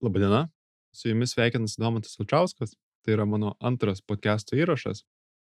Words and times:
Labadiena, 0.00 0.48
su 0.92 1.08
jumis 1.08 1.34
sveikinasi 1.34 1.76
Domantas 1.80 2.16
Alčiauskas, 2.20 2.70
tai 3.04 3.12
yra 3.18 3.26
mano 3.28 3.50
antras 3.60 4.00
podcast'o 4.00 4.56
įrašas. 4.56 5.02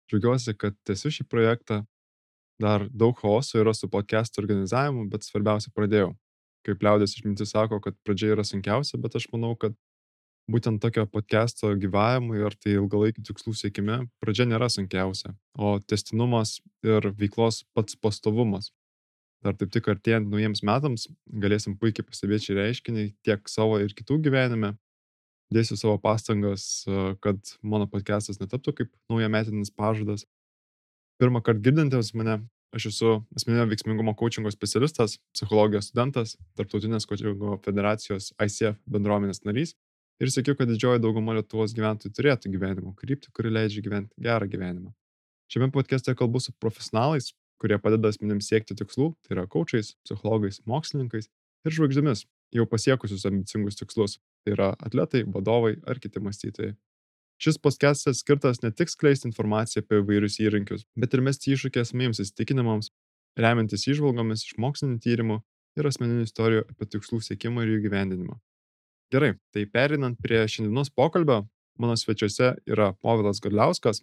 Džiaugiuosi, 0.05 0.53
kad 0.53 0.77
tęsiu 0.85 1.09
šį 1.15 1.25
projektą. 1.31 1.79
Dar 2.61 2.85
daug 2.93 3.17
chaoso 3.17 3.57
yra 3.57 3.73
su 3.73 3.89
podcast'o 3.89 4.43
organizavimu, 4.43 5.07
bet 5.09 5.25
svarbiausia 5.25 5.73
pradėjau. 5.73 6.11
Kaip 6.65 6.85
liaudės 6.85 7.17
išmintis 7.17 7.55
sako, 7.55 7.81
kad 7.81 7.97
pradžia 8.05 8.35
yra 8.35 8.45
sunkiausia, 8.45 9.01
bet 9.01 9.17
aš 9.17 9.25
manau, 9.33 9.55
kad 9.57 9.73
būtent 10.45 10.77
tokio 10.81 11.07
podcast'o 11.09 11.73
gyvavimui 11.81 12.45
ar 12.45 12.53
tai 12.53 12.77
ilgalaikių 12.77 13.25
tikslų 13.25 13.57
siekime 13.57 13.99
pradžia 14.21 14.45
nėra 14.45 14.69
sunkiausia, 14.69 15.33
o 15.57 15.79
testinumas 15.81 16.59
ir 16.85 17.09
veiklos 17.17 17.63
pats 17.73 17.97
pastovumas. 17.97 18.69
Dar 19.45 19.53
taip 19.53 19.69
tik 19.69 19.85
artėjant 19.91 20.25
naujiems 20.31 20.63
metams 20.65 21.05
galėsim 21.29 21.75
puikiai 21.77 22.07
pastebėti 22.07 22.49
šį 22.49 22.57
reiškinį 22.57 23.03
tiek 23.27 23.51
savo 23.51 23.77
ir 23.83 23.93
kitų 23.93 24.17
gyvenime. 24.25 24.73
Dėsiu 25.53 25.77
savo 25.77 25.99
pastangas, 26.01 26.81
kad 27.21 27.37
mano 27.61 27.85
podcastas 27.85 28.41
netaptų 28.41 28.73
kaip 28.79 28.89
naujametinis 29.13 29.69
pažadas. 29.69 30.25
Pirmą 31.21 31.43
kartą 31.45 31.61
girdintiems 31.67 32.09
mane, 32.17 32.39
aš 32.75 32.89
esu 32.89 33.11
asmeninio 33.37 33.67
veiksmingumo 33.69 34.15
coachingo 34.17 34.49
specialistas, 34.51 35.19
psichologijos 35.37 35.91
studentas, 35.91 36.33
Tarptautinės 36.57 37.05
coachingo 37.07 37.59
federacijos 37.63 38.33
ICF 38.41 38.81
bendruomenės 38.89 39.45
narys 39.45 39.77
ir 40.19 40.33
sakiau, 40.33 40.57
kad 40.57 40.73
didžioji 40.73 41.03
dauguma 41.05 41.37
Lietuvos 41.37 41.77
gyventojų 41.77 42.17
turėtų 42.17 42.51
gyvenimo 42.51 42.97
kryptį, 42.97 43.31
kuri 43.35 43.53
leidžia 43.53 43.85
gyventi 43.85 44.25
gerą 44.25 44.49
gyvenimą. 44.49 44.91
Šiame 45.53 45.69
podcast'e 45.75 46.15
kalbu 46.17 46.41
su 46.41 46.55
profesionalais, 46.57 47.29
kurie 47.61 47.77
padeda 47.81 48.11
asmenims 48.11 48.49
siekti 48.49 48.75
tikslų, 48.77 49.13
tai 49.25 49.37
yra 49.37 49.45
kočiais, 49.51 49.93
psichologais, 50.05 50.61
mokslininkais 50.69 51.29
ir 51.65 51.75
žvaigždėmis, 51.77 52.25
jau 52.55 52.65
pasiekusius 52.69 53.25
ambicingus 53.29 53.79
tikslus, 53.79 54.19
tai 54.45 54.55
yra 54.55 54.73
atletai, 54.85 55.23
vadovai 55.27 55.75
ar 55.87 55.99
kiti 56.01 56.21
mąstytojai. 56.23 56.75
Šis 57.41 57.57
podcastas 57.59 58.21
skirtas 58.23 58.61
ne 58.63 58.71
tik 58.71 58.91
skleisti 58.91 59.27
informaciją 59.27 59.83
apie 59.83 59.99
įvairius 59.99 60.37
įrankius, 60.39 60.85
bet 60.95 61.15
ir 61.15 61.23
mesti 61.25 61.51
iššūkį 61.51 61.81
asmenims 61.81 62.21
įsitikinimams, 62.23 62.93
remiantis 63.35 63.83
išvalgomis 63.91 64.45
iš 64.47 64.55
mokslinių 64.61 65.01
tyrimų 65.03 65.41
ir 65.75 65.89
asmeninių 65.89 66.27
istorijų 66.29 66.63
apie 66.69 66.87
tikslų 66.95 67.19
siekimą 67.25 67.65
ir 67.65 67.75
jų 67.75 67.81
gyvendinimą. 67.89 68.37
Gerai, 69.11 69.33
tai 69.53 69.65
perinant 69.67 70.17
prie 70.23 70.45
šiandienos 70.47 70.93
pokalbio, 70.95 71.43
mano 71.77 71.97
svečiuose 71.99 72.53
yra 72.71 72.93
Povilas 73.03 73.41
Godliauskas, 73.43 73.99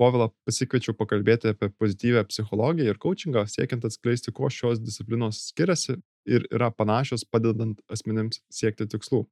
Povilą 0.00 0.28
pasikviečiau 0.46 0.96
pakalbėti 0.98 1.52
apie 1.52 1.68
pozityvę 1.78 2.24
psichologiją 2.26 2.90
ir 2.90 2.98
coachingą, 2.98 3.44
siekiant 3.46 3.84
atskleisti, 3.86 4.32
kuo 4.34 4.50
šios 4.50 4.80
disciplinos 4.82 5.44
skiriasi 5.52 6.00
ir 6.26 6.46
yra 6.50 6.72
panašios 6.74 7.22
padedant 7.30 7.78
asmenims 7.94 8.40
siekti 8.50 8.88
tikslų. 8.90 9.22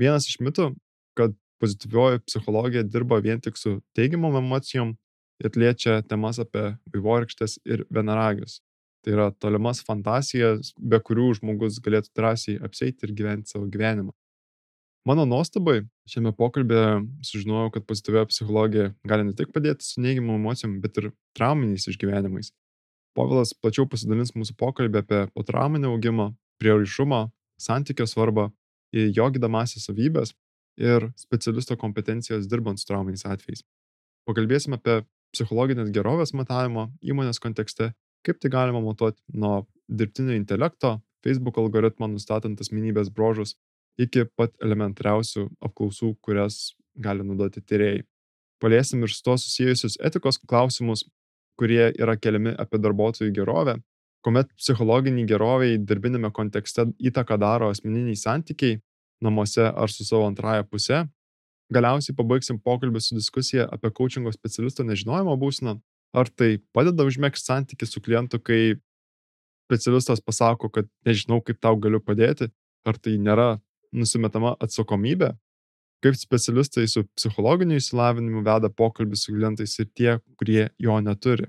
Vienas 0.00 0.28
iš 0.30 0.38
mitų, 0.40 0.70
kad 1.16 1.36
pozityvioji 1.60 2.22
psichologija 2.24 2.84
dirba 2.88 3.20
vien 3.24 3.40
tik 3.40 3.60
su 3.60 3.78
teigiamom 3.96 4.38
emocijom 4.40 4.94
ir 5.44 5.56
liečia 5.60 6.00
temas 6.08 6.40
apie 6.40 6.70
vaivorykštės 6.94 7.58
ir 7.68 7.84
vienaragius. 7.92 8.60
Tai 9.04 9.12
yra 9.14 9.26
tolimas 9.38 9.82
fantazijas, 9.86 10.72
be 10.80 10.98
kurių 10.98 11.34
žmogus 11.38 11.80
galėtų 11.84 12.10
drąsiai 12.16 12.56
apseiti 12.64 13.06
ir 13.06 13.12
gyventi 13.18 13.52
savo 13.52 13.68
gyvenimą. 13.70 14.12
Mano 15.06 15.22
nuostabai 15.22 15.84
šiame 16.10 16.32
pokalbėje 16.34 17.04
sužinojau, 17.28 17.70
kad 17.76 17.84
pozityvioji 17.86 18.26
psichologija 18.32 18.86
gali 19.06 19.28
ne 19.28 19.34
tik 19.38 19.52
padėti 19.54 19.86
su 19.86 20.02
neigiamom 20.02 20.40
emocijom, 20.40 20.80
bet 20.82 20.98
ir 20.98 21.12
trauminiais 21.38 21.86
išgyvenimais. 21.92 22.50
Povilas 23.14 23.52
plačiau 23.54 23.86
pasidalins 23.86 24.34
mūsų 24.34 24.56
pokalbį 24.58 25.04
apie 25.04 25.20
potrauminį 25.38 25.92
augimą, 25.92 26.32
prieraišumą, 26.58 27.20
santykio 27.62 28.08
svarbą, 28.10 28.48
jo 28.92 29.28
gydamasias 29.36 29.86
savybės 29.86 30.34
ir 30.76 31.06
specialisto 31.16 31.78
kompetencijos 31.78 32.50
dirbant 32.50 32.82
su 32.82 32.90
trauminiais 32.90 33.24
atvejais. 33.30 33.62
Pakalbėsime 34.26 34.80
apie 34.80 35.04
psichologinės 35.36 35.94
gerovės 35.94 36.34
matavimo 36.34 36.88
įmonės 37.06 37.38
kontekste, 37.42 37.92
kaip 38.26 38.42
tai 38.42 38.50
galima 38.50 38.82
matuoti 38.82 39.22
nuo 39.38 39.68
dirbtinio 39.86 40.34
intelekto, 40.34 40.96
Facebook 41.22 41.62
algoritmo 41.62 42.10
nustatant 42.10 42.58
asmenybės 42.62 43.14
brožus 43.14 43.54
iki 44.00 44.26
pat 44.36 44.54
elementariausių 44.62 45.46
apklausų, 45.64 46.14
kurias 46.24 46.74
gali 46.96 47.24
naudoti 47.26 47.62
tyrėjai. 47.62 48.04
Paliesim 48.62 49.04
ir 49.04 49.12
su 49.12 49.20
to 49.24 49.36
susijusius 49.40 49.98
etikos 50.00 50.38
klausimus, 50.40 51.04
kurie 51.60 51.90
yra 51.92 52.16
keliami 52.16 52.54
apie 52.60 52.80
darbuotojų 52.80 53.32
gerovę, 53.36 53.76
kuomet 54.24 54.48
psichologiniai 54.56 55.28
geroviai 55.28 55.76
darbinėme 55.80 56.32
kontekste 56.36 56.86
įtaką 57.10 57.36
daro 57.40 57.68
asmeniniai 57.72 58.16
santykiai 58.16 58.80
namuose 59.24 59.68
ar 59.68 59.92
su 59.92 60.04
savo 60.04 60.26
antraja 60.28 60.64
pusė. 60.64 61.04
Galiausiai 61.72 62.16
pabaigsim 62.16 62.60
pokalbį 62.62 63.02
su 63.02 63.16
diskusija 63.16 63.66
apie 63.72 63.90
coachingo 63.90 64.32
specialisto 64.32 64.84
nežinojimo 64.86 65.34
būseną, 65.40 65.76
ar 66.16 66.28
tai 66.30 66.56
padeda 66.76 67.06
užmėgsti 67.08 67.50
santykių 67.50 67.88
su 67.88 68.02
klientu, 68.04 68.40
kai 68.40 68.76
specialistas 69.66 70.22
pasako, 70.22 70.70
kad 70.70 70.88
nežinau, 71.06 71.40
kaip 71.42 71.58
tau 71.60 71.74
galiu 71.80 72.00
padėti, 72.00 72.48
ar 72.86 73.00
tai 73.02 73.16
nėra 73.18 73.56
nusimetama 73.98 74.54
atsakomybė, 74.62 75.32
kaip 76.04 76.18
specialistai 76.18 76.86
su 76.90 77.04
psichologiniu 77.16 77.80
išsilavinimu 77.80 78.44
veda 78.46 78.70
pokalbį 78.70 79.18
su 79.18 79.34
klientais 79.34 79.78
ir 79.80 79.90
tie, 79.94 80.18
kurie 80.38 80.68
jo 80.82 80.98
neturi. 81.00 81.48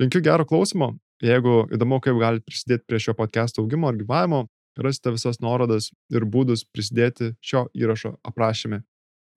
Linkiu 0.00 0.22
gero 0.24 0.46
klausimo. 0.48 0.94
Jeigu 1.22 1.68
įdomu, 1.70 2.00
kaip 2.02 2.16
galite 2.18 2.48
prisidėti 2.48 2.88
prie 2.88 2.98
šio 2.98 3.12
podcast 3.14 3.60
augimo 3.62 3.86
ar 3.86 3.94
gyvavimo, 3.94 4.46
rasite 4.82 5.12
visas 5.14 5.38
nuorodas 5.44 5.92
ir 6.10 6.24
būdus 6.26 6.64
prisidėti 6.66 7.36
šio 7.44 7.68
įrašo 7.78 8.16
aprašyme. 8.26 8.80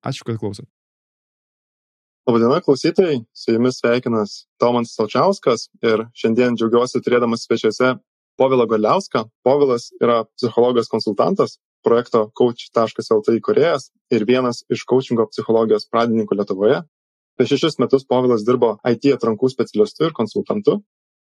Ačiū, 0.05 0.25
kad 0.25 0.39
klausot. 0.41 0.65
Labadiena 2.25 2.57
klausytojai, 2.65 3.19
su 3.37 3.53
jumis 3.53 3.77
sveikinas 3.77 4.47
Tomas 4.57 4.95
Salčiauskas 4.97 5.67
ir 5.85 6.07
šiandien 6.17 6.57
džiaugiuosi 6.57 7.03
turėdamas 7.05 7.45
svečiuose 7.45 7.91
Povilą 8.37 8.65
Galiauską. 8.67 9.23
Povilas 9.43 9.89
yra 10.01 10.23
psichologas 10.35 10.89
konsultantas, 10.91 11.57
projekto 11.85 12.25
coach.lt 12.35 13.37
įkūrėjas 13.39 13.91
ir 14.15 14.25
vienas 14.27 14.63
iš 14.73 14.83
coachingo 14.89 15.27
psichologijos 15.31 15.87
pradininkų 15.91 16.39
Lietuvoje. 16.39 16.81
Per 17.35 17.49
šešis 17.49 17.79
metus 17.83 18.07
Povilas 18.07 18.45
dirbo 18.47 18.75
IT 18.87 19.11
atrankų 19.15 19.51
specialistu 19.51 20.07
ir 20.07 20.15
konsultantu. 20.15 20.79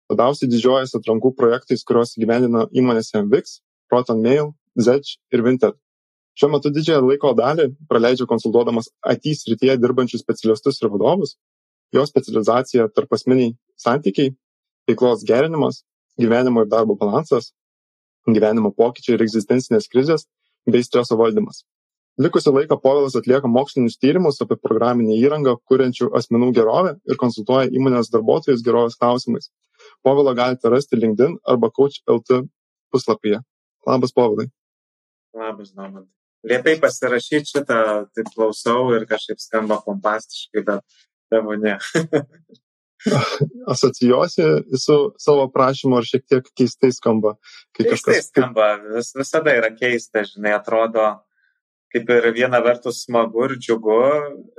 Labiausiai 0.10 0.50
didžiuojasi 0.50 0.98
atrankų 0.98 1.36
projektais, 1.38 1.84
kuriuos 1.86 2.16
gyvenino 2.18 2.66
įmonėse 2.74 3.22
VIX, 3.30 3.60
Proton 3.92 4.24
Mail, 4.24 4.54
Zedge 4.80 5.20
ir 5.34 5.44
Vinted. 5.46 5.78
Šiuo 6.40 6.54
metu 6.54 6.72
didžiąją 6.74 7.04
laiko 7.04 7.34
dalį 7.36 7.68
praleidžia 7.92 8.26
konsultuodamas 8.30 8.88
IT 9.12 9.28
srityje 9.38 9.76
dirbančius 9.78 10.24
specialistus 10.24 10.80
ir 10.82 10.92
vadovus. 10.94 11.36
Jo 11.94 12.06
specializacija 12.08 12.88
tarp 12.96 13.14
asmeniai 13.18 13.56
santykiai, 13.82 14.32
veiklos 14.88 15.26
gerinimas, 15.28 15.84
gyvenimo 16.20 16.64
ir 16.64 16.70
darbo 16.72 16.96
balansas, 17.00 17.52
gyvenimo 18.28 18.72
pokyčiai 18.76 19.18
ir 19.18 19.26
egzistencinės 19.26 19.90
krizės 19.92 20.28
bei 20.70 20.84
streso 20.86 21.18
valdymas. 21.20 21.64
Likusį 22.20 22.52
laiką 22.52 22.76
Povilas 22.84 23.16
atlieka 23.16 23.48
mokslinius 23.48 23.96
tyrimus 23.96 24.42
apie 24.44 24.58
programinę 24.60 25.16
įrangą, 25.16 25.56
kuriančių 25.72 26.10
asmenų 26.20 26.52
gerovę 26.58 26.98
ir 27.08 27.20
konsultuoja 27.22 27.70
įmonės 27.72 28.12
darbuotojus 28.12 28.64
gerovės 28.66 29.00
klausimais. 29.00 29.48
Povilą 30.04 30.34
galite 30.36 30.72
rasti 30.74 31.00
LinkedIn 31.00 31.38
arba 31.48 31.72
Coach.lt 31.72 32.42
puslapyje. 32.92 33.40
Labas, 33.88 34.12
Povilai. 34.12 34.50
Labas, 35.34 35.72
Domantai. 35.72 36.12
Lietai 36.50 36.76
pasirašyti 36.80 37.52
šitą, 37.54 37.80
taip 38.16 38.30
klausau 38.36 38.94
ir 38.96 39.06
kažkaip 39.08 39.40
skamba 39.44 39.80
pompastiškai, 39.84 40.64
bet 40.68 41.00
tavo 41.32 41.56
ne. 41.60 41.78
asocijuosi 43.74 44.44
su 44.78 44.98
savo 45.18 45.48
prašymu 45.54 45.98
ar 46.00 46.08
šiek 46.08 46.26
tiek 46.28 46.52
keistai 46.58 46.92
skamba? 46.96 47.36
Keistai 47.78 47.96
kažkas... 47.96 48.30
skamba, 48.32 48.70
Vis, 48.96 49.14
visada 49.18 49.56
yra 49.56 49.72
keista, 49.76 50.24
žinai, 50.28 50.54
atrodo, 50.58 51.06
kaip 51.94 52.10
ir 52.16 52.30
viena 52.36 52.62
vertus 52.66 53.04
smagu 53.06 53.48
ir 53.48 53.56
džiugu, 53.58 54.02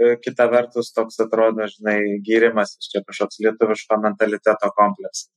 e, 0.00 0.14
kita 0.24 0.48
vertus 0.50 0.92
toks 0.96 1.20
atrodo, 1.22 1.68
žinai, 1.74 1.98
gyrimas 2.26 2.74
iš 2.78 2.90
čia 2.94 3.04
kažkoks 3.06 3.42
lietuviško 3.44 4.00
mentaliteto 4.02 4.72
kompleksas. 4.76 5.28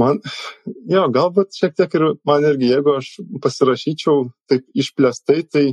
Man, 0.00 0.22
jo, 0.88 1.04
galbūt 1.12 1.52
šiek 1.52 1.74
tiek 1.76 1.94
ir 1.98 2.04
man 2.24 2.44
irgi, 2.48 2.70
jeigu 2.70 2.94
aš 2.96 3.10
pasirašyčiau 3.44 4.30
taip 4.48 4.64
išplėstai, 4.72 5.42
tai 5.52 5.64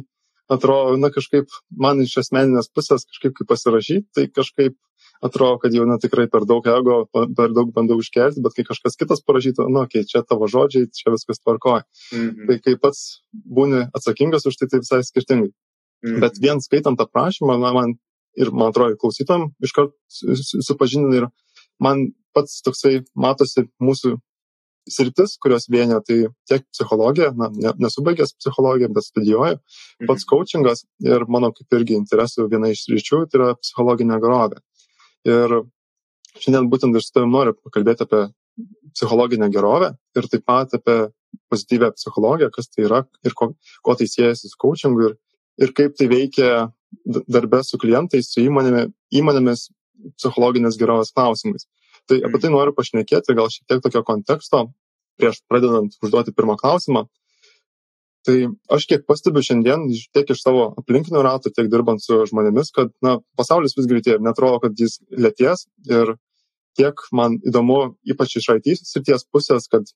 atrodo, 0.49 0.97
na 0.99 1.11
kažkaip 1.13 1.49
man 1.77 2.01
iš 2.03 2.17
asmeninės 2.23 2.71
pusės 2.73 3.05
kažkaip 3.07 3.35
kaip 3.37 3.49
pasirašyti, 3.51 4.07
tai 4.15 4.27
kažkaip 4.33 4.77
atrodo, 5.25 5.59
kad 5.63 5.75
jau 5.75 5.85
na, 5.87 5.99
tikrai 6.01 6.27
per 6.31 6.45
daug 6.49 6.65
ego, 6.67 6.99
per 7.11 7.53
daug 7.55 7.71
bandau 7.75 7.99
užkelti, 7.99 8.41
bet 8.43 8.55
kai 8.55 8.65
kažkas 8.67 8.97
kitas 8.99 9.23
parašytų, 9.27 9.67
nu, 9.67 9.83
okei, 9.83 10.03
okay, 10.03 10.09
čia 10.09 10.23
tavo 10.27 10.47
žodžiai, 10.51 10.89
čia 10.95 11.13
viskas 11.13 11.41
tvarkoja. 11.43 11.83
Mhm. 12.13 12.45
Tai 12.49 12.59
kai 12.65 12.75
pats 12.81 13.01
būni 13.33 13.85
atsakingas 13.95 14.47
už 14.49 14.59
tai, 14.59 14.69
tai 14.71 14.83
visai 14.83 15.01
skirtingai. 15.05 15.51
Mhm. 16.05 16.21
Bet 16.23 16.39
vien 16.41 16.63
skaitant 16.63 16.99
aprašymą, 16.99 17.59
na, 17.59 17.73
man 17.75 17.97
ir, 18.39 18.53
man 18.55 18.71
atrodo, 18.71 18.97
klausytam 19.01 19.51
iškart 19.63 19.93
supažindina 20.63 21.23
ir 21.23 21.29
man 21.83 22.09
pats 22.35 22.61
toksai 22.63 23.01
matosi 23.17 23.67
mūsų 23.83 24.17
sritis, 24.91 25.35
kurios 25.41 25.67
vienio, 25.71 25.99
tai 26.05 26.19
tiek 26.49 26.65
psichologija, 26.73 27.31
na, 27.37 27.49
nesu 27.81 28.03
baigęs 28.05 28.35
psichologiją, 28.39 28.89
bet 28.95 29.07
studijuoju, 29.07 29.59
pats 30.05 30.25
mhm. 30.25 30.29
coachingas 30.31 30.85
ir 31.05 31.27
mano 31.31 31.51
kaip 31.55 31.79
irgi 31.79 31.97
interesų 31.99 32.49
viena 32.51 32.71
iš 32.73 32.87
ryčių, 32.91 33.23
tai 33.29 33.41
yra 33.41 33.53
psichologinė 33.59 34.19
gerovė. 34.23 34.61
Ir 35.29 35.61
šiandien 36.39 36.69
būtent 36.71 36.95
ir 36.95 37.03
su 37.03 37.13
tavim 37.15 37.33
noriu 37.35 37.55
pakalbėti 37.57 38.05
apie 38.05 38.27
psichologinę 38.95 39.49
gerovę 39.53 39.93
ir 40.17 40.27
taip 40.31 40.45
pat 40.47 40.75
apie 40.75 40.97
pozityvę 41.51 41.91
psichologiją, 41.97 42.49
kas 42.53 42.69
tai 42.69 42.85
yra 42.87 43.03
ir 43.25 43.35
ko, 43.37 43.53
ko 43.85 43.95
tai 43.95 44.07
siejasi 44.09 44.49
su 44.49 44.57
coachingu 44.59 45.09
ir, 45.09 45.17
ir 45.61 45.73
kaip 45.77 45.97
tai 45.99 46.09
veikia 46.11 46.69
darbę 47.05 47.61
su 47.63 47.77
klientais, 47.81 48.31
su 48.33 48.41
įmonėmi, 48.43 48.87
įmonėmis 49.19 49.67
psichologinės 50.17 50.79
gerovės 50.79 51.13
klausimais. 51.15 51.67
Tai 52.09 52.17
apie 52.17 52.31
mhm. 52.31 52.43
tai 52.43 52.53
noriu 52.53 52.73
pašnekėti, 52.77 53.35
gal 53.37 53.51
šiek 53.53 53.67
tiek 53.69 53.83
tokio 53.85 54.03
konteksto, 54.07 54.65
prieš 55.19 55.43
pradedant 55.51 55.95
užduoti 56.03 56.35
pirmą 56.35 56.57
klausimą. 56.59 57.05
Tai 58.27 58.35
aš 58.75 58.85
kiek 58.89 59.05
pastebiu 59.07 59.41
šiandien, 59.45 59.85
tiek 60.15 60.31
iš 60.33 60.41
savo 60.43 60.65
aplinkinių 60.81 61.21
ratų, 61.23 61.53
tiek 61.55 61.69
dirbant 61.71 62.03
su 62.03 62.17
žmonėmis, 62.29 62.71
kad 62.75 62.91
na, 63.05 63.17
pasaulis 63.39 63.77
vis 63.77 63.87
greitėja 63.89 64.17
ir 64.19 64.25
netrodo, 64.25 64.59
kad 64.65 64.75
jis 64.79 64.97
lėties. 65.09 65.65
Ir 65.87 66.17
tiek 66.79 67.01
man 67.15 67.37
įdomu, 67.47 67.79
ypač 68.07 68.35
iš 68.39 68.49
IT 68.57 68.75
srities 68.81 69.25
pusės, 69.31 69.67
kad 69.71 69.87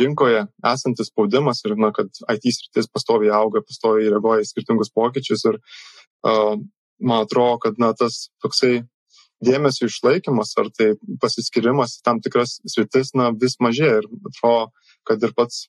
rinkoje 0.00 0.44
esantis 0.72 1.10
spaudimas 1.12 1.62
ir 1.66 1.76
na, 1.78 1.92
kad 1.94 2.10
IT 2.34 2.50
sritis 2.54 2.90
pastoviai 2.90 3.32
auga, 3.38 3.62
pastoviai 3.64 4.10
reaguoja 4.12 4.44
į 4.44 4.50
skirtingus 4.50 4.92
pokyčius. 4.94 5.46
Ir 5.50 5.58
uh, 6.26 6.58
man 6.98 7.24
atrodo, 7.24 7.58
kad 7.64 7.78
na, 7.82 7.94
tas 7.98 8.26
toksai 8.42 8.82
dėmesio 9.44 9.88
išlaikymas 9.88 10.54
ar 10.60 10.70
tai 10.74 10.92
pasiskirimas 11.22 11.98
į 11.98 12.04
tam 12.06 12.22
tikras 12.24 12.58
sritis 12.66 13.14
na, 13.18 13.30
vis 13.30 13.58
mažėja 13.62 14.02
ir 14.02 14.10
atrodo, 14.30 14.68
kad 15.08 15.22
ir 15.22 15.34
pats, 15.36 15.66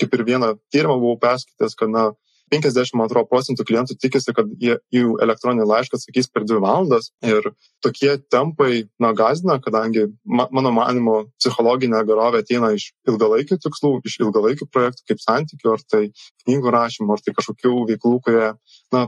kaip 0.00 0.14
ir 0.14 0.26
vieną 0.28 0.54
tyrimą 0.72 0.98
buvau 1.00 1.18
perskaitęs, 1.22 1.76
kad 1.78 1.92
na, 1.92 2.10
52 2.52 3.24
procentų 3.26 3.64
klientų 3.66 3.96
tikisi, 3.98 4.32
kad 4.34 4.50
jie 4.62 4.76
jų 4.94 5.16
elektroninį 5.24 5.66
laišką 5.66 5.98
atsakys 5.98 6.28
per 6.30 6.44
dvi 6.46 6.60
valandas 6.62 7.10
ir 7.26 7.48
tokie 7.82 8.12
tempai, 8.30 8.86
na, 9.02 9.12
gazina, 9.18 9.58
kadangi, 9.62 10.06
ma, 10.22 10.46
mano 10.54 10.70
manimo, 10.74 11.16
psichologinė 11.40 12.04
gerovė 12.06 12.44
ateina 12.44 12.70
iš 12.76 12.92
ilgalaikių 13.10 13.58
tikslų, 13.64 13.92
iš 14.06 14.20
ilgalaikių 14.22 14.70
projektų 14.70 15.10
kaip 15.10 15.22
santykių, 15.24 15.72
ar 15.74 15.84
tai 15.90 16.02
knygų 16.44 16.74
rašymo, 16.76 17.16
ar 17.16 17.24
tai 17.24 17.34
kažkokių 17.34 17.74
veiklų, 17.90 18.16
kurie, 18.26 18.52
na, 18.94 19.06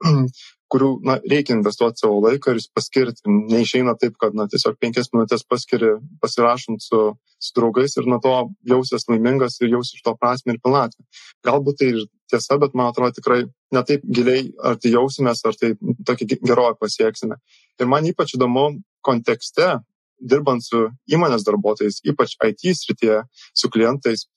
kurių 0.70 0.90
na, 1.06 1.16
reikia 1.30 1.56
investuoti 1.56 2.02
savo 2.02 2.20
laiką 2.24 2.54
ir 2.54 2.62
paskirti. 2.76 3.24
Neišeina 3.26 3.96
taip, 3.98 4.14
kad 4.22 4.36
na, 4.38 4.46
tiesiog 4.50 4.78
penkias 4.80 5.10
minutės 5.14 5.42
paskiri 5.48 5.96
pasirašant 6.22 6.82
su, 6.84 7.00
su 7.42 7.56
draugais 7.56 7.96
ir 7.98 8.06
nuo 8.10 8.20
to 8.22 8.34
jausies 8.70 9.08
laimingas 9.10 9.58
ir 9.60 9.72
jausies 9.74 9.98
iš 9.98 10.06
to 10.06 10.14
prasme 10.20 10.54
ir 10.54 10.62
pilnatvę. 10.62 11.06
Galbūt 11.46 11.80
tai 11.80 11.90
ir 11.94 12.02
tiesa, 12.30 12.58
bet 12.62 12.76
man 12.78 12.92
atrodo 12.92 13.18
tikrai 13.18 13.42
ne 13.74 13.84
taip 13.86 14.04
giliai, 14.06 14.46
ar 14.62 14.78
tai 14.78 14.94
jausimės, 14.94 15.42
ar 15.48 15.58
tai 15.58 15.74
tokį 16.06 16.30
gerovę 16.38 16.76
pasieksime. 16.78 17.40
Ir 17.80 17.90
man 17.90 18.06
ypač 18.06 18.36
įdomu 18.38 18.68
kontekste, 19.06 19.80
dirbant 20.20 20.62
su 20.62 20.86
įmonės 21.10 21.46
darbuotojais, 21.46 22.02
ypač 22.12 22.36
IT 22.44 22.76
srityje, 22.76 23.22
su 23.56 23.70
klientais, 23.72 24.28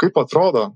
kaip 0.00 0.18
atrodo 0.20 0.70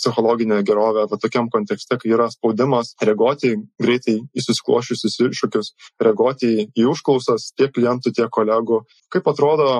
psichologinę 0.00 0.62
gerovę 0.64 1.04
va 1.10 1.18
tokiam 1.20 1.50
kontekste, 1.52 1.98
kai 2.00 2.14
yra 2.16 2.30
spaudimas 2.32 2.94
reaguoti 3.04 3.54
greitai 3.82 4.16
į 4.32 4.44
susiklošiusius 4.46 5.18
iššūkius, 5.28 5.72
reaguoti 6.00 6.52
į 6.72 6.86
užklausas 6.90 7.50
tiek 7.58 7.72
klientų, 7.76 8.14
tiek 8.16 8.32
kolegų. 8.32 8.82
Kaip 9.12 9.28
atrodo 9.30 9.70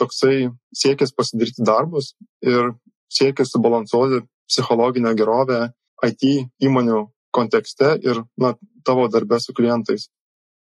toksai 0.00 0.50
siekis 0.76 1.12
pasidaryti 1.16 1.64
darbus 1.64 2.14
ir 2.44 2.72
siekis 3.12 3.52
subalansuoti 3.52 4.24
psichologinę 4.48 5.14
gerovę 5.18 5.70
IT 6.06 6.24
įmonių 6.62 7.06
kontekste 7.36 7.96
ir 8.04 8.22
na, 8.40 8.54
tavo 8.84 9.08
darbę 9.12 9.40
su 9.40 9.54
klientais. 9.56 10.08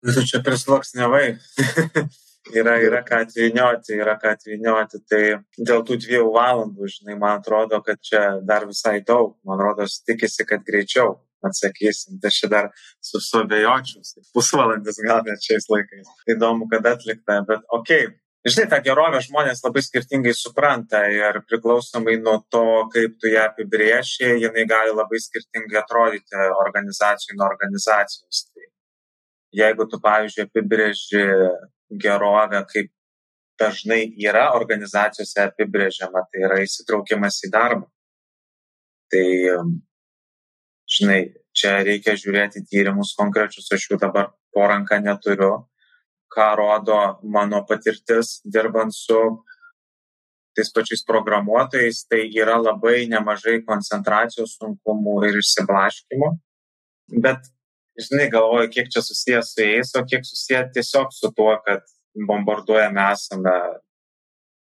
Tu 0.00 0.24
čia 0.28 0.40
prisloksnevai. 0.44 1.36
yra, 2.56 2.76
yra 2.82 3.00
ką 3.06 3.22
atvynioti, 3.24 3.96
yra 4.00 4.16
ką 4.20 4.34
atvynioti. 4.36 5.02
Tai 5.10 5.22
dėl 5.58 5.84
tų 5.86 5.98
dviejų 6.04 6.30
valandų, 6.34 6.90
žinai, 6.96 7.18
man 7.20 7.40
atrodo, 7.40 7.82
kad 7.86 8.00
čia 8.04 8.22
dar 8.46 8.66
visai 8.68 9.00
daug. 9.06 9.36
Man 9.46 9.60
rodos, 9.62 10.00
tikisi, 10.06 10.46
kad 10.48 10.64
greičiau 10.66 11.18
atsakysim. 11.46 12.18
Tai 12.22 12.32
čia 12.34 12.50
dar 12.52 12.70
susuabejočiau. 13.10 14.24
Pusvalandis 14.34 15.00
gal 15.04 15.22
net 15.28 15.44
šiais 15.44 15.68
laikais. 15.72 16.10
Įdomu, 16.34 16.68
kad 16.72 16.90
atlikta, 16.94 17.42
bet 17.48 17.64
okei. 17.68 18.08
Okay. 18.08 18.16
Žinai, 18.40 18.70
tą 18.72 18.76
gerovę 18.80 19.18
žmonės 19.20 19.58
labai 19.60 19.82
skirtingai 19.84 20.32
supranta 20.32 21.02
ir 21.12 21.42
priklausomai 21.44 22.14
nuo 22.22 22.38
to, 22.48 22.62
kaip 22.94 23.18
tu 23.20 23.28
ją 23.28 23.42
apibrieši, 23.50 24.30
jinai 24.40 24.64
gali 24.68 24.94
labai 24.96 25.20
skirtingai 25.20 25.76
atrodyti 25.82 26.46
organizacijų 26.62 27.36
nuo 27.36 27.50
organizacijos. 27.50 28.46
Tai 28.48 28.64
jeigu 29.60 29.84
tu, 29.92 30.00
pavyzdžiui, 30.00 30.46
apibrėži 30.48 31.26
gerovė, 31.90 32.64
kaip 32.70 32.90
dažnai 33.60 34.06
yra 34.18 34.50
organizacijose 34.56 35.42
apibrėžiama, 35.44 36.24
tai 36.30 36.44
yra 36.48 36.60
įsitraukimas 36.64 37.42
į 37.46 37.52
darbą. 37.52 37.86
Tai, 39.10 39.26
um, 39.58 39.74
žinai, 40.88 41.20
čia 41.56 41.80
reikia 41.84 42.14
žiūrėti 42.18 42.64
tyrimus 42.70 43.12
konkrečius, 43.18 43.68
aš 43.74 43.88
jų 43.90 44.00
dabar 44.00 44.30
po 44.54 44.66
ranką 44.70 45.00
neturiu, 45.02 45.66
ką 46.30 46.48
rodo 46.58 47.00
mano 47.22 47.64
patirtis 47.66 48.38
dirbant 48.46 48.94
su 48.94 49.18
tais 50.56 50.70
pačiais 50.74 51.02
programuotojais, 51.06 52.04
tai 52.10 52.24
yra 52.34 52.56
labai 52.58 53.06
nemažai 53.10 53.60
koncentracijos 53.66 54.56
sunkumų 54.58 55.16
ir 55.28 55.38
išsiblaškimo. 55.40 56.30
Bet 57.22 57.50
žinai, 58.06 58.30
galvoju, 58.32 58.70
kiek 58.74 58.90
čia 58.92 59.02
susijęs 59.04 59.52
su 59.54 59.64
jais, 59.64 59.92
o 59.98 60.04
kiek 60.08 60.26
susijęs 60.26 60.72
tiesiog 60.74 61.12
su 61.14 61.32
tuo, 61.36 61.54
kad 61.66 61.84
bombarduojame 62.28 63.04
esame 63.12 63.54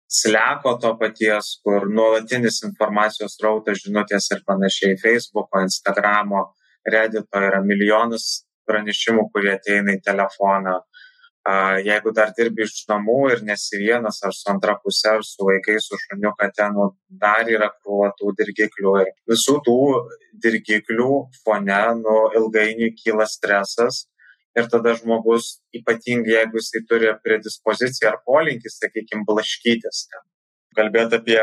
sleko 0.09 0.75
to 0.83 0.95
paties, 1.01 1.59
kur 1.65 1.87
nuolatinis 1.93 2.63
informacijos 2.65 3.37
rautas, 3.45 3.83
žinutės 3.85 4.31
ir 4.33 4.45
panašiai, 4.49 4.97
Facebooko, 5.01 5.61
Instagramo, 5.65 6.47
Reddito 6.89 7.43
yra 7.45 7.61
milijonus 7.65 8.47
pranešimų, 8.69 9.29
kurie 9.33 9.53
ateina 9.57 9.97
į 9.97 10.03
telefoną, 10.05 10.79
jeigu 11.85 12.13
dar 12.13 12.33
dirbi 12.37 12.65
iš 12.65 12.85
namų 12.89 13.19
ir 13.33 13.43
nesi 13.47 13.79
vienas 13.81 14.21
ar 14.25 14.35
su 14.37 14.51
antra 14.51 14.75
pusė, 14.83 15.17
ar 15.17 15.25
su 15.25 15.47
vaikais, 15.49 15.87
su 15.87 15.97
šuniu, 15.97 16.33
kad 16.39 16.53
ten 16.57 16.75
nu, 16.77 16.91
dar 17.09 17.49
yra 17.49 17.71
krūva 17.71 18.13
tų 18.19 18.35
dirgiklių. 18.41 18.95
Ir 19.03 19.13
visų 19.31 19.59
tų 19.65 19.79
dirgiklių 20.45 21.13
fone 21.45 21.81
nu, 22.03 22.17
ilgainiui 22.37 22.95
kyla 22.99 23.27
stresas. 23.27 24.07
Ir 24.59 24.67
tada 24.67 24.95
žmogus, 24.99 25.61
ypatingai 25.77 26.35
jeigu 26.35 26.59
jisai 26.59 26.83
turi 26.89 27.13
predispoziciją 27.23 28.11
ar 28.11 28.21
polinkį, 28.27 28.73
sakykime, 28.75 29.25
blaškytis 29.29 30.09
ten. 30.11 30.25
Kalbėti 30.75 31.21
apie 31.21 31.41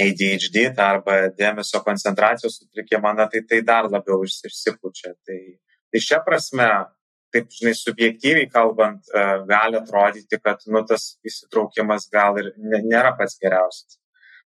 ADHD 0.00 0.70
tai 0.74 0.86
arba 0.96 1.18
dėmesio 1.36 1.82
koncentracijos 1.84 2.58
sutrikimą, 2.62 3.12
na, 3.18 3.28
tai 3.30 3.44
tai 3.46 3.60
dar 3.62 3.90
labiau 3.90 4.24
išsipučia. 4.24 5.12
Tai, 5.26 5.38
tai 5.92 6.02
šia 6.02 6.22
prasme 6.24 6.70
taip, 7.34 7.50
žinai, 7.50 7.74
subjektyviai 7.78 8.48
kalbant, 8.52 9.02
e, 9.10 9.24
gali 9.50 9.78
atrodyti, 9.80 10.38
kad 10.42 10.62
nu, 10.70 10.84
tas 10.88 11.14
įsitraukimas 11.26 12.08
gal 12.12 12.38
ir 12.40 12.52
nėra 12.86 13.14
pats 13.18 13.38
geriausias. 13.42 13.98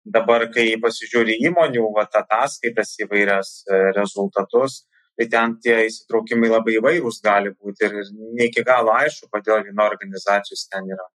Dabar, 0.09 0.47
kai 0.55 0.71
pasižiūri 0.81 1.37
įmonių 1.51 1.89
vat, 1.97 2.15
ataskaitas 2.23 2.95
įvairias 3.05 3.51
e, 3.67 3.81
rezultatus, 3.97 4.85
tai 5.19 5.27
ten 5.33 5.57
tie 5.65 5.81
įsitraukimai 5.89 6.49
labai 6.53 6.77
įvairūs 6.79 7.19
gali 7.25 7.53
būti 7.53 7.89
ir 7.89 7.99
ne 8.15 8.47
iki 8.49 8.63
galo 8.65 8.95
aišku, 8.95 9.27
kodėl 9.35 9.65
viena 9.67 9.89
organizacijos 9.91 10.69
ten 10.71 10.87
yra 10.95 11.09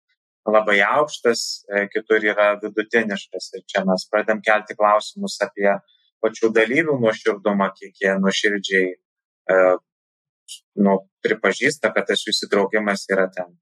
labai 0.50 0.80
aukštas, 0.82 1.44
e, 1.70 1.86
kitur 1.94 2.26
yra 2.26 2.50
vidutiniškas. 2.64 3.52
Ir 3.56 3.64
čia 3.70 3.84
mes 3.88 4.08
pradėm 4.10 4.42
kelti 4.44 4.76
klausimus 4.76 5.38
apie 5.46 5.70
pačių 6.22 6.50
dalyvių 6.58 6.98
nuoširdumą, 7.06 7.70
kiek 7.78 8.02
jie 8.02 8.18
nuoširdžiai 8.18 8.92
nu, 10.84 10.98
pripažįsta, 11.24 11.92
kad 11.94 12.08
tas 12.10 12.24
jų 12.24 12.34
įsitraukimas 12.34 13.06
yra 13.12 13.28
ten 13.32 13.52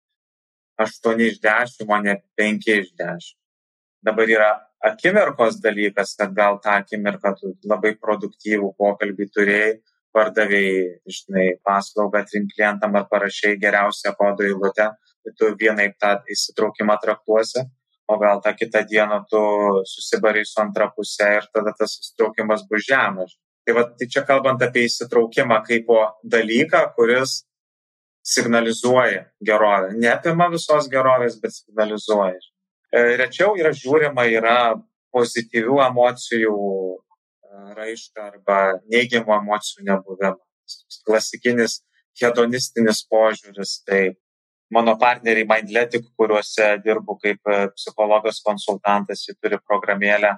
8 0.81 1.21
iš 1.27 1.41
10, 1.45 1.85
o 1.89 2.01
ne 2.01 2.17
5 2.41 2.69
iš 2.75 2.93
10. 2.99 3.37
Dabar 4.07 4.33
yra 4.33 4.51
akimirkos 4.81 5.61
dalykas, 5.61 6.15
kad 6.17 6.33
gal 6.37 6.59
tą 6.65 6.79
akimirką 6.81 7.35
tu 7.37 7.53
labai 7.69 7.93
produktyvų 8.01 8.73
pokalbį 8.81 9.27
turėjai, 9.35 9.75
pardavėjai, 10.17 10.87
žinai, 11.17 11.49
paslaugą 11.67 12.25
trim 12.27 12.49
klientam 12.51 12.97
ar 12.99 13.05
parašiai 13.11 13.59
geriausią 13.61 14.15
kodo 14.19 14.47
eilutę, 14.47 14.89
tai 15.21 15.35
tu 15.37 15.53
vienaip 15.61 15.99
tą 16.01 16.17
įsitraukimą 16.35 16.97
traktuosi, 17.05 17.67
o 18.11 18.17
gal 18.19 18.41
tą 18.43 18.55
kitą 18.57 18.83
dieną 18.89 19.21
tu 19.31 19.43
susibarai 19.93 20.47
su 20.49 20.59
antra 20.65 20.89
pusė 20.97 21.29
ir 21.37 21.47
tada 21.55 21.77
tas 21.79 21.99
įsitraukimas 22.01 22.65
bus 22.71 22.89
žemas. 22.89 23.37
Tai, 23.67 23.75
va, 23.77 23.85
tai 23.97 24.09
čia 24.11 24.25
kalbant 24.27 24.63
apie 24.65 24.87
įsitraukimą 24.89 25.61
kaip 25.67 25.91
dalyką, 26.25 26.85
kuris 26.97 27.43
signalizuoja 28.27 29.27
gerovę. 29.45 29.93
Neapima 29.97 30.49
visos 30.53 30.89
gerovės, 30.93 31.37
bet 31.43 31.55
signalizuoja. 31.57 32.41
E, 32.91 33.05
rečiau 33.21 33.55
yra 33.61 33.73
žiūrima, 33.77 34.27
yra 34.33 34.57
pozityvių 35.15 35.79
emocijų 35.87 36.57
raišką 37.77 38.27
arba 38.31 38.59
neigiamų 38.93 39.37
emocijų 39.41 39.87
nebuvimą. 39.89 40.37
Klasikinis 41.07 41.81
hedonistinis 42.21 43.03
požiūris, 43.11 43.81
tai 43.87 44.03
mano 44.75 44.97
partneriai 45.01 45.49
Mindletic, 45.49 46.07
kuriuose 46.19 46.77
dirbu 46.85 47.17
kaip 47.23 47.51
e, 47.51 47.59
psichologas 47.75 48.41
konsultantas, 48.47 49.25
jie 49.27 49.35
turi 49.41 49.59
programėlę, 49.67 50.37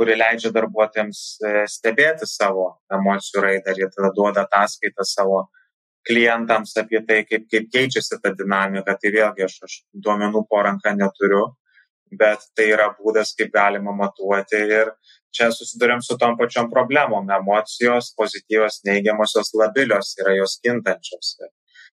kuri 0.00 0.14
leidžia 0.16 0.48
darbuotojams 0.56 1.18
e, 1.44 1.50
stebėti 1.68 2.24
savo 2.24 2.70
emocijų 2.96 3.42
raidą 3.44 3.74
ir 3.74 3.82
jie 3.82 3.88
tada 3.92 4.08
duoda 4.16 4.46
ataskaitą 4.46 5.04
savo 5.04 5.42
klientams 6.08 6.72
apie 6.80 7.02
tai, 7.04 7.18
kaip, 7.28 7.44
kaip 7.52 7.66
keičiasi 7.74 8.16
ta 8.22 8.32
dinamika. 8.32 8.94
Tai 8.96 9.10
vėlgi 9.12 9.44
aš, 9.44 9.56
aš 9.66 9.74
duomenų 10.06 10.46
po 10.48 10.62
ranką 10.64 10.94
neturiu, 10.96 11.42
bet 12.16 12.46
tai 12.56 12.70
yra 12.72 12.88
būdas, 12.96 13.34
kaip 13.36 13.52
galima 13.52 13.92
matuoti 13.98 14.62
ir 14.78 14.94
čia 15.36 15.50
susidurėm 15.52 16.00
su 16.02 16.16
tom 16.22 16.38
pačiom 16.40 16.70
problemom. 16.72 17.28
Emocijos, 17.36 18.14
pozityvios, 18.16 18.80
neigiamosios, 18.88 19.52
labilios 19.52 20.14
yra 20.22 20.38
jos 20.38 20.56
kintančios. 20.64 21.36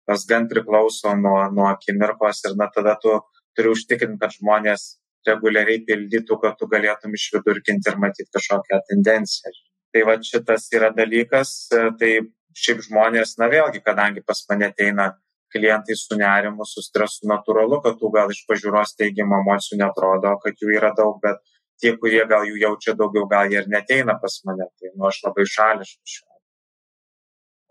Tas 0.07 0.29
gan 0.31 0.47
priklauso 0.47 1.17
nuo, 1.19 1.41
nuo 1.51 1.67
akimirkos 1.73 2.45
ir 2.47 2.55
na 2.55 2.71
tada 2.71 2.95
tu 3.03 3.19
turi 3.59 3.75
užtikrinti, 3.75 4.21
kad 4.23 4.39
žmonės 4.39 4.93
reguliariai 5.29 5.83
pildytų, 5.89 6.39
kad 6.43 6.57
tu 6.61 6.69
galėtum 6.71 7.15
išvidurkinti 7.17 7.93
ir 7.93 8.01
matyti 8.03 8.33
kažkokią 8.37 8.81
tendenciją. 8.91 9.53
Tai 9.95 10.03
va 10.09 10.17
šitas 10.23 10.67
yra 10.77 10.91
dalykas, 10.95 11.53
tai 12.01 12.11
šiaip 12.57 12.83
žmonės, 12.89 13.37
na 13.41 13.49
vėlgi, 13.53 13.83
kadangi 13.85 14.25
pas 14.27 14.43
mane 14.51 14.71
ateina 14.71 15.11
klientai 15.53 15.97
su 15.97 16.17
nerimu, 16.19 16.67
su 16.69 16.83
stresu, 16.85 17.27
natūralu, 17.31 17.81
kad 17.85 17.99
tų 18.01 18.11
gal 18.15 18.33
iš 18.33 18.43
pažiūros 18.49 18.97
teigiamų 19.01 19.41
emocijų 19.43 19.81
netrodo, 19.83 20.35
kad 20.43 20.63
jų 20.63 20.73
yra 20.77 20.93
daug, 20.97 21.21
bet 21.23 21.41
tie, 21.81 21.95
kurie 22.01 22.25
gal 22.29 22.47
jų 22.49 22.59
jaučia 22.63 22.97
daugiau, 22.99 23.27
gal 23.31 23.53
jie 23.53 23.61
ir 23.63 23.69
neteina 23.73 24.17
pas 24.21 24.41
mane, 24.49 24.69
tai 24.81 24.93
nu, 24.95 25.07
aš 25.11 25.23
labai 25.27 25.47
šališkas 25.53 26.17
šiuo. 26.17 26.33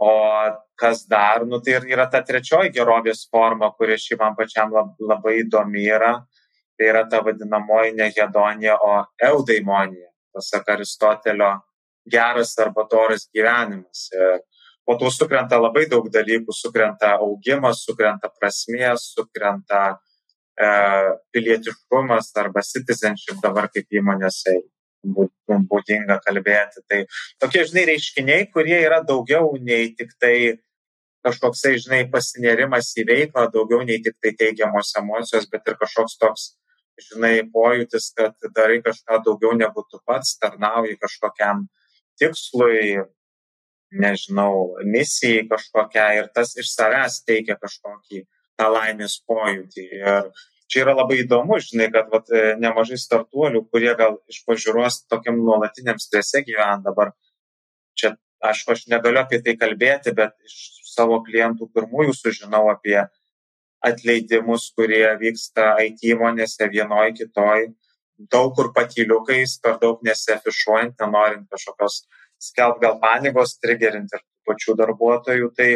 O 0.06 0.12
kas 0.76 1.06
dar, 1.08 1.46
nu, 1.48 1.62
tai 1.64 1.78
yra 1.92 2.08
ta 2.12 2.20
trečioji 2.26 2.74
gerovės 2.76 3.26
forma, 3.32 3.72
kuri 3.78 3.96
šiaip 4.00 4.20
man 4.24 4.36
pačiam 4.36 4.74
labai 4.76 5.38
įdomi 5.46 5.86
yra, 5.88 6.18
tai 6.78 6.90
yra 6.92 7.06
ta 7.10 7.22
vadinamoji 7.26 7.96
ne 7.98 8.10
hedonija, 8.12 8.76
o 8.82 9.04
eudaimonija, 9.30 10.10
pasak 10.36 10.70
Aristotelio, 10.76 11.54
geras 12.12 12.54
arba 12.60 12.86
toras 12.92 13.30
gyvenimas. 13.34 14.10
Ir 14.14 14.42
po 14.86 14.98
to 15.00 15.10
sukrenta 15.10 15.58
labai 15.58 15.88
daug 15.90 16.10
dalykų, 16.14 16.54
sukrenta 16.54 17.16
augimas, 17.18 17.86
sukrenta 17.88 18.30
prasmės, 18.40 19.10
sukrenta 19.16 19.96
E, 20.56 20.68
pilietiškumas 21.36 22.32
arba 22.40 22.62
citizenship 22.64 23.42
dabar 23.44 23.68
kaip 23.74 23.92
įmonėse 23.92 24.54
būdinga 25.04 26.16
kalbėti. 26.24 26.84
Tai 26.88 27.00
tokie, 27.44 27.66
žinai, 27.68 27.84
reiškiniai, 27.92 28.46
kurie 28.54 28.78
yra 28.78 29.02
daugiau 29.04 29.52
nei 29.60 29.90
tik 30.00 30.14
tai 30.16 30.36
kažkoksai, 31.28 31.74
žinai, 31.84 32.02
pasinerimas 32.14 32.94
į 32.96 33.04
veiklą, 33.10 33.50
daugiau 33.52 33.84
nei 33.84 34.00
tik 34.06 34.16
tai 34.24 34.32
teigiamos 34.40 34.94
emocijos, 35.02 35.50
bet 35.52 35.68
ir 35.68 35.76
kažkoks 35.82 36.16
toks, 36.24 36.48
žinai, 37.02 37.44
pojūtis, 37.52 38.12
kad 38.18 38.48
darai 38.56 38.82
kažką 38.86 39.22
daugiau 39.26 39.56
negu 39.58 39.84
tu 39.90 40.00
pats, 40.08 40.38
tarnauji 40.40 40.98
kažkokiam 41.02 41.66
tikslui, 42.20 43.04
nežinau, 43.96 44.76
misijai 44.84 45.46
kažkokia 45.50 46.08
ir 46.20 46.30
tas 46.36 46.56
iš 46.60 46.72
savęs 46.74 47.22
teikia 47.28 47.58
kažkokį 47.60 48.26
tą 48.60 48.70
laimės 48.72 49.20
pojūtį. 49.28 49.86
Ir 50.00 50.30
čia 50.72 50.84
yra 50.86 50.96
labai 50.98 51.22
įdomu, 51.24 51.60
žinai, 51.64 51.90
kad 51.94 52.10
vat, 52.12 52.32
e, 52.32 52.56
nemažai 52.62 52.98
startuolių, 53.00 53.66
kurie 53.72 53.94
gal 54.00 54.18
iš 54.32 54.42
pažiūros 54.48 55.04
tokiam 55.12 55.38
nuolatiniam 55.42 56.00
strese 56.02 56.42
gyvena 56.48 56.82
dabar, 56.86 57.14
čia, 58.00 58.16
aišku, 58.44 58.74
aš 58.76 58.88
negaliu 58.92 59.22
apie 59.22 59.42
tai 59.46 59.56
kalbėti, 59.60 60.16
bet 60.16 60.36
iš 60.48 60.58
savo 60.96 61.22
klientų 61.28 61.70
pirmųjų 61.76 62.16
sužinau 62.16 62.66
apie 62.72 62.98
atleidimus, 63.84 64.70
kurie 64.78 65.08
vyksta 65.20 65.76
IT 65.84 66.06
įmonėse 66.16 66.70
vienoje 66.72 67.16
kitoj, 67.22 67.68
daug 68.32 68.54
kur 68.56 68.72
patyliukais, 68.76 69.58
per 69.64 69.78
daug 69.82 70.00
nesiafišuojant, 70.08 70.96
nenorint 71.02 71.50
kažkokios 71.52 72.06
skelb 72.42 72.82
gal 72.82 73.00
panikos, 73.02 73.58
triggerinti 73.60 74.18
ir 74.18 74.24
pačių 74.48 74.76
darbuotojų. 74.82 75.52
Tai 75.58 75.70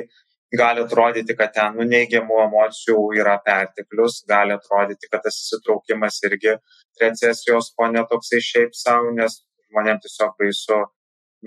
gali 0.55 0.83
atrodyti, 0.83 1.35
kad 1.37 1.53
ten 1.53 1.75
nu, 1.77 1.85
neigiamų 1.85 2.39
emocijų 2.45 3.03
yra 3.19 3.37
perteklius, 3.45 4.23
gali 4.29 4.55
atrodyti, 4.55 5.09
kad 5.11 5.23
tas 5.25 5.37
įsitraukimas 5.43 6.21
irgi 6.29 6.55
recesijos 7.01 7.73
fone 7.75 8.03
toksai 8.09 8.41
šiaip 8.43 8.73
savo, 8.77 9.13
nes 9.15 9.41
žmonėms 9.69 10.07
tiesiog 10.07 10.33
baisu 10.39 10.79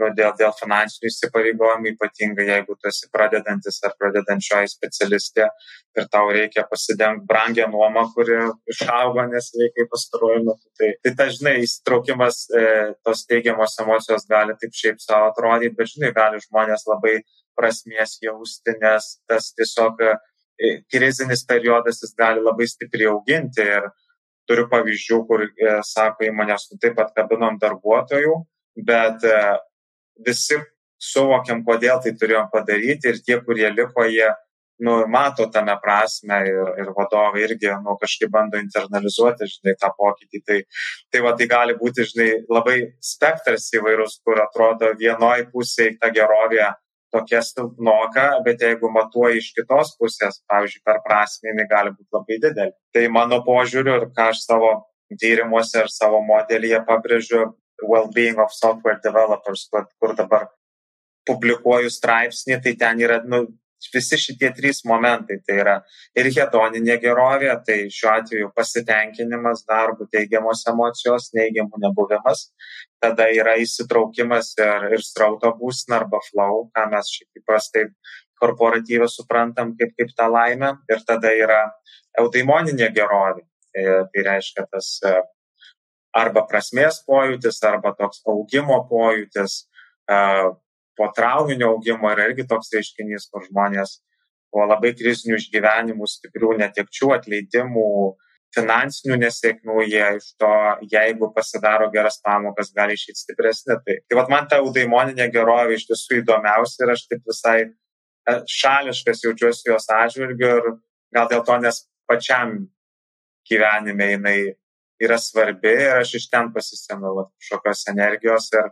nu, 0.00 0.08
dėl, 0.16 0.32
dėl 0.38 0.52
finansinių 0.56 1.10
įsipareigojimų, 1.10 1.92
ypatingai 1.94 2.46
jeigu 2.48 2.76
tu 2.78 2.88
esi 2.90 3.08
pradedantis 3.12 3.80
ar 3.86 3.94
pradedančioji 4.00 4.70
specialistė 4.72 5.48
ir 5.98 6.08
tau 6.12 6.30
reikia 6.32 6.64
pasidengti 6.70 7.28
brangią 7.28 7.68
nuomą, 7.72 8.06
kuri 8.14 8.38
išaugo 8.72 9.26
nesveikai 9.28 9.88
pastaruoju 9.92 10.44
metu. 10.48 10.72
Tai, 10.80 10.90
tai 11.04 11.14
ta, 11.18 11.28
žinai, 11.36 11.58
įsitraukimas, 11.66 12.42
e, 12.56 12.66
tos 13.04 13.26
teigiamos 13.28 13.76
emocijos 13.84 14.28
gali 14.30 14.56
taip 14.60 14.76
šiaip 14.80 15.02
savo 15.04 15.30
atrodyti, 15.32 15.76
bet, 15.78 15.92
žinai, 15.94 16.12
gali 16.16 16.40
žmonės 16.46 16.86
labai 16.88 17.18
prasmės 17.58 18.16
jausti, 18.24 18.76
nes 18.80 19.08
tas 19.28 19.50
tiesiog 19.58 20.00
e, 20.06 20.14
krizinis 20.92 21.44
periodas 21.48 22.00
jis 22.02 22.14
gali 22.18 22.40
labai 22.40 22.68
stipriai 22.70 23.12
auginti 23.12 23.66
ir 23.66 23.90
turiu 24.48 24.66
pavyzdžių, 24.72 25.18
kur 25.28 25.44
e, 25.46 25.74
sako 25.86 26.26
įmonės, 26.28 26.70
nu 26.72 26.80
taip 26.82 26.96
pat 26.98 27.12
kabinom 27.16 27.58
darbuotojų, 27.62 28.38
bet 28.88 29.26
e, 29.28 29.36
visi 30.26 30.60
suvokiam, 31.02 31.64
kodėl 31.66 32.00
tai 32.02 32.14
turėjom 32.18 32.48
padaryti 32.52 33.10
ir 33.10 33.20
tie, 33.26 33.38
kurie 33.44 33.68
liko, 33.74 34.04
jie 34.06 34.28
nu, 34.82 34.96
mato 35.06 35.46
tame 35.54 35.74
prasme 35.82 36.38
ir, 36.48 36.70
ir 36.82 36.90
vadovai 36.96 37.44
irgi 37.46 37.70
nu, 37.84 37.96
kažkaip 38.00 38.30
bando 38.34 38.58
internalizuoti, 38.58 39.48
žinai, 39.54 39.74
tą 39.78 39.92
pokytį. 39.98 40.42
Tai, 40.46 40.60
tai 41.12 41.24
va, 41.24 41.34
tai 41.38 41.48
gali 41.50 41.76
būti, 41.78 42.06
žinai, 42.12 42.28
labai 42.50 42.76
spektras 43.12 43.68
įvairus, 43.78 44.18
kur 44.26 44.42
atrodo 44.42 44.90
vienoje 44.98 45.46
pusėje 45.54 45.98
ta 46.02 46.10
gerovė 46.14 46.72
tokia 47.12 47.42
silpnoka, 47.44 48.28
bet 48.46 48.62
jeigu 48.64 48.88
matuoji 48.90 49.42
iš 49.42 49.50
kitos 49.58 49.92
pusės, 50.00 50.40
pavyzdžiui, 50.48 50.84
per 50.86 51.02
prasme, 51.04 51.50
jinai 51.52 51.68
gali 51.70 51.92
būti 51.92 52.08
labai 52.16 52.38
didelė. 52.46 52.74
Tai 52.96 53.02
mano 53.12 53.42
požiūriu 53.46 53.98
ir 54.00 54.08
ką 54.16 54.30
aš 54.32 54.46
savo 54.46 54.72
tyrimuose 55.20 55.82
ir 55.84 55.92
savo 55.92 56.22
modelyje 56.24 56.80
pabrėžiu, 56.88 57.50
well-being 57.88 58.38
of 58.42 58.52
software 58.52 59.00
developers, 59.04 59.68
kur, 59.70 60.14
dabar 60.18 60.48
publikuoju 61.28 61.90
straipsnį, 61.90 62.58
tai 62.62 62.74
ten 62.78 63.02
yra 63.02 63.20
nu, 63.26 63.44
visi 63.94 64.18
šitie 64.18 64.52
trys 64.54 64.82
momentai. 64.86 65.38
Tai 65.46 65.56
yra 65.64 65.74
ir 66.18 66.28
hedoninė 66.34 66.98
gerovė, 67.02 67.52
tai 67.66 67.78
šiuo 67.92 68.10
atveju 68.12 68.50
pasitenkinimas 68.56 69.64
darbu, 69.68 70.06
teigiamos 70.12 70.64
emocijos, 70.70 71.30
neigiamų 71.36 71.82
nebuvimas. 71.86 72.48
Tada 73.02 73.28
yra 73.34 73.56
įsitraukimas 73.62 74.52
ir, 74.60 74.88
ir 74.96 75.06
strauto 75.06 75.54
būsna 75.58 76.02
arba 76.02 76.22
flow, 76.30 76.68
ką 76.74 76.88
mes 76.92 77.10
šiaip 77.16 77.42
įprastai 77.42 77.86
korporatyvą 78.42 79.06
suprantam 79.10 79.76
kaip, 79.78 79.94
kaip 79.98 80.14
tą 80.18 80.28
laimę. 80.30 80.76
Ir 80.90 81.02
tada 81.08 81.34
yra 81.34 81.64
eudaimoninė 82.18 82.90
gerovė. 82.94 83.46
Tai, 83.72 83.84
tai 84.12 84.22
reiškia 84.26 84.66
tas 84.68 84.98
e, 85.08 85.14
arba 86.16 86.44
prasmės 86.48 87.00
pojūtis, 87.08 87.60
arba 87.68 87.94
toks 87.98 88.22
augimo 88.28 88.82
pojūtis, 88.90 89.62
e, 90.10 90.18
po 90.96 91.08
trauminio 91.16 91.72
augimo 91.74 92.10
yra 92.12 92.28
irgi 92.28 92.46
toks 92.48 92.72
reiškinys, 92.74 93.30
kur 93.32 93.46
žmonės 93.48 94.00
po 94.52 94.66
labai 94.68 94.92
krizinių 94.96 95.38
išgyvenimų, 95.40 96.08
stiprių 96.08 96.56
netekčių, 96.60 97.14
atleidimų, 97.16 97.88
finansinių 98.52 99.16
nesėkmių, 99.22 99.78
jie 99.88 100.08
iš 100.18 100.26
to, 100.40 100.52
jeigu 100.92 101.30
pasidaro 101.32 101.88
geras 101.94 102.18
pamokas, 102.24 102.72
gali 102.76 102.98
išėti 102.98 103.22
stipresni. 103.22 103.78
Tai, 103.86 103.96
tai 104.04 104.18
vat 104.18 104.32
man 104.32 104.48
ta 104.50 104.60
eudaimoninė 104.60 105.30
gerovė 105.32 105.78
iš 105.78 105.86
tiesų 105.88 106.20
įdomiausia 106.20 106.84
ir 106.84 106.92
aš 106.92 107.06
taip 107.08 107.24
visai 107.32 107.56
e, 107.64 108.36
šališkas 108.58 109.24
jaučiuosi 109.24 109.70
jos 109.72 109.88
atžvilgiu 109.96 110.50
ir 110.58 110.68
gal 111.16 111.30
dėl 111.32 111.46
to, 111.48 111.56
nes 111.64 111.80
pačiam 112.10 112.58
gyvenime 113.48 114.12
jinai 114.12 114.38
yra 115.02 115.18
svarbi 115.20 115.72
ir 115.72 115.98
aš 116.00 116.16
iš 116.20 116.28
ten 116.32 116.52
pasisėmiau 116.54 117.26
kažkokios 117.26 117.84
energijos 117.92 118.48
ir 118.54 118.70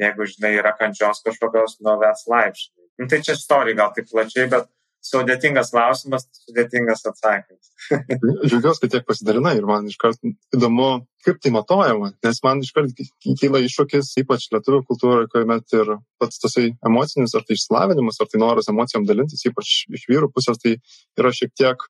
jeigu, 0.00 0.28
žinai, 0.28 0.54
yra 0.60 0.74
kančios 0.78 1.22
kažkokios, 1.24 1.78
nu, 1.84 1.96
that's 2.02 2.26
life. 2.30 2.68
Nu, 3.00 3.08
tai 3.10 3.22
čia 3.24 3.36
istorija 3.36 3.76
gal 3.80 3.92
taip 3.96 4.08
plačiai, 4.10 4.48
bet 4.52 4.68
sudėtingas 5.06 5.70
klausimas, 5.72 6.26
sudėtingas 6.46 7.04
atsakymas. 7.08 7.70
Džiaugiuosi, 8.48 8.82
kad 8.82 8.92
tiek 8.94 9.04
pasidalinai 9.06 9.54
ir 9.58 9.66
man 9.68 9.86
iškart 9.90 10.22
įdomu, 10.56 10.88
kaip 11.26 11.38
tai 11.42 11.52
matuojama, 11.54 12.12
nes 12.26 12.40
man 12.44 12.62
iškart 12.64 13.04
kyla 13.40 13.62
iššūkis, 13.66 14.14
ypač 14.22 14.48
lietuvių 14.54 14.82
kultūroje, 14.88 15.30
kuomet 15.32 15.76
ir 15.78 15.92
pats 16.22 16.42
tasai 16.42 16.70
emocinis, 16.88 17.36
ar 17.38 17.46
tai 17.46 17.58
išsilavinimas, 17.58 18.20
ar 18.20 18.30
tai 18.32 18.42
noras 18.42 18.72
emocijom 18.72 19.06
dalintis, 19.08 19.44
ypač 19.48 19.84
iš 19.92 20.08
vyrų 20.10 20.32
pusės, 20.34 20.60
tai 20.62 20.78
yra 21.20 21.34
šiek 21.34 21.54
tiek, 21.54 21.86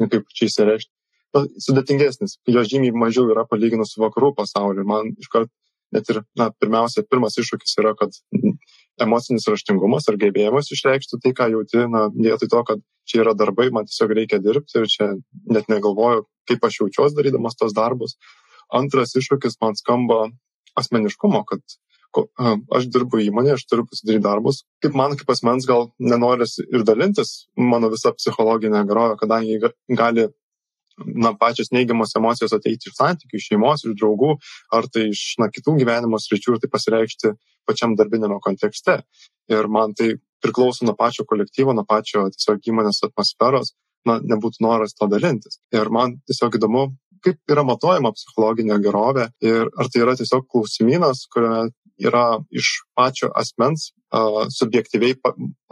nu, 0.00 0.10
kaip 0.12 0.28
čia 0.36 0.50
įsireišti, 0.50 0.92
sudėtingesnis, 1.62 2.38
jo 2.50 2.64
žymiai 2.66 2.94
mažiau 2.96 3.30
yra 3.32 3.46
palyginus 3.48 3.94
su 3.94 4.02
vakarų 4.02 4.32
pasauliu. 4.38 4.86
Man 4.88 5.14
iškart 5.20 5.50
net 5.94 6.10
ir, 6.12 6.22
na, 6.38 6.50
pirmiausia, 6.60 7.04
pirmas 7.10 7.38
iššūkis 7.40 7.76
yra, 7.82 7.94
kad 7.98 8.14
emocinis 9.02 9.46
raštingumas 9.50 10.08
ar 10.10 10.18
gebėjimas 10.20 10.72
išreikšti 10.74 11.20
tai, 11.22 11.32
ką 11.36 11.50
jauti, 11.52 11.84
na, 11.92 12.06
vietoj 12.14 12.50
to, 12.52 12.62
kad 12.70 12.82
čia 13.06 13.22
yra 13.24 13.36
darbai, 13.38 13.68
man 13.74 13.88
tiesiog 13.88 14.14
reikia 14.18 14.40
dirbti 14.42 14.80
ir 14.80 14.90
čia 14.90 15.12
net 15.52 15.70
negalvoju, 15.72 16.26
kaip 16.50 16.64
aš 16.66 16.80
jaučiuosi 16.82 17.18
darydamas 17.18 17.58
tos 17.60 17.74
darbus. 17.76 18.16
Antras 18.74 19.14
iššūkis 19.18 19.60
man 19.62 19.78
skamba 19.78 20.26
asmeniškumo, 20.76 21.44
kad 21.46 21.62
aš 22.72 22.88
dirbu 22.92 23.20
įmonėje, 23.26 23.58
aš 23.58 23.66
turiu 23.68 23.84
pasidaryti 23.88 24.24
darbus. 24.24 24.62
Kaip 24.84 24.96
man 24.96 25.16
kaip 25.20 25.30
asmens 25.34 25.66
gal 25.68 25.90
nenoris 26.00 26.56
ir 26.64 26.84
dalintis 26.88 27.46
mano 27.56 27.90
visą 27.92 28.14
psichologinę 28.16 28.84
gerovę, 28.88 29.18
kadangi 29.20 29.58
gali 30.00 30.28
na, 31.04 31.32
pačios 31.38 31.72
neigiamos 31.74 32.14
emocijos 32.16 32.54
ateiti 32.56 32.90
iš 32.90 32.96
santykių, 32.98 33.38
iš 33.38 33.48
šeimos, 33.50 33.84
iš 33.84 33.96
draugų, 34.00 34.36
ar 34.76 34.88
tai 34.92 35.08
iš 35.12 35.22
na, 35.42 35.50
kitų 35.52 35.76
gyvenimo 35.80 36.20
sričių 36.22 36.56
ir 36.56 36.62
tai 36.62 36.70
pasireikšti 36.72 37.32
pačiam 37.68 37.96
darbinėme 37.98 38.38
kontekste. 38.44 39.00
Ir 39.52 39.68
man 39.72 39.94
tai 39.98 40.14
priklauso 40.44 40.86
nuo 40.86 40.94
pačio 40.98 41.26
kolektyvo, 41.28 41.74
nuo 41.76 41.86
pačio 41.88 42.26
tiesiog 42.32 42.70
įmonės 42.72 43.02
atmosferos, 43.08 43.74
na, 44.06 44.20
nebūtų 44.22 44.62
noras 44.64 44.94
to 44.94 45.08
dalintis. 45.10 45.60
Ir 45.74 45.90
man 45.92 46.18
tiesiog 46.30 46.58
įdomu, 46.60 46.88
kaip 47.24 47.40
yra 47.50 47.64
matuojama 47.66 48.12
psichologinė 48.14 48.78
gerovė 48.84 49.30
ir 49.44 49.66
ar 49.66 49.90
tai 49.90 50.04
yra 50.04 50.14
tiesiog 50.18 50.46
klausimynas, 50.52 51.26
kuriame 51.32 51.72
yra 52.02 52.40
iš 52.54 52.72
pačio 52.96 53.30
asmens 53.34 53.90
subjektyviai 54.54 55.16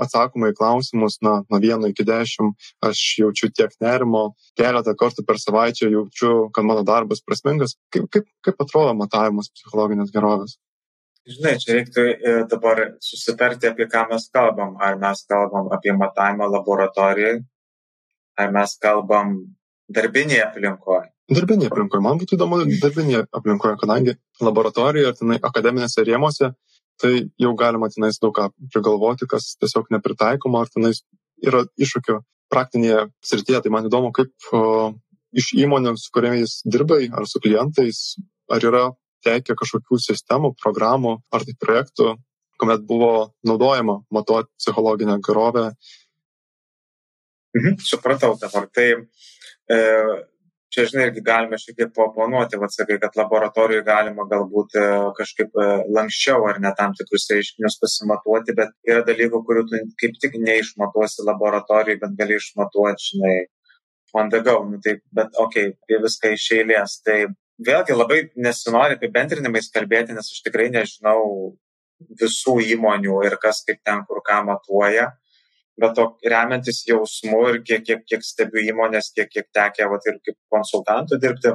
atsakoma 0.00 0.50
į 0.50 0.56
klausimus, 0.58 1.18
na, 1.22 1.42
nuo 1.50 1.60
vieno 1.62 1.88
iki 1.88 2.04
dešimt, 2.04 2.56
aš 2.84 3.00
jaučiu 3.20 3.50
tiek 3.54 3.72
nerimo, 3.80 4.34
keletą 4.58 4.94
kartų 4.98 5.24
per 5.26 5.38
savaitę 5.38 5.88
jaučiu, 5.90 6.50
kad 6.54 6.66
mano 6.66 6.82
darbas 6.82 7.22
prasmingas. 7.22 7.76
Kaip, 7.94 8.08
kaip, 8.10 8.28
kaip 8.44 8.60
atrodo 8.60 8.94
matavimas 8.98 9.50
psichologinės 9.54 10.12
gerovės? 10.14 10.58
Žinai, 11.24 11.54
čia 11.56 11.76
reiktų 11.78 12.02
e, 12.04 12.32
dabar 12.50 12.82
susitarti, 13.00 13.70
apie 13.70 13.86
ką 13.88 14.04
mes 14.10 14.26
kalbam. 14.34 14.74
Ar 14.76 14.98
mes 15.00 15.24
kalbam 15.30 15.70
apie 15.72 15.94
matavimą 15.96 16.50
laboratorijai, 16.52 17.38
ar 18.36 18.52
mes 18.52 18.74
kalbam 18.82 19.38
darbinėje 19.88 20.46
aplinkoje 20.46 21.14
darbinėje 21.32 21.70
aplinkoje. 21.72 22.02
Man 22.04 22.20
būtų 22.20 22.36
įdomu 22.36 22.60
darbinėje 22.82 23.24
aplinkoje, 23.32 23.78
kadangi 23.80 24.14
laboratorijoje 24.44 25.10
ar 25.10 25.16
tenai 25.18 25.38
akademinėse 25.40 26.04
rėmose, 26.04 26.50
tai 27.00 27.12
jau 27.40 27.54
galima 27.58 27.88
tenais 27.92 28.20
daug 28.20 28.34
ką 28.36 28.50
prigalvoti, 28.72 29.28
kas 29.30 29.54
tiesiog 29.60 29.88
nepritaikoma, 29.94 30.62
ar 30.62 30.72
tenais 30.72 31.02
yra 31.44 31.64
iššūkių 31.80 32.20
praktinėje 32.52 33.08
srityje. 33.24 33.62
Tai 33.64 33.72
man 33.72 33.88
įdomu, 33.88 34.12
kaip 34.14 34.30
o, 34.52 34.92
iš 35.34 35.54
įmonių, 35.64 35.96
su 35.98 36.12
kuriamis 36.14 36.60
dirbai, 36.68 37.08
ar 37.10 37.26
su 37.30 37.40
klientais, 37.42 38.04
ar 38.52 38.68
yra 38.68 38.84
tekę 39.24 39.56
kažkokių 39.56 39.98
sistemų, 40.04 40.52
programų 40.60 41.18
ar 41.32 41.46
tai 41.48 41.56
projektų, 41.58 42.14
kuomet 42.60 42.84
buvo 42.86 43.32
naudojama 43.48 44.02
matuoti 44.12 44.52
psichologinę 44.60 45.16
gerovę. 45.24 45.70
Mhm, 47.56 47.80
supratau 47.80 48.34
dabar. 48.38 48.68
Tai 48.68 48.86
e, 49.70 49.78
čia 50.74 50.84
žinai 50.90 51.06
irgi 51.08 51.22
galime 51.24 51.58
šiek 51.60 51.76
tiek 51.78 51.92
paoponuoti, 51.96 52.58
vad 52.60 52.72
sakai, 52.74 52.98
kad 53.02 53.16
laboratorijoje 53.18 53.84
galima 53.86 54.26
galbūt 54.30 54.76
e, 54.80 54.84
kažkaip 55.18 55.54
e, 55.54 55.68
lankščiau 55.96 56.46
ar 56.50 56.60
ne 56.64 56.72
tam 56.78 56.94
tikrus 56.98 57.28
reiškinius 57.30 57.78
pasimatuoti, 57.82 58.56
bet 58.58 58.74
yra 58.90 59.04
dalykų, 59.06 59.42
kurių 59.48 59.64
tu 59.70 59.82
kaip 60.02 60.18
tik 60.22 60.38
neišmatuosi 60.42 61.26
laboratorijoje, 61.28 62.00
bet 62.02 62.18
gali 62.20 62.38
išmatuoti, 62.40 63.10
žinai, 63.12 63.36
on 64.14 64.30
the 64.30 64.40
go, 64.46 64.60
nu, 64.70 64.78
tai, 64.82 64.98
bet 65.14 65.34
okei, 65.46 65.70
okay, 65.70 65.78
apie 65.86 66.00
viską 66.06 66.34
iš 66.34 66.46
eilės. 66.58 67.00
Tai 67.06 67.18
vėlgi 67.66 67.96
labai 67.96 68.20
nesinori 68.46 68.98
apibendrinimais 68.98 69.70
kalbėti, 69.74 70.14
nes 70.14 70.30
aš 70.30 70.42
tikrai 70.46 70.70
nežinau 70.74 71.20
visų 72.20 72.58
įmonių 72.74 73.20
ir 73.26 73.38
kas 73.42 73.62
kaip 73.66 73.80
ten 73.86 74.02
kur 74.08 74.22
ką 74.26 74.42
matuoja 74.46 75.12
bet 75.80 75.94
to 75.98 76.06
remiantis 76.30 76.82
jausmu 76.88 77.40
ir 77.50 77.60
kiek, 77.66 77.84
kiek, 77.86 78.02
kiek 78.06 78.24
stebiu 78.24 78.62
įmonės, 78.62 79.10
kiek, 79.16 79.30
kiek 79.30 79.48
tekė 79.54 79.88
vat, 79.90 80.06
ir 80.06 80.20
kaip 80.26 80.38
konsultantų 80.54 81.18
dirbti, 81.22 81.54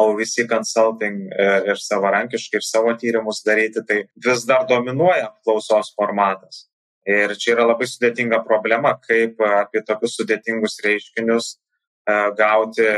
o 0.00 0.06
visi 0.16 0.46
consulting 0.48 1.26
e, 1.28 1.48
ir 1.68 1.80
savarankiškai 1.80 2.60
ir 2.60 2.64
savo 2.64 2.94
tyrimus 3.00 3.42
daryti, 3.44 3.84
tai 3.88 3.98
vis 4.26 4.46
dar 4.48 4.64
dominuoja 4.68 5.28
klausos 5.44 5.92
formatas. 5.96 6.66
Ir 7.08 7.34
čia 7.36 7.56
yra 7.56 7.66
labai 7.66 7.88
sudėtinga 7.90 8.40
problema, 8.46 8.94
kaip 9.04 9.40
apie 9.44 9.82
tokius 9.84 10.16
sudėtingus 10.20 10.78
reiškinius 10.86 11.52
e, 11.52 12.14
gauti 12.38 12.88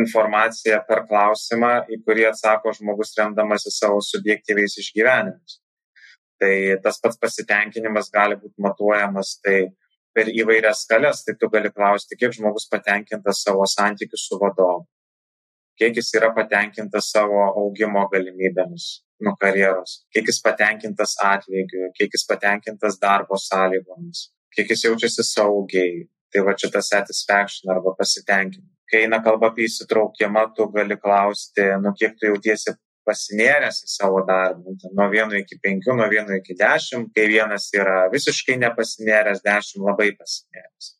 informaciją 0.00 0.78
per 0.86 1.02
klausimą, 1.10 1.72
į 1.90 1.98
kurį 2.06 2.28
atsako 2.30 2.72
žmogus 2.78 3.10
remdamasi 3.18 3.72
savo 3.74 3.98
subjektyviais 4.06 4.78
išgyvenimais 4.80 5.59
tai 6.40 6.54
tas 6.84 7.00
pats 7.02 7.20
pasitenkinimas 7.20 8.10
gali 8.14 8.38
būti 8.40 8.64
matuojamas 8.64 9.36
tai 9.44 9.68
per 10.14 10.30
įvairias 10.32 10.84
skales, 10.86 11.22
tai 11.24 11.36
tu 11.38 11.50
gali 11.52 11.70
klausti, 11.70 12.18
kiek 12.18 12.32
žmogus 12.34 12.66
patenkintas 12.70 13.44
savo 13.44 13.66
santykių 13.68 14.18
su 14.18 14.38
vadovu, 14.40 14.86
kiek 15.78 16.00
jis 16.00 16.10
yra 16.18 16.32
patenkintas 16.36 17.12
savo 17.14 17.44
augimo 17.62 18.06
galimybėmis 18.12 18.88
nuo 19.24 19.36
karjeros, 19.40 20.00
kiek 20.14 20.28
jis 20.32 20.40
patenkintas 20.44 21.14
atlygiu, 21.24 21.92
kiek 21.96 22.16
jis 22.16 22.26
patenkintas 22.28 22.98
darbo 23.00 23.38
sąlygomis, 23.38 24.30
kiek 24.56 24.72
jis 24.72 24.88
jaučiasi 24.88 25.26
saugiai. 25.34 26.08
Tai 26.30 26.44
va 26.46 26.52
čia 26.54 26.68
tas 26.70 26.86
satisfaction 26.92 27.72
arba 27.72 27.90
pasitenkinimas. 27.98 28.76
Kai 28.86 29.00
eina 29.02 29.18
kalba 29.22 29.48
apie 29.50 29.64
įsitraukimą, 29.66 30.44
tu 30.54 30.68
gali 30.70 30.94
klausti, 30.94 31.64
nu 31.82 31.90
kiek 31.98 32.14
tu 32.18 32.28
jautiesi 32.28 32.76
pasinėręs 33.10 33.82
į 33.84 33.90
savo 33.90 34.22
darbą, 34.28 34.76
nuo 34.94 35.08
vieno 35.10 35.36
iki 35.38 35.58
penkių, 35.62 35.98
nuo 35.98 36.06
vieno 36.12 36.38
iki 36.38 36.54
dešimt, 36.58 37.10
kai 37.16 37.26
vienas 37.32 37.68
yra 37.74 38.06
visiškai 38.14 38.56
nepasinėręs, 38.62 39.42
dešimt 39.46 39.84
labai 39.88 40.12
pasinėręs. 40.16 40.94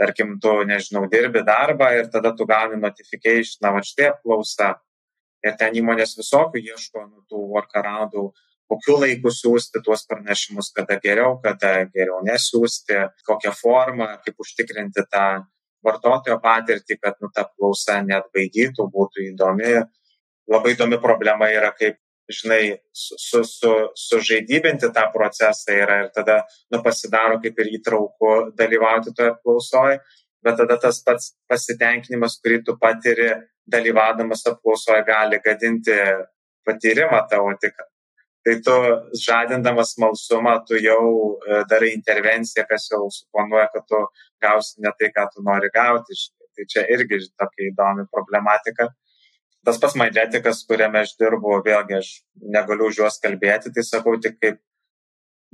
Tarkim, 0.00 0.34
tu, 0.40 0.52
nežinau, 0.68 1.06
dirbi 1.12 1.40
darbą 1.44 1.88
ir 1.96 2.10
tada 2.12 2.34
tu 2.36 2.44
gauni 2.48 2.76
notification, 2.80 3.62
na, 3.64 3.72
va 3.76 3.84
štai 3.84 4.10
apklausa. 4.10 4.74
Ir 5.44 5.54
ten 5.60 5.76
įmonės 5.78 6.16
visokių 6.18 6.60
ieško 6.72 7.04
nu, 7.06 7.22
tų 7.30 7.40
workaroundų, 7.54 8.24
kokiu 8.68 8.96
laiku 9.00 9.30
siūsti 9.32 9.80
tuos 9.84 10.04
pranešimus, 10.10 10.72
kada 10.76 10.98
geriau, 11.00 11.36
kada 11.44 11.86
geriau 11.92 12.18
nesiūsti, 12.26 12.98
kokią 13.28 13.52
formą, 13.56 14.08
kaip 14.24 14.42
užtikrinti 14.42 15.06
tą 15.12 15.26
vartotojo 15.86 16.40
patirtį, 16.42 16.98
kad 17.00 17.20
nu, 17.22 17.30
ta 17.32 17.46
apklausa 17.46 18.00
net 18.04 18.28
baidytų, 18.34 18.88
būtų 18.92 19.30
įdomi 19.30 19.78
labai 20.50 20.74
įdomi 20.74 20.98
problema 21.02 21.48
yra, 21.52 21.72
kaip, 21.76 21.98
žinai, 22.30 22.76
su, 22.92 23.18
su, 23.22 23.42
su, 23.46 23.72
sužaidybinti 24.02 24.90
tą 24.94 25.06
procesą 25.14 25.74
yra 25.74 25.98
ir 26.04 26.12
tada, 26.14 26.40
nu, 26.74 26.82
pasidaro 26.82 27.38
kaip 27.42 27.58
ir 27.62 27.72
įtrauku 27.78 28.32
dalyvauti 28.58 29.14
toje 29.14 29.34
apklausoje, 29.34 30.00
bet 30.46 30.58
tada 30.62 30.78
tas 30.82 31.02
pats 31.06 31.34
pasitenkinimas, 31.50 32.38
kurį 32.42 32.62
tu 32.66 32.76
patiri 32.82 33.30
dalyvaudamas 33.70 34.46
apklausoje, 34.50 35.04
gali 35.06 35.38
gadinti 35.44 35.94
patyrimą 36.66 37.22
tavo 37.30 37.54
tikrą. 37.62 37.86
Tai 38.46 38.54
tu 38.62 38.74
žadindamas 39.18 39.96
malsumą, 39.98 40.60
tu 40.66 40.78
jau 40.78 41.06
e, 41.34 41.64
darai 41.70 41.88
intervenciją, 41.96 42.62
kas 42.68 42.84
jau 42.92 43.08
suponuoja, 43.10 43.66
kad 43.72 43.86
tu 43.90 43.98
gausi 44.42 44.84
ne 44.84 44.92
tai, 44.98 45.10
ką 45.16 45.24
tu 45.32 45.42
nori 45.42 45.70
gauti. 45.74 46.14
Tai 46.54 46.66
čia 46.70 46.84
irgi 46.94 47.18
tokia 47.34 47.66
įdomi 47.72 48.06
problematika 48.14 48.86
tas 49.66 49.80
pats 49.82 49.96
magnetikas, 49.98 50.62
kuriame 50.68 51.02
aš 51.02 51.16
dirbu, 51.20 51.58
vėlgi 51.66 51.98
aš 51.98 52.12
negaliu 52.54 52.90
už 52.90 53.02
juos 53.02 53.18
kalbėti, 53.22 53.72
tai 53.74 53.84
sakau 53.86 54.14
tik 54.22 54.38
kaip 54.42 54.60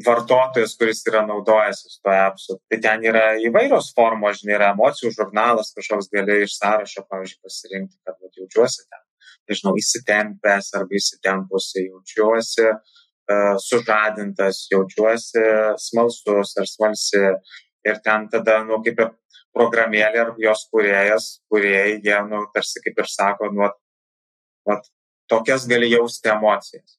vartotojas, 0.07 0.75
kuris 0.79 1.03
yra 1.09 1.23
naudojęsis 1.27 2.01
to 2.05 2.13
appsu. 2.13 2.59
Tai 2.71 2.79
ten 2.85 3.07
yra 3.09 3.25
įvairios 3.47 3.93
formos, 3.97 4.41
žinai, 4.41 4.57
yra 4.59 4.71
emocijų 4.77 5.13
žurnalas, 5.17 5.73
kažkoks 5.77 6.11
gali 6.13 6.43
iš 6.47 6.57
sąrašo, 6.59 7.05
pavyzdžiui, 7.11 7.41
pasirinkti, 7.47 7.99
kad 8.07 8.17
vat, 8.19 8.37
jaučiuosi 8.41 8.85
ten, 8.87 9.03
nežinau, 9.51 9.75
įsitempęs 9.81 10.73
arba 10.79 10.99
įsitempusi, 10.99 11.87
jaučiuosi 11.89 12.69
uh, 12.69 13.57
sužadintas, 13.69 14.67
jaučiuosi 14.73 15.45
smalsus 15.89 16.57
ar 16.61 16.71
smalsi. 16.71 17.27
Ir 17.83 17.97
ten 17.99 18.29
tada, 18.31 18.61
nu, 18.63 18.77
kaip 18.87 19.01
ir 19.03 19.09
programėlė 19.57 20.21
ar 20.23 20.29
jos 20.41 20.69
kuriejas, 20.71 21.25
kuriejai, 21.51 21.97
jie, 22.05 22.19
nu, 22.29 22.45
tarsi 22.55 22.81
kaip 22.85 23.01
ir 23.03 23.09
sako, 23.11 23.51
nu, 23.53 23.67
Vat 24.69 24.87
tokias 25.31 25.67
gali 25.69 25.91
jausti 25.93 26.31
emocijas. 26.33 26.99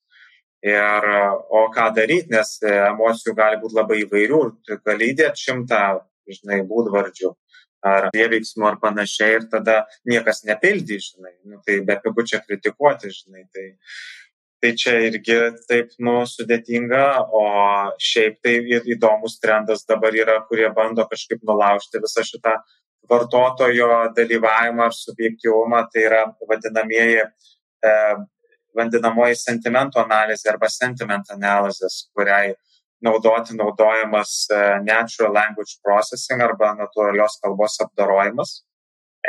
Ir, 0.64 1.06
o 1.52 1.66
ką 1.76 1.90
daryti, 1.96 2.32
nes 2.32 2.56
emocijų 2.64 3.36
gali 3.36 3.60
būti 3.60 3.76
labai 3.76 4.00
įvairių, 4.06 4.42
tu 4.64 4.78
gali 4.88 5.12
įdėti 5.12 5.50
šimtą, 5.50 5.80
žinai, 6.32 6.62
būdvardžių 6.70 7.34
ar 7.84 8.10
prieveiksmų 8.16 8.68
ar 8.70 8.78
panašiai 8.80 9.40
ir 9.40 9.48
tada 9.52 9.82
niekas 10.08 10.46
nepildy, 10.48 11.02
žinai, 11.04 11.34
nu, 11.44 11.60
tai 11.68 11.82
be 11.84 11.98
pigu 12.06 12.24
čia 12.30 12.40
kritikuoti, 12.46 13.12
žinai, 13.12 13.44
tai, 13.52 13.66
tai 14.64 14.72
čia 14.80 14.94
irgi 15.10 15.36
taip, 15.68 15.92
nu, 16.00 16.22
sudėtinga, 16.30 17.04
o 17.28 17.44
šiaip 18.00 18.40
tai 18.46 18.56
įdomus 18.96 19.36
trendas 19.44 19.84
dabar 19.90 20.16
yra, 20.16 20.40
kurie 20.48 20.70
bando 20.76 21.04
kažkaip 21.12 21.44
nulaužti 21.44 22.00
visą 22.04 22.24
šitą 22.24 22.56
vartotojo 23.12 23.90
dalyvavimą 24.16 24.88
ar 24.88 24.96
subjektyvumą, 24.96 25.84
tai 25.92 26.06
yra 26.08 26.24
vadinamieji 26.48 27.20
e, 27.26 27.28
vadinamoji 28.78 29.38
sentimento 29.38 30.02
analizė 30.02 30.52
arba 30.54 30.70
sentiment 30.72 31.30
analysis, 31.34 32.08
kuriai 32.16 32.54
naudoti 33.04 33.56
naudojamas 33.58 34.36
e, 34.50 34.60
Natural 34.88 35.34
Language 35.36 35.80
Processing 35.86 36.44
arba 36.44 36.72
natūralios 36.78 37.40
kalbos 37.44 37.80
apdorojimas, 37.84 38.62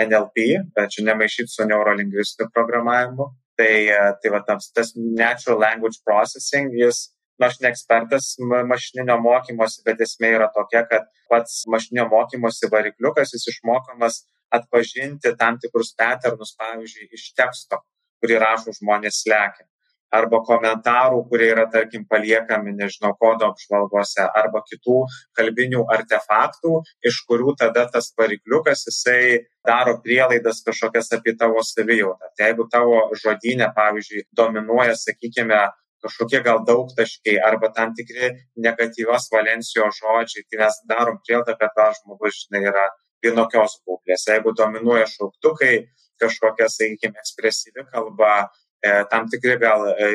NLP, 0.05 0.47
bet 0.75 0.95
čia 0.95 1.07
nemaišyti 1.09 1.53
su 1.53 1.67
neurolingvistiniu 1.71 2.51
programavimu. 2.55 3.31
Tai, 3.59 3.75
e, 3.97 3.99
tai 4.23 4.31
va, 4.35 4.41
tas, 4.47 4.71
tas 4.75 4.95
Natural 4.97 5.61
Language 5.61 6.01
Processing, 6.07 6.75
jis, 6.79 7.09
na, 7.39 7.51
aš 7.51 7.61
ne 7.63 7.71
ekspertas 7.71 8.35
mašininio 8.71 9.19
mokymosi, 9.23 9.83
bet 9.87 10.03
esmė 10.07 10.35
yra 10.39 10.49
tokia, 10.55 10.85
kad 10.91 11.11
pats 11.31 11.63
mašininio 11.71 12.07
mokymosi 12.11 12.71
varikliukas, 12.71 13.35
jis 13.35 13.51
išmokomas 13.55 14.23
atpažinti 14.55 15.35
tam 15.39 15.59
tikrus 15.63 15.95
patternus, 15.99 16.55
pavyzdžiui, 16.59 17.11
iš 17.15 17.33
teksto 17.39 17.83
kurį 18.25 18.41
rašo 18.41 18.73
žmonės 18.81 19.21
slekia. 19.23 19.69
Arba 20.15 20.39
komentarų, 20.47 21.25
kurie 21.27 21.49
yra, 21.51 21.65
tarkim, 21.71 22.05
paliekami, 22.07 22.71
nežinau, 22.79 23.11
kodo 23.19 23.49
apžvalgose, 23.51 24.23
arba 24.39 24.61
kitų 24.63 25.01
kalbinių 25.35 25.83
artefaktų, 25.91 26.75
iš 27.11 27.19
kurių 27.29 27.57
tada 27.59 27.89
tas 27.91 28.13
varikliukas 28.21 28.87
jisai 28.87 29.43
daro 29.67 29.97
prielaidas 30.05 30.63
kažkokias 30.67 31.11
apie 31.19 31.35
tavo 31.41 31.65
savijautą. 31.67 32.31
Tai 32.39 32.51
jeigu 32.51 32.69
tavo 32.71 33.01
žodinė, 33.25 33.73
pavyzdžiui, 33.75 34.29
dominuoja, 34.39 34.95
sakykime, 35.01 35.65
kažkokie 36.05 36.45
gal 36.47 36.63
daugtaškiai 36.69 37.41
arba 37.49 37.73
tam 37.75 37.97
tikri 37.99 38.31
negatyvios 38.67 39.27
valencijos 39.35 39.99
žodžiai, 39.99 40.47
tai 40.47 40.63
mes 40.63 40.79
darom 40.91 41.19
prielaidą, 41.25 41.57
kad 41.59 41.75
tas 41.75 41.99
žmogus, 42.05 42.45
žinai, 42.45 42.63
yra 42.71 42.87
vienokios 43.25 43.81
būklės. 43.89 44.29
Jeigu 44.31 44.53
dominuoja 44.57 45.09
šauktukai, 45.11 45.75
kažkokia, 46.23 46.69
sakykime, 46.73 47.21
ekspresyvi 47.21 47.87
kalba, 47.93 48.49
e, 48.85 48.97
tam 49.11 49.29
tikri 49.31 49.59
gal 49.61 49.87
e, 49.93 50.11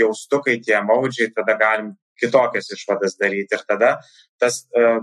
jaustukai, 0.00 0.58
tie 0.64 0.80
maudžiai, 0.82 1.32
tada 1.36 1.56
galim 1.58 1.94
kitokias 2.20 2.70
išvadas 2.72 3.16
daryti. 3.20 3.56
Ir 3.56 3.64
tada 3.68 3.96
tas 4.40 4.64
e, 4.72 4.98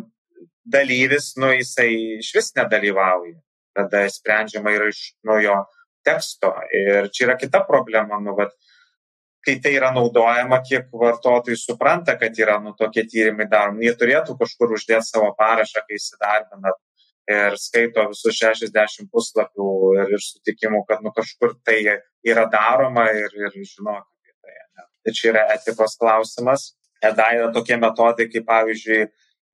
dalyvis, 0.66 1.34
nu, 1.38 1.54
jisai 1.54 2.20
iš 2.20 2.34
vis 2.36 2.52
nedalyvauja. 2.58 3.38
Tada 3.74 4.04
sprendžiama 4.10 4.76
yra 4.76 4.92
iš 4.92 5.14
naujo 5.26 5.64
teksto. 6.06 6.52
Ir 6.78 7.10
čia 7.14 7.28
yra 7.30 7.38
kita 7.40 7.64
problema, 7.66 8.20
nu, 8.22 8.36
bet 8.38 8.54
kai 9.44 9.58
tai 9.64 9.74
yra 9.76 9.92
naudojama, 9.96 10.62
kiek 10.64 10.92
vartotojai 10.94 11.58
supranta, 11.60 12.16
kad 12.20 12.38
yra 12.40 12.60
nu, 12.64 12.76
tokie 12.80 13.04
tyrimai 13.10 13.48
daromi, 13.52 13.88
jie 13.88 13.96
turėtų 14.00 14.38
kažkur 14.40 14.76
uždėti 14.78 15.10
savo 15.10 15.34
parašą, 15.40 15.84
kai 15.88 16.00
įsidarbina 16.00 16.72
ir 17.30 17.58
skaito 17.60 18.06
visus 18.12 18.38
60 18.40 19.10
puslapių 19.12 19.68
ir, 19.98 20.14
ir 20.18 20.24
sutikimų, 20.24 20.84
kad 20.90 21.04
nu, 21.06 21.14
kažkur 21.16 21.56
tai 21.66 21.80
yra 22.24 22.46
daroma 22.52 23.08
ir, 23.16 23.32
ir 23.40 23.56
žino 23.64 23.96
apie 24.00 24.34
tai. 24.34 24.56
Ne. 24.56 24.88
Tai 25.04 25.16
čia 25.16 25.30
yra 25.32 25.46
etikos 25.56 25.98
klausimas. 26.00 26.74
EDA 27.04 27.30
yra 27.40 27.52
tokie 27.56 27.78
metodai, 27.80 28.30
kaip 28.32 28.46
pavyzdžiui, 28.48 29.02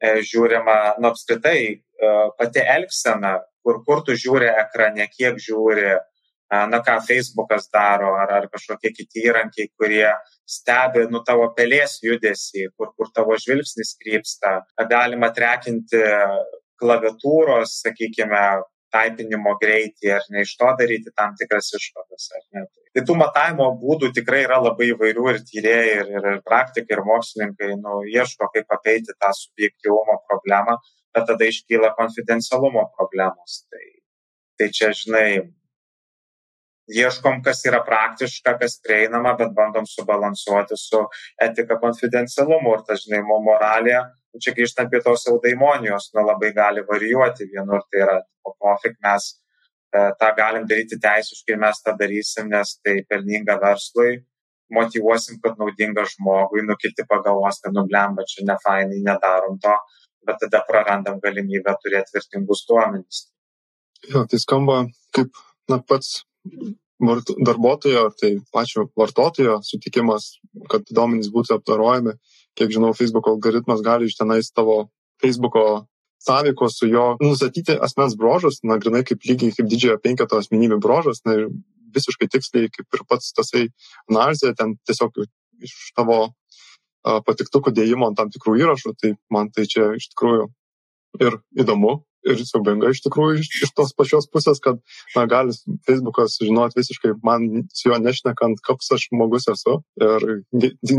e, 0.02 0.10
žiūrima, 0.26 0.78
nu 1.02 1.10
apskritai, 1.10 1.62
e, 1.78 2.12
pati 2.38 2.62
elgsena, 2.62 3.40
kur, 3.66 3.82
kur 3.86 4.04
tu 4.06 4.18
žiūri 4.18 4.50
ekrane, 4.66 5.08
kiek 5.14 5.38
žiūri, 5.42 5.98
na 6.50 6.80
ką 6.82 6.96
Facebookas 7.06 7.70
daro, 7.70 8.16
ar, 8.18 8.32
ar 8.40 8.48
kažkokie 8.50 8.90
kiti 8.90 9.22
įrankiai, 9.30 9.70
kurie 9.78 10.08
stebi 10.50 11.04
nu 11.14 11.22
tavo 11.26 11.46
pelės 11.54 12.00
judesi, 12.02 12.66
kur, 12.74 12.90
kur 12.98 13.12
tavo 13.14 13.38
žvilgsnis 13.38 13.94
krypsta. 14.02 14.56
Galima 14.90 15.30
trekinti 15.36 16.02
klaviatūros, 16.82 17.80
sakykime, 17.84 18.44
taipinimo 18.94 19.54
greitį 19.62 20.14
ar 20.16 20.24
ne 20.34 20.44
iš 20.46 20.56
to 20.60 20.70
daryti 20.80 21.14
tam 21.18 21.36
tikras 21.40 21.70
išvadas. 21.78 22.30
Tai 22.96 23.04
tų 23.06 23.16
matavimo 23.20 23.68
būdų 23.82 24.12
tikrai 24.16 24.42
yra 24.48 24.58
labai 24.64 24.90
įvairių 24.94 25.28
ir 25.34 25.42
tyrėjai, 25.52 25.92
ir, 26.00 26.10
ir, 26.16 26.28
ir 26.34 26.42
praktikai, 26.48 26.98
ir 26.98 27.04
mokslininkai 27.06 27.70
nu, 27.84 28.00
ieško, 28.10 28.50
kaip 28.56 28.74
apeiti 28.74 29.14
tą 29.14 29.30
subjektivumo 29.38 30.18
problemą, 30.30 30.80
bet 31.14 31.30
tada 31.30 31.50
iškyla 31.52 31.94
konfidencialumo 32.00 32.88
problemos. 32.98 33.62
Tai, 33.70 33.86
tai 34.58 34.72
čia, 34.74 34.90
žinai, 34.98 35.30
ieškom, 36.90 37.44
kas 37.46 37.64
yra 37.70 37.82
praktiška, 37.86 38.56
kas 38.62 38.80
prieinama, 38.86 39.36
bet 39.40 39.54
bandom 39.56 39.86
subalansuoti 39.88 40.78
su 40.78 41.04
etika 41.42 41.78
konfidencialumu 41.82 42.78
ir, 42.78 42.86
ta, 42.88 42.98
žinai, 43.00 43.22
moralė 43.26 44.00
čia 44.38 44.54
grįžtant 44.54 44.90
prie 44.92 45.02
tos 45.02 45.26
eudaimonijos, 45.32 46.12
nu 46.14 46.26
labai 46.28 46.52
gali 46.54 46.84
varijuoti. 46.86 47.50
Vienur 47.54 47.86
tai 47.90 48.04
yra 48.06 48.18
profik, 48.60 48.98
mes 49.06 49.30
e, 49.94 50.04
tą 50.22 50.30
galim 50.38 50.68
daryti 50.70 51.00
teisiškai, 51.02 51.58
mes 51.64 51.82
tą 51.86 51.96
darysim, 51.98 52.50
nes 52.54 52.76
tai 52.84 53.00
pelninga 53.10 53.58
verslui, 53.64 54.20
motivuosim, 54.74 55.40
kad 55.44 55.58
naudinga 55.58 56.06
žmogui, 56.14 56.62
nu 56.68 56.78
kiti 56.78 57.06
pagalvos, 57.10 57.62
kad 57.64 57.74
nublemba 57.74 58.28
čia 58.30 58.46
ne 58.46 58.58
fainai, 58.64 59.02
nedarom 59.10 59.58
to, 59.64 59.76
bet 60.28 60.42
tada 60.44 60.62
prarandam 60.68 61.18
galimybę 61.24 61.74
turėti 61.82 62.20
vertingus 62.20 62.66
duomenys. 62.70 63.28
Jo, 64.14 64.26
tai 64.30 64.40
skamba 64.40 64.84
kaip 65.16 65.34
na, 65.70 65.82
pats 65.82 66.20
darbuotojo 67.00 68.06
ar 68.10 68.16
tai 68.20 68.34
pačio 68.52 68.90
vartotojo 69.00 69.60
sutikimas, 69.64 70.36
kad 70.72 70.88
duomenys 70.92 71.32
būtų 71.32 71.60
apdarojami 71.60 72.18
kiek 72.60 72.74
žinau, 72.74 72.92
Facebook 72.98 73.30
algoritmas 73.32 73.84
gali 73.86 74.10
iš 74.10 74.18
tenais 74.20 74.52
tavo 74.52 74.90
Facebooko 75.22 75.86
sąveikos 76.20 76.76
su 76.80 76.90
jo 76.92 77.06
nustatyti 77.24 77.78
asmens 77.80 78.18
brožus, 78.20 78.60
na, 78.68 78.78
grinai 78.82 79.06
kaip 79.08 79.24
lygiai 79.24 79.56
kaip 79.56 79.70
didžiojo 79.72 80.00
penketo 80.04 80.40
asmenybių 80.40 80.80
brožas, 80.84 81.24
na, 81.28 81.38
ir 81.40 81.48
visiškai 81.96 82.28
tiksliai, 82.36 82.72
kaip 82.74 82.98
ir 82.98 83.06
pats 83.10 83.32
tasai 83.38 83.70
analizė, 84.12 84.52
ten 84.58 84.76
tiesiog 84.88 85.24
iš 85.64 85.78
tavo 85.96 86.20
patiktukų 87.04 87.72
dėjimo 87.76 88.10
ant 88.10 88.20
tam 88.20 88.32
tikrų 88.34 88.58
įrašų, 88.60 88.94
tai 89.00 89.16
man 89.32 89.52
tai 89.56 89.66
čia 89.72 89.94
iš 89.96 90.10
tikrųjų 90.12 90.50
ir 91.24 91.40
įdomu, 91.64 92.02
ir 92.28 92.42
siaubinga 92.46 92.92
iš 92.94 93.02
tikrųjų 93.06 93.40
iš, 93.42 93.50
iš 93.66 93.74
tos 93.78 93.94
pačios 93.98 94.28
pusės, 94.32 94.62
kad 94.64 94.80
na, 95.16 95.26
gali 95.30 95.56
Facebookas 95.88 96.38
žinoti 96.42 96.80
visiškai 96.80 97.14
man 97.26 97.48
su 97.74 97.90
juo 97.90 98.00
nešnekant, 98.02 98.62
koks 98.66 98.92
aš 98.96 99.08
žmogus 99.10 99.48
esu 99.54 99.80
ir 100.04 100.28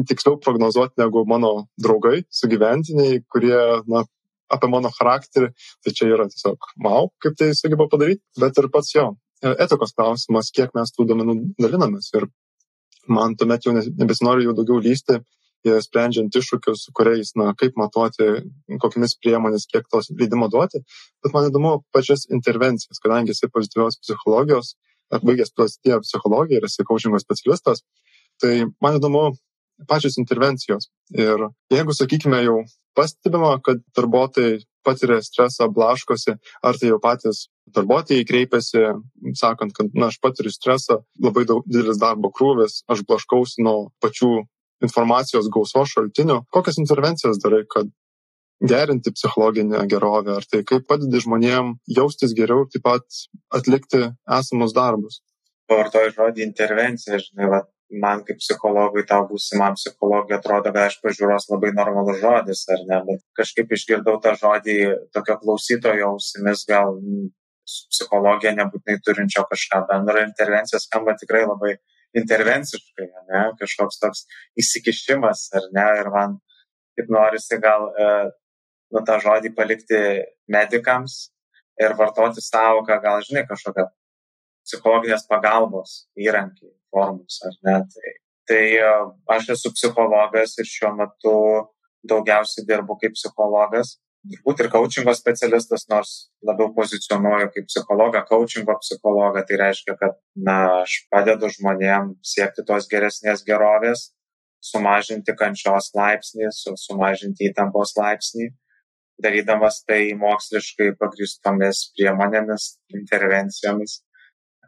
tiksliau 0.09 0.39
prognozuoti 0.43 1.01
negu 1.03 1.25
mano 1.29 1.53
draugai, 1.81 2.23
sugyventiniai, 2.41 3.23
kurie 3.33 3.61
na, 3.91 4.05
apie 4.51 4.71
mano 4.71 4.91
charakterį, 4.95 5.53
tai 5.85 5.95
čia 5.95 6.11
yra 6.11 6.27
tiesiog 6.31 6.73
mau, 6.83 7.11
kaip 7.23 7.37
tai 7.39 7.53
sugeba 7.59 7.87
padaryti, 7.91 8.25
bet 8.41 8.59
ir 8.59 8.71
pats 8.73 8.95
jo 8.97 9.13
etikos 9.41 9.95
klausimas, 9.97 10.51
kiek 10.53 10.75
mes 10.77 10.93
tų 10.93 11.07
duomenų 11.09 11.37
dalinamės 11.61 12.11
ir 12.19 12.27
man 13.09 13.37
tuomet 13.39 13.65
jau 13.65 13.73
nebesinori 13.75 14.45
jau 14.45 14.57
daugiau 14.57 14.83
lysti 14.85 15.21
sprendžiant 15.85 16.35
iššūkius, 16.35 16.87
su 16.87 16.93
kuriais, 16.97 17.35
na, 17.37 17.51
kaip 17.59 17.77
matuoti, 17.81 18.29
kokiamis 18.81 19.17
priemonės, 19.21 19.67
kiek 19.71 19.89
tos 19.93 20.11
leidimo 20.11 20.49
duoti. 20.53 20.81
Bet 21.25 21.35
man 21.37 21.51
įdomu 21.51 21.81
pačias 21.93 22.27
intervencijas, 22.31 23.03
kadangi 23.03 23.35
esi 23.35 23.51
pozityvios 23.53 24.01
psichologijos, 24.01 24.75
baigęs 25.11 25.53
pozityvę 25.57 26.01
psichologiją 26.07 26.61
ir 26.61 26.69
esi 26.69 26.87
kaučingo 26.87 27.19
specialistas, 27.21 27.85
tai 28.41 28.67
man 28.81 28.99
įdomu 29.01 29.31
pačios 29.89 30.19
intervencijos. 30.21 30.91
Ir 31.17 31.49
jeigu, 31.73 31.95
sakykime, 31.97 32.43
jau 32.45 32.61
pastebima, 32.97 33.57
kad 33.65 33.81
darbuotojai 33.97 34.61
patiria 34.85 35.21
stresą, 35.23 35.69
blaškosi, 35.73 36.37
ar 36.65 36.79
tai 36.79 36.93
jau 36.93 37.01
patys 37.03 37.49
darbuotojai 37.75 38.27
kreipiasi, 38.29 38.87
sakant, 39.39 39.75
kad, 39.77 39.91
na, 39.95 40.09
aš 40.09 40.19
patiriu 40.23 40.53
stresą, 40.53 41.01
labai 41.23 41.45
daug 41.49 41.67
didelis 41.69 42.01
darbo 42.01 42.33
krūvis, 42.35 42.81
aš 42.91 43.05
blaškausi 43.09 43.65
nuo 43.67 43.91
pačių 44.03 44.33
informacijos 44.85 45.49
gausos 45.53 45.93
šaltinių, 45.95 46.43
kokias 46.55 46.81
intervencijas 46.83 47.41
darai, 47.43 47.65
kad 47.71 47.91
gerinti 48.61 49.13
psichologinę 49.13 49.87
gerovę, 49.89 50.37
ar 50.37 50.47
tai 50.51 50.63
kaip 50.69 50.87
padedi 50.89 51.21
žmonėm 51.25 51.75
jaustis 51.97 52.35
geriau 52.37 52.67
ir 52.67 52.73
taip 52.75 52.85
pat 52.85 53.21
atlikti 53.57 54.03
esamus 54.39 54.75
darbus. 54.77 55.21
Pavartoju 55.71 56.13
žodį 56.17 56.45
intervencija, 56.45 57.21
žinai, 57.23 57.49
va, 57.53 57.61
man 58.03 58.25
kaip 58.27 58.41
psichologui, 58.43 59.07
tau 59.09 59.25
būsimam 59.31 59.77
psichologui 59.79 60.37
atrodo, 60.37 60.73
kad 60.75 60.91
iš 60.91 60.99
pažiūros 61.05 61.49
labai 61.51 61.73
normalus 61.77 62.21
žodis, 62.21 62.65
ar 62.75 62.85
ne, 62.91 63.01
bet 63.09 63.25
kažkaip 63.39 63.73
išgirdau 63.77 64.19
tą 64.23 64.35
žodį 64.39 64.77
tokio 65.15 65.39
klausytojo 65.41 66.13
ausimis, 66.15 66.67
gal 66.69 66.99
psichologija 67.71 68.53
nebūtinai 68.59 68.99
turinčio 69.07 69.47
kažką 69.51 69.85
bendro, 69.89 70.21
intervencija 70.27 70.83
skamba 70.83 71.15
tikrai 71.19 71.47
labai 71.47 71.77
intervenciškai, 72.17 73.09
ne, 73.31 73.43
kažkoks 73.61 74.01
toks 74.03 74.25
įsikišimas, 74.59 75.49
ar 75.57 75.69
ne, 75.77 75.87
ir 76.01 76.11
man 76.15 76.39
kaip 76.99 77.13
norisi 77.15 77.59
gal 77.63 77.87
e, 77.91 78.09
nu, 78.95 79.03
tą 79.07 79.19
žodį 79.23 79.53
palikti 79.57 80.01
medikams 80.51 81.31
ir 81.81 81.95
vartoti 81.99 82.43
savoką, 82.45 82.99
gal 83.03 83.23
žinai, 83.27 83.47
kažkokią 83.49 83.87
psichologinės 84.67 85.25
pagalbos 85.31 86.05
įrankiai, 86.19 86.75
formos, 86.93 87.41
ar 87.47 87.57
ne. 87.67 87.77
Tai, 87.95 88.15
tai 88.51 88.63
e, 88.77 88.93
aš 89.37 89.53
esu 89.57 89.73
psichologas 89.77 90.59
ir 90.59 90.69
šiuo 90.69 90.93
metu 90.99 91.37
daugiausiai 92.11 92.67
dirbu 92.69 92.97
kaip 93.01 93.15
psichologas 93.17 93.99
turbūt 94.29 94.61
ir 94.63 94.69
coachingo 94.73 95.15
specialistas, 95.17 95.87
nors 95.89 96.13
labiau 96.47 96.73
pozicionuoju 96.77 97.51
kaip 97.55 97.69
psichologą, 97.71 98.23
coachingo 98.29 98.77
psichologą, 98.83 99.45
tai 99.49 99.61
reiškia, 99.63 99.97
kad 100.01 100.17
na, 100.37 100.57
aš 100.83 101.07
padedu 101.13 101.49
žmonėm 101.49 102.15
siekti 102.23 102.65
tos 102.69 102.89
geresnės 102.91 103.45
gerovės, 103.47 104.11
sumažinti 104.61 105.33
kančios 105.37 105.91
laipsnį, 105.97 106.51
sumažinti 106.53 107.49
įtampos 107.49 107.97
laipsnį, 107.97 108.51
darydamas 109.25 109.83
tai 109.89 110.13
moksliškai 110.21 110.93
pagristomis 111.01 111.89
priemonėmis, 111.97 112.75
intervencijomis 112.97 114.01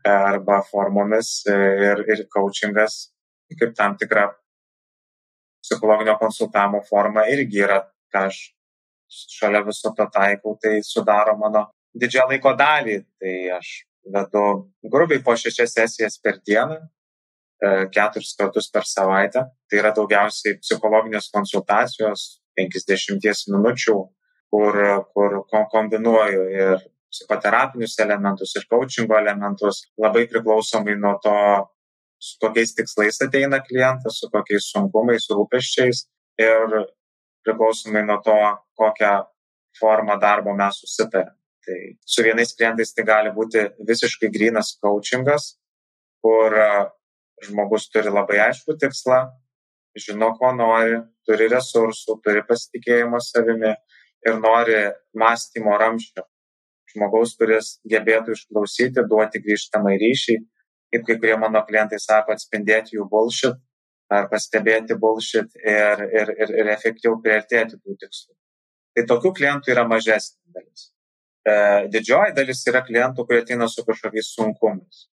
arba 0.08 0.62
formomis 0.66 1.42
ir, 1.46 2.02
ir 2.10 2.24
coachingas 2.32 3.12
kaip 3.58 3.74
tam 3.76 3.96
tikra 4.00 4.30
psichologinio 5.62 6.16
konsultavimo 6.18 6.80
forma 6.88 7.26
irgi 7.30 7.62
yra, 7.66 7.82
ką 8.12 8.26
aš 8.30 8.40
šalia 9.12 9.62
viso 9.66 9.92
to 9.96 10.06
taikau, 10.12 10.56
tai 10.62 10.80
sudaro 10.86 11.36
mano 11.38 11.66
didžiąją 11.98 12.28
laiko 12.32 12.54
dalį. 12.58 12.98
Tai 13.20 13.34
aš 13.58 13.72
vedu 14.14 14.44
grubiai 14.94 15.22
po 15.24 15.36
šešias 15.38 15.76
sesijas 15.76 16.18
per 16.22 16.40
dieną, 16.46 16.78
e, 17.62 17.72
keturis 17.94 18.34
kartus 18.38 18.70
per 18.70 18.88
savaitę. 18.88 19.44
Tai 19.68 19.82
yra 19.82 19.92
daugiausiai 19.96 20.58
psichologinės 20.60 21.30
konsultacijos, 21.34 22.42
50 22.58 23.46
minučių, 23.54 23.98
kur, 24.52 24.80
kur 25.14 25.38
kombinuoju 25.72 26.42
ir 26.52 26.82
psichoterapinius 27.12 27.98
elementus, 28.04 28.56
ir 28.56 28.66
coachingo 28.68 29.16
elementus, 29.18 29.86
labai 30.00 30.26
priklausomai 30.28 30.96
nuo 31.00 31.14
to, 31.24 31.36
su 32.22 32.38
kokiais 32.40 32.74
tikslais 32.76 33.18
ateina 33.24 33.60
klientas, 33.64 34.20
su 34.20 34.30
kokiais 34.32 34.68
sunkumais, 34.72 35.26
rūpeščiais 35.32 36.04
ir 36.40 36.76
priklausomai 37.46 38.04
nuo 38.06 38.18
to, 38.24 38.38
kokią 38.78 39.12
formą 39.78 40.18
darbo 40.20 40.54
mes 40.56 40.80
susitarėm. 40.82 41.34
Tai 41.62 41.78
su 42.14 42.24
vienais 42.26 42.50
klientais 42.58 42.90
tai 42.94 43.04
gali 43.06 43.30
būti 43.34 43.68
visiškai 43.86 44.32
grinas 44.34 44.72
coachingas, 44.82 45.52
kur 46.22 46.56
žmogus 47.46 47.86
turi 47.90 48.10
labai 48.10 48.40
aišku 48.48 48.74
tikslą, 48.82 49.20
žino, 49.98 50.32
ko 50.38 50.50
nori, 50.56 50.98
turi 51.26 51.46
resursų, 51.52 52.18
turi 52.24 52.42
pasitikėjimo 52.48 53.20
savimi 53.22 53.74
ir 54.26 54.38
nori 54.42 54.80
mąstymo 55.18 55.76
ramščio. 55.78 56.26
Žmogaus, 56.92 57.36
kuris 57.38 57.76
gebėtų 57.88 58.34
išklausyti, 58.36 59.06
duoti 59.08 59.40
grįžtamą 59.44 59.94
ryšį, 60.02 60.36
kaip 60.92 61.06
kai 61.06 61.16
kurie 61.20 61.36
mano 61.40 61.62
klientai 61.68 62.00
sako, 62.02 62.34
atspindėti 62.34 62.98
jų 62.98 63.06
bullshit 63.08 63.56
pastebėti 64.30 64.96
bullshit 65.00 65.54
ir, 65.58 66.04
ir, 66.20 66.32
ir, 66.36 66.54
ir 66.62 66.70
efektyviau 66.74 67.20
priartėti 67.24 67.78
tų 67.78 67.96
tikslų. 68.02 68.34
Tai 68.96 69.06
tokių 69.08 69.32
klientų 69.38 69.72
yra 69.72 69.86
mažesnė 69.88 70.52
dalis. 70.56 70.88
E, 71.48 71.54
didžioji 71.94 72.36
dalis 72.36 72.60
yra 72.70 72.82
klientų, 72.86 73.26
kurie 73.26 73.42
ateina 73.42 73.68
su 73.70 73.84
kažkokiais 73.86 74.30
sunkumais. 74.36 75.06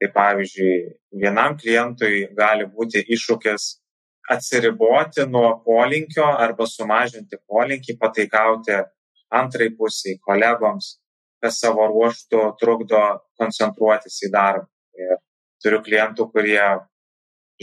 Tai 0.00 0.10
pavyzdžiui, 0.16 0.74
vienam 1.22 1.58
klientui 1.60 2.24
gali 2.36 2.66
būti 2.66 3.04
iššūkis 3.14 3.68
atsiriboti 4.34 5.26
nuo 5.28 5.50
polinkio 5.66 6.26
arba 6.26 6.66
sumažinti 6.66 7.38
polinkį, 7.46 7.98
pataikauti 8.00 8.80
antrai 9.34 9.68
pusiai, 9.76 10.18
kolegoms, 10.24 10.96
kas 11.42 11.60
savo 11.60 11.86
ruoštų 11.92 12.42
trukdo 12.60 13.02
koncentruotis 13.40 14.22
į 14.26 14.32
darbą. 14.32 14.68
Ir 14.94 15.16
turiu 15.62 15.80
klientų, 15.84 16.28
kurie 16.32 16.62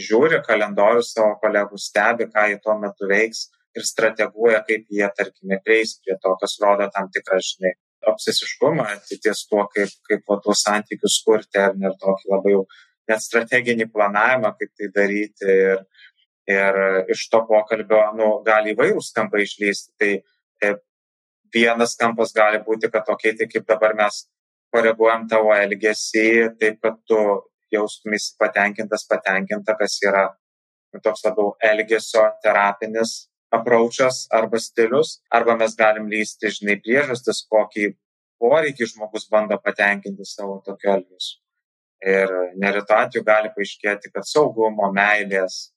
žiūri 0.07 0.41
kalendorius 0.45 1.13
savo 1.15 1.37
kolegų, 1.41 1.79
stebi, 1.79 2.27
ką 2.33 2.47
jie 2.51 2.59
tuo 2.63 2.77
metu 2.81 3.09
veiks 3.09 3.47
ir 3.77 3.85
strateguoja, 3.87 4.61
kaip 4.67 4.89
jie, 4.91 5.07
tarkime, 5.17 5.59
prieis 5.65 5.95
prie 6.03 6.17
to, 6.21 6.35
kas 6.41 6.57
rodo 6.63 6.89
tam 6.95 7.07
tikrą, 7.13 7.39
žinai, 7.47 7.73
obsesiškumą 8.11 8.87
ties 9.09 9.45
tuo, 9.49 9.65
kaip, 9.73 9.93
kaip 10.09 10.23
va, 10.29 10.39
tuos 10.43 10.63
santykius 10.65 11.19
kurti, 11.25 11.59
ar 11.61 11.77
net 11.77 11.97
tokį 12.01 12.31
labai 12.33 12.55
jau 12.55 12.63
net 13.09 13.23
strateginį 13.23 13.87
planavimą, 13.93 14.53
kaip 14.57 14.71
tai 14.77 14.89
daryti. 14.95 15.57
Ir, 15.61 15.83
ir 16.51 16.79
iš 17.13 17.27
to 17.31 17.43
pokalbio 17.47 18.01
nu, 18.17 18.31
gali 18.45 18.73
įvairūs 18.75 19.11
kampai 19.15 19.43
išlysti. 19.45 19.93
Tai 20.01 20.11
e, 20.67 20.73
vienas 21.53 21.95
kampas 21.99 22.33
gali 22.35 22.61
būti, 22.65 22.89
kad 22.91 23.05
tokie, 23.07 23.35
tai 23.37 23.47
kaip 23.51 23.67
dabar 23.69 23.95
mes 23.99 24.23
koreguojam 24.73 25.27
tavo 25.29 25.53
elgesį, 25.55 26.57
taip 26.59 26.79
kad 26.83 26.97
tu 27.07 27.19
jaustumėsi 27.75 28.35
patenkintas, 28.39 29.05
patenkinta, 29.09 29.75
kas 29.79 29.97
yra 30.05 30.27
toks 31.03 31.23
labiau 31.25 31.53
elgesio 31.63 32.23
terapinis 32.43 33.31
apraučas 33.51 34.25
arba 34.31 34.59
stilius, 34.59 35.19
arba 35.31 35.55
mes 35.59 35.75
galim 35.75 36.07
lysti, 36.11 36.51
žinai, 36.57 36.77
priežastis, 36.83 37.43
kokį 37.51 37.91
poreikį 38.41 38.87
žmogus 38.93 39.27
bando 39.31 39.57
patenkinti 39.63 40.27
savo 40.27 40.61
tokiu 40.65 40.95
elgesiu. 40.95 41.39
Ir 42.01 42.31
neretu 42.57 42.95
atveju 42.97 43.23
gali 43.27 43.51
paaiškėti, 43.55 44.09
kad 44.15 44.25
saugumo, 44.25 44.89
meilės 44.95 45.67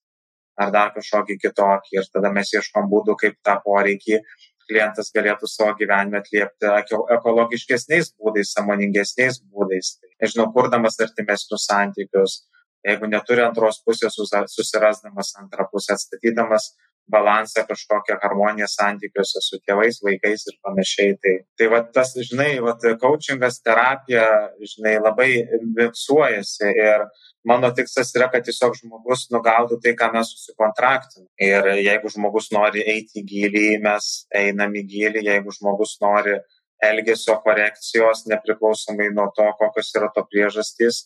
ar 0.57 0.71
dar 0.73 0.93
kažkokį 0.95 1.37
kitokį. 1.43 1.99
Ir 1.99 2.09
tada 2.15 2.31
mes 2.33 2.55
ieškom 2.55 2.89
būdų, 2.93 3.19
kaip 3.21 3.37
tą 3.45 3.59
poreikį 3.67 4.23
klientas 4.69 5.13
galėtų 5.15 5.49
savo 5.51 5.75
gyvenime 5.79 6.21
atliepti 6.21 6.71
ekologiškesniais 7.17 8.13
būdais, 8.19 8.53
samoningesniais 8.57 9.41
būdais. 9.45 9.95
Tai, 10.01 10.11
nežinau, 10.25 10.49
kurdamas 10.57 10.99
artimesnius 11.05 11.67
santykius, 11.69 12.41
jeigu 12.87 13.09
neturi 13.11 13.45
antros 13.45 13.81
pusės, 13.85 14.17
susirasdamas 14.57 15.35
antrą 15.41 15.69
pusę, 15.73 15.97
atstatydamas 15.97 16.73
balansą, 17.11 17.65
kažkokią 17.69 18.17
harmoniją 18.23 18.67
santykiuose 18.71 19.43
su 19.45 19.59
tėvais, 19.67 20.01
vaikais 20.05 20.47
ir 20.49 20.57
panašiai. 20.65 21.17
Tai, 21.21 21.35
tai 21.59 21.69
va 21.73 21.83
tas, 21.97 22.15
žinai, 22.31 22.57
va, 22.65 22.75
coachingas, 23.01 23.61
terapija, 23.65 24.25
žinai, 24.73 24.97
labai 25.05 25.31
miksuojasi 25.77 26.73
ir 26.73 27.07
mano 27.45 27.71
tikslas 27.77 28.15
yra, 28.17 28.31
kad 28.33 28.47
tiesiog 28.47 28.77
žmogus 28.81 29.29
nugautų 29.35 29.81
tai, 29.85 29.95
ką 29.99 30.11
mes 30.17 30.33
susikontraktinam. 30.33 31.29
Ir 31.45 31.71
jeigu 31.83 32.13
žmogus 32.17 32.51
nori 32.57 32.85
eiti 32.95 33.21
į 33.21 33.29
gilį, 33.33 33.69
mes 33.85 34.11
einam 34.35 34.75
į 34.75 34.87
gilį, 34.95 35.27
jeigu 35.29 35.55
žmogus 35.59 35.99
nori 36.03 36.39
elgesio 36.85 37.37
korekcijos, 37.45 38.27
nepriklausomai 38.33 39.11
nuo 39.15 39.31
to, 39.37 39.47
kokios 39.61 39.93
yra 39.97 40.11
to 40.15 40.25
priežastys, 40.31 41.05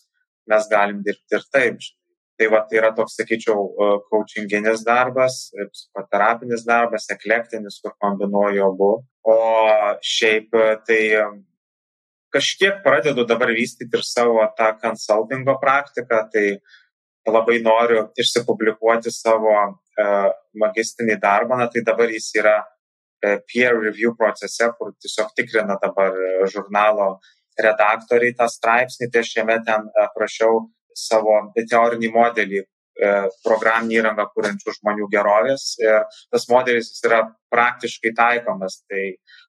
mes 0.49 0.67
galim 0.71 1.03
dirbti 1.05 1.37
ir 1.37 1.47
taip. 1.53 1.89
Tai 2.39 2.47
va, 2.47 2.61
tai 2.63 2.77
yra 2.79 2.93
toks, 2.95 3.17
sakyčiau, 3.19 3.63
e, 3.67 3.85
coachinginis 4.07 4.85
darbas, 4.87 5.49
e, 5.51 5.65
psicoterapinis 5.73 6.61
darbas, 6.63 7.09
eklektinis, 7.11 7.81
kur 7.83 7.91
kombinuoju 7.99 8.63
abu. 8.63 8.91
O 9.27 9.35
šiaip 9.99 10.55
e, 10.55 10.69
tai 10.87 11.01
kažkiek 12.31 12.79
pradedu 12.85 13.25
dabar 13.27 13.51
vystyti 13.57 13.99
ir 13.99 14.07
savo 14.07 14.47
tą 14.55 14.69
consultingo 14.79 15.57
praktiką, 15.59 16.21
tai 16.31 16.45
labai 17.27 17.59
noriu 17.65 18.05
išsipublikuoti 18.23 19.11
savo 19.11 19.51
magistrinį 20.63 21.19
darbą, 21.19 21.59
na 21.59 21.67
tai 21.67 21.83
dabar 21.83 22.07
jis 22.13 22.31
yra 22.39 22.55
peer 23.51 23.75
review 23.83 24.15
procese, 24.15 24.71
kur 24.77 24.95
tiesiog 24.95 25.35
tikrina 25.35 25.75
dabar 25.83 26.15
žurnalo 26.53 27.17
redaktoriai 27.59 28.37
tą 28.39 28.47
straipsnį, 28.47 29.11
tai 29.11 29.25
aš 29.25 29.35
jame 29.41 29.59
ten 29.67 29.89
aprašiau 30.07 30.69
savo 30.97 31.35
teorinį 31.57 32.11
modelį 32.13 32.59
e, 32.61 32.65
programinį 33.45 33.99
įrangą 33.99 34.25
kuriančių 34.33 34.75
žmonių 34.79 35.09
gerovės 35.13 35.73
ir 35.83 36.05
tas 36.31 36.47
modelis 36.51 36.91
jis 36.93 37.05
yra 37.09 37.21
praktiškai 37.53 38.13
taikomas. 38.17 38.81
Tai 38.89 39.03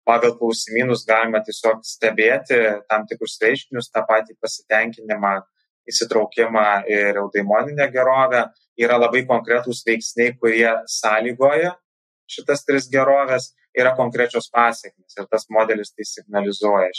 pagal 0.08 0.36
klausimynus 0.38 1.06
galima 1.08 1.42
tiesiog 1.46 1.84
stebėti 1.86 2.60
tam 2.90 3.06
tikrus 3.10 3.38
reiškinius, 3.42 3.92
tą 3.94 4.04
patį 4.08 4.38
pasitenkinimą, 4.40 5.36
įsitraukimą 5.90 6.66
ir 6.92 7.20
eudaimoninę 7.22 7.90
gerovę. 7.92 8.48
Yra 8.80 8.96
labai 8.96 9.26
konkretūs 9.28 9.82
veiksniai, 9.84 10.36
kurie 10.40 10.70
sąlygoja 10.88 11.74
šitas 12.30 12.64
tris 12.66 12.88
gerovės, 12.92 13.50
yra 13.76 13.94
konkrečios 13.98 14.50
pasiekmes 14.54 15.18
ir 15.18 15.26
tas 15.30 15.48
modelis 15.50 15.92
tai 15.94 16.06
signalizuoja 16.06 16.90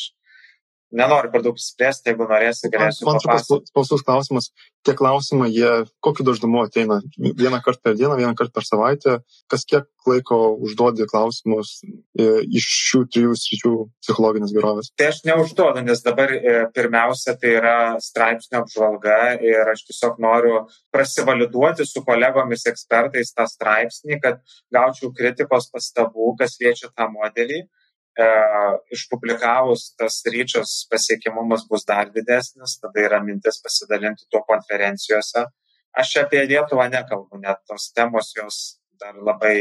nenoriu 0.96 1.32
per 1.32 1.44
daug 1.46 1.58
išsiplėsti, 1.60 2.12
jeigu 2.12 2.28
norėsi, 2.30 2.70
galėsiu. 2.72 3.08
Man 3.08 3.20
trumpas 3.22 3.48
pausus 3.76 4.04
klausimas. 4.06 4.50
Tie 4.86 4.96
klausimai, 4.98 5.52
jie 5.54 5.70
kokiu 6.02 6.26
dažnumu 6.26 6.64
ateina? 6.64 6.98
Vieną 7.16 7.60
kartą 7.62 7.84
per 7.86 7.98
dieną, 8.00 8.16
vieną 8.18 8.34
kartą 8.38 8.56
per 8.56 8.66
savaitę? 8.66 9.18
Kas 9.52 9.66
kiek 9.70 9.86
laiko 10.10 10.40
užduodi 10.66 11.06
klausimus 11.10 11.76
e, 11.86 12.42
iš 12.50 12.66
šių 12.90 13.02
trijų 13.14 13.36
sričių 13.38 13.74
psichologinės 14.02 14.54
gerovės? 14.56 14.90
Tai 14.98 15.12
aš 15.12 15.22
neužduodu, 15.28 15.84
nes 15.86 16.02
dabar 16.06 16.34
e, 16.34 16.56
pirmiausia 16.74 17.36
tai 17.38 17.54
yra 17.60 17.76
straipsnio 18.02 18.64
apžvalga 18.64 19.20
ir 19.46 19.70
aš 19.76 19.86
tiesiog 19.92 20.18
noriu 20.24 20.64
prasivaliduoti 20.94 21.86
su 21.86 22.02
kolegomis 22.08 22.66
ekspertais 22.72 23.36
tą 23.38 23.46
straipsnį, 23.52 24.18
kad 24.24 24.42
gaučiau 24.74 25.14
kritikos 25.14 25.70
pastabų, 25.70 26.34
kas 26.42 26.58
liečia 26.64 26.90
tą 26.90 27.12
modelį 27.14 27.68
e, 28.20 28.28
išpublikavus 28.96 29.92
tas 30.00 30.22
ryčios 30.34 30.76
pasiekimumas 30.92 31.66
bus 31.70 31.86
dar 31.88 32.12
didesnis, 32.16 32.78
tada 32.82 33.08
yra 33.08 33.22
mintis 33.24 33.62
pasidalinti 33.64 34.30
tuo 34.30 34.44
konferencijose. 34.48 35.48
Aš 36.02 36.16
apie 36.24 36.46
Lietuvą 36.48 36.88
nekalbu, 36.92 37.42
net 37.44 37.64
tos 37.68 37.92
temos 37.96 38.32
jos 38.38 38.62
dar 39.02 39.18
labai 39.20 39.58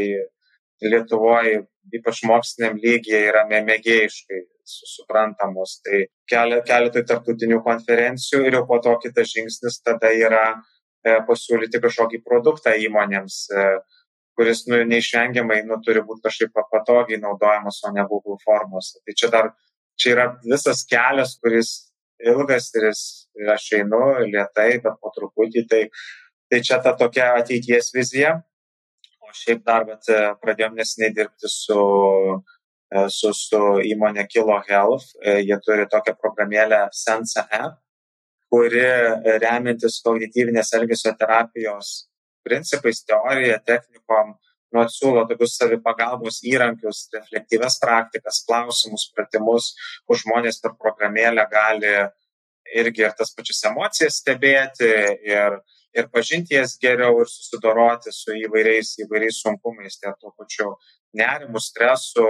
Lietuvoje 0.80 1.66
ypač 1.96 2.22
moksliniam 2.28 2.78
lygiai 2.80 3.28
yra 3.30 3.44
mėgėjiškai 3.48 4.40
suprantamos. 4.70 5.78
Tai 5.84 6.02
keletui 6.30 7.04
tarptautinių 7.08 7.60
konferencijų 7.66 8.44
ir 8.46 8.58
jau 8.58 8.66
po 8.68 8.80
to 8.84 8.94
kitas 9.02 9.32
žingsnis 9.32 9.80
tada 9.86 10.12
yra 10.14 10.44
e, 10.54 11.16
pasiūlyti 11.28 11.82
kažkokį 11.82 12.22
produktą 12.26 12.76
įmonėms, 12.86 13.40
e, 13.50 13.66
kuris 14.40 14.64
nu, 14.70 14.80
neišvengiamai 14.88 15.60
nu, 15.68 15.76
turi 15.84 16.00
būti 16.06 16.24
kažkaip 16.24 16.56
patogiai 16.72 17.20
naudojamas, 17.20 17.82
o 17.84 17.92
ne 17.92 18.06
Google 18.08 18.38
formose. 18.44 19.02
Tai 19.04 19.16
čia 19.22 19.30
dar 19.32 19.50
čia 20.00 20.14
yra 20.14 20.26
visas 20.46 20.84
kelias, 20.88 21.36
kuris 21.42 21.74
ilgas 22.32 22.70
ir 22.76 22.88
jis, 22.88 23.02
ir 23.36 23.52
aš 23.52 23.66
einu 23.80 24.00
lietai, 24.24 24.70
bet 24.84 24.96
po 25.00 25.12
truputį. 25.16 25.66
Tai, 25.68 25.82
tai 26.50 26.62
čia 26.64 26.80
ta 26.84 26.96
tokia 26.96 27.34
ateities 27.42 27.92
vizija. 27.96 28.38
O 29.20 29.34
šiaip 29.36 29.60
dar, 29.68 29.84
bet 29.86 30.08
e, 30.08 30.22
pradėjom 30.40 30.80
nesiniai 30.80 31.12
dirbti 31.14 31.52
su 31.52 31.84
E, 32.90 33.04
su, 33.14 33.30
su 33.36 33.60
įmonė 33.86 34.24
Kilo 34.30 34.56
Health. 34.66 35.12
E, 35.22 35.38
jie 35.46 35.58
turi 35.62 35.86
tokią 35.90 36.16
programėlę 36.18 36.80
Sense 36.96 37.42
App, 37.46 37.78
kuri 38.50 38.82
remiantis 39.44 40.00
kognityvinės 40.02 40.74
elgesio 40.78 41.12
terapijos 41.18 41.92
principais, 42.46 43.02
teorija, 43.06 43.58
technikom, 43.66 44.36
nu, 44.74 44.84
siūlo 44.92 45.24
tokius 45.28 45.56
savipagalbos 45.58 46.40
įrankius, 46.46 47.08
reflektyves 47.14 47.80
praktikas, 47.82 48.44
klausimus, 48.46 49.08
pratimus, 49.16 49.74
kur 50.06 50.20
žmonės 50.20 50.60
per 50.62 50.76
programėlę 50.78 51.46
gali 51.50 51.94
irgi 52.80 53.04
ir 53.06 53.14
tas 53.18 53.32
pačias 53.34 53.62
emocijas 53.66 54.20
stebėti 54.22 54.90
ir, 55.26 55.58
ir 55.96 56.08
pažinti 56.14 56.54
jas 56.54 56.76
geriau 56.82 57.22
ir 57.22 57.30
susidoroti 57.30 58.14
su 58.14 58.36
įvairiais, 58.46 58.94
įvairiais 59.04 59.40
sunkumais, 59.42 59.98
tai 59.98 60.14
tuo 60.20 60.30
pačiu 60.38 60.74
nerimu, 61.18 61.58
stresu, 61.62 62.26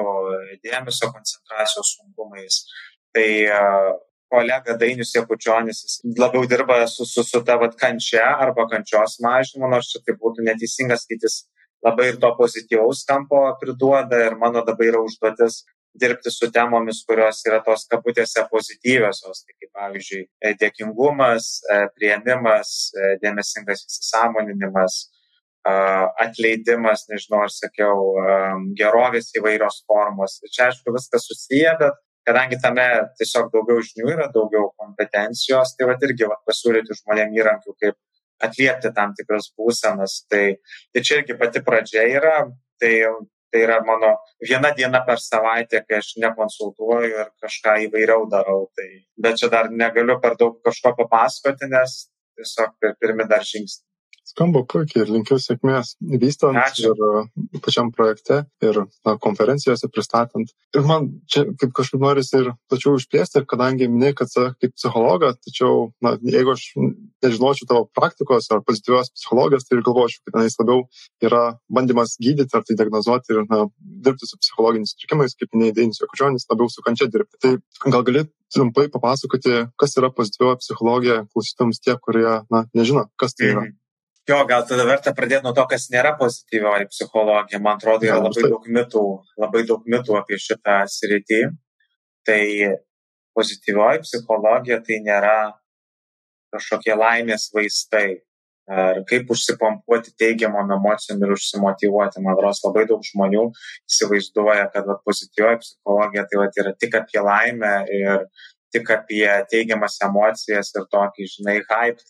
dėmesio 0.65 1.11
koncentracijos 1.13 1.97
sunkumais. 1.99 2.63
Tai 3.13 3.29
kolega 4.31 4.77
Dainius 4.81 5.15
Jekučionis 5.17 6.01
labiau 6.19 6.47
dirba 6.49 6.81
su, 6.89 7.07
su, 7.07 7.25
su 7.27 7.43
ta 7.45 7.57
vat, 7.61 7.77
kančia 7.81 8.27
arba 8.45 8.69
kančios 8.71 9.19
mažinimu, 9.25 9.71
nors 9.75 9.91
čia 9.93 10.03
tai 10.07 10.17
būtų 10.23 10.47
neteisingas 10.47 11.05
skaitis 11.07 11.43
labai 11.85 12.11
ir 12.13 12.21
to 12.23 12.31
pozityvaus 12.39 13.05
kampo 13.09 13.43
priduoda 13.61 14.25
ir 14.27 14.39
mano 14.41 14.65
dabar 14.67 14.93
yra 14.93 15.05
užduotis 15.05 15.63
dirbti 16.01 16.31
su 16.31 16.51
temomis, 16.55 17.03
kurios 17.07 17.41
yra 17.49 17.61
tos 17.67 17.87
kabutėse 17.91 18.45
pozityviosios, 18.51 19.45
tai 19.45 19.57
kaip 19.57 19.71
pavyzdžiui 19.79 20.55
dėkingumas, 20.61 21.49
prieimimas, 21.97 22.75
dėmesingas 23.23 23.83
įsisamoninimas, 23.89 25.01
atleidimas, 25.67 27.09
nežinau, 27.11 27.43
ar 27.47 27.53
sakiau, 27.53 28.15
gerovės 28.79 29.33
įvairios 29.37 29.83
formos. 29.89 30.39
Čia, 30.47 30.71
aišku, 30.71 30.95
viskas 30.95 31.27
susiję, 31.27 31.75
bet 31.83 31.99
kadangi 32.31 32.61
tame 32.63 32.87
tiesiog 33.19 33.51
daugiau 33.55 33.83
žinių 33.83 34.13
yra, 34.15 34.29
daugiau 34.35 34.71
kompetencijos, 34.79 35.75
tai 35.77 35.91
va 35.91 35.99
irgi 36.07 36.29
va, 36.31 36.39
pasiūlyti 36.47 36.97
žmonėm 37.03 37.35
įrankių, 37.41 37.75
kaip 37.83 37.99
atliepti 38.47 38.93
tam 38.97 39.13
tikras 39.19 39.51
būsenas. 39.59 40.23
Tai, 40.31 40.45
tai 40.95 41.05
čia 41.05 41.21
irgi 41.21 41.37
pati 41.41 41.63
pradžia 41.67 42.07
yra, 42.09 42.37
tai, 42.81 42.95
tai 43.51 43.65
yra 43.67 43.81
mano 43.87 44.15
viena 44.47 44.71
diena 44.77 45.03
per 45.07 45.21
savaitę, 45.23 45.83
kai 45.89 45.99
aš 45.99 46.15
nekonsultuoju 46.23 47.11
ir 47.11 47.29
kažką 47.43 47.77
įvairiau 47.89 48.29
darau. 48.33 48.69
Tai, 48.79 48.89
bet 49.27 49.43
čia 49.43 49.51
dar 49.53 49.71
negaliu 49.75 50.21
per 50.23 50.39
daug 50.41 50.61
kažko 50.67 50.95
papasakoti, 51.03 51.71
nes 51.75 52.03
tiesiog 52.39 52.93
pirmi 53.03 53.29
dar 53.29 53.45
žingsniai. 53.45 53.90
Skamba 54.31 54.63
puikiai 54.71 55.05
ir 55.05 55.11
linkiu 55.11 55.39
sėkmės 55.43 55.97
vystant 56.23 56.59
Ačiū. 56.61 56.93
ir 56.93 57.03
uh, 57.07 57.61
pačiam 57.65 57.91
projekte 57.95 58.45
ir 58.63 58.83
na, 59.07 59.17
konferencijose 59.23 59.91
pristatant. 59.91 60.53
Ir 60.77 60.87
man 60.87 61.09
čia 61.31 61.45
kaip 61.61 61.73
kažkaip 61.77 62.03
norisi 62.03 62.39
ir 62.39 62.53
plačiau 62.71 62.95
išplėsti, 62.99 63.43
kadangi 63.51 63.89
minėjai, 63.91 64.17
kad 64.21 64.37
kaip 64.63 64.77
psichologas, 64.77 65.41
tačiau 65.47 65.91
na, 66.05 66.15
jeigu 66.23 66.55
aš 66.55 66.67
nežinočiau 67.25 67.69
tavo 67.71 67.87
praktikos 67.97 68.51
ar 68.55 68.63
pozityvios 68.67 69.11
psichologijos, 69.17 69.67
tai 69.67 69.79
ir 69.79 69.85
galvočiau, 69.89 70.23
kad 70.25 70.39
tenais 70.39 70.59
labiau 70.61 70.85
yra 71.27 71.43
bandymas 71.73 72.15
gydyti 72.23 72.57
ar 72.57 72.67
tai 72.67 72.79
diagnozuoti 72.79 73.35
ir 73.35 73.43
na, 73.51 73.65
dirbti 74.07 74.31
su 74.31 74.39
psichologiniais 74.41 74.95
sutrikimais, 74.95 75.35
kaip 75.39 75.51
minėjai 75.57 75.79
Deinis 75.81 76.03
Jokučionis, 76.05 76.47
labiau 76.53 76.71
su 76.71 76.87
kančia 76.87 77.11
dirbti. 77.11 77.41
Tai 77.43 77.91
gal 77.91 78.07
gali 78.07 78.25
trumpai 78.55 78.89
papasakoti, 78.93 79.67
kas 79.79 79.99
yra 79.99 80.11
pozityvioji 80.15 80.63
psichologija 80.63 81.21
klausytams 81.31 81.83
tie, 81.85 81.97
kurie 82.03 82.41
na, 82.51 82.65
nežino, 82.75 83.07
kas 83.21 83.35
tai 83.35 83.53
yra. 83.53 83.67
-hmm. 83.67 83.80
Jo, 84.31 84.45
gal 84.47 84.63
tada 84.63 84.85
verta 84.87 85.11
pradėti 85.11 85.43
nuo 85.43 85.51
to, 85.57 85.65
kas 85.67 85.89
nėra 85.91 86.13
pozityvioji 86.19 86.87
psichologija. 86.93 87.59
Man 87.59 87.81
atrodo, 87.81 88.07
yra 88.07 88.21
labai 88.21 88.45
daug 88.47 88.67
mitų, 88.77 89.01
labai 89.43 89.63
daug 89.67 89.89
mitų 89.91 90.19
apie 90.21 90.37
šitą 90.39 90.77
sritį. 90.87 91.41
Tai 92.29 92.45
pozityvioji 93.35 94.05
psichologija 94.05 94.79
tai 94.87 95.01
nėra 95.03 95.33
kažkokie 96.55 96.95
laimės 97.01 97.49
vaistai. 97.57 98.21
Ar 98.71 99.01
kaip 99.11 99.33
užsipompuoti 99.35 100.15
teigiamom 100.23 100.71
emocijom 100.77 101.25
ir 101.27 101.35
užsimotivuoti. 101.35 102.23
Man 102.23 102.37
atrodo, 102.37 102.55
labai 102.69 102.87
daug 102.87 103.03
žmonių 103.03 103.49
įsivaizduoja, 103.91 104.69
kad 104.71 104.87
va, 104.87 105.01
pozityvioji 105.11 105.63
psichologija 105.65 106.27
tai 106.31 106.39
va, 106.45 106.47
yra 106.63 106.77
tik 106.79 106.95
apie 107.01 107.27
laimę 107.27 107.75
ir 107.99 108.29
tik 108.71 108.95
apie 108.95 109.27
teigiamas 109.51 109.99
emocijas 110.07 110.71
ir 110.77 110.87
tokį, 110.95 111.31
žinai, 111.35 111.59
hype 111.67 112.07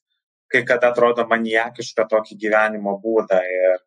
kai 0.51 0.65
kada 0.69 0.91
atrodo 0.91 1.27
maniakišką 1.31 2.07
tokį 2.11 2.37
gyvenimo 2.45 2.97
būdą 3.03 3.39
ir, 3.57 3.83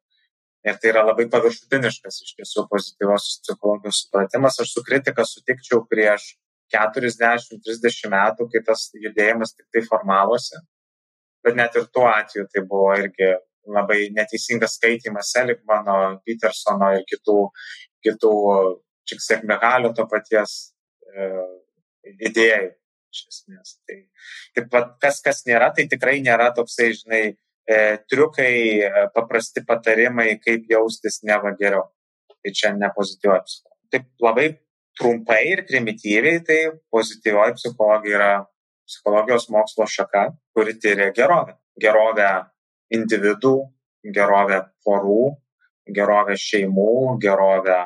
ir 0.69 0.79
tai 0.81 0.91
yra 0.93 1.03
labai 1.09 1.27
paviršutiniškas 1.31 2.21
iš 2.25 2.35
tiesų 2.39 2.67
pozityvios 2.71 3.29
psichologijos 3.43 4.03
supratimas. 4.05 4.59
Aš 4.63 4.75
su 4.75 4.83
kritika 4.87 5.25
sutikčiau 5.27 5.83
prieš 5.89 6.33
40-30 6.73 8.11
metų, 8.13 8.47
kai 8.51 8.63
tas 8.67 8.87
judėjimas 8.95 9.55
tik 9.57 9.67
tai 9.73 9.83
formavosi. 9.87 10.61
Bet 11.43 11.59
net 11.59 11.75
ir 11.75 11.89
tuo 11.91 12.07
atveju 12.07 12.47
tai 12.51 12.63
buvo 12.67 12.93
irgi 12.95 13.33
labai 13.67 14.07
neteisingas 14.15 14.77
skaitimas 14.79 15.31
Seligmano, 15.35 15.97
Petersono 16.25 16.91
ir 16.95 17.03
kitų, 17.07 17.37
kitų 18.03 18.33
Čiksek 19.07 19.43
Mehalio 19.47 19.91
to 19.95 20.05
paties 20.07 20.55
e, 21.11 21.27
idėjų 22.29 22.71
iš 23.13 23.23
esmės. 23.29 23.77
Tai, 23.87 23.97
taip 24.57 24.69
pat 24.73 24.93
kas, 25.03 25.21
kas 25.25 25.43
nėra, 25.49 25.71
tai 25.75 25.87
tikrai 25.91 26.19
nėra 26.25 26.49
toksai, 26.57 26.91
žinai, 26.97 27.23
e, 27.69 27.79
triukai, 28.11 28.53
e, 28.87 29.05
paprasti 29.15 29.63
patarimai, 29.67 30.33
kaip 30.43 30.67
jaustis 30.71 31.21
neva 31.27 31.53
geriau. 31.59 31.87
Tai 32.43 32.51
čia 32.51 32.73
ne 32.75 32.89
pozityvioji 32.95 33.45
psichologija. 33.47 33.79
Taip 33.93 34.25
labai 34.25 34.47
trumpai 34.99 35.41
ir 35.51 35.63
primityviai, 35.69 36.41
tai 36.47 36.59
pozityvioji 36.93 37.59
psichologija 37.59 38.17
yra 38.17 38.31
psichologijos 38.89 39.47
mokslo 39.53 39.87
šaka, 39.87 40.25
kuri 40.55 40.75
tyria 40.81 41.11
gerovę. 41.15 41.55
Gerovę 41.79 42.29
individų, 42.93 43.55
gerovę 44.13 44.59
porų, 44.85 45.33
gerovę 45.95 46.35
šeimų, 46.39 47.17
gerovę 47.23 47.79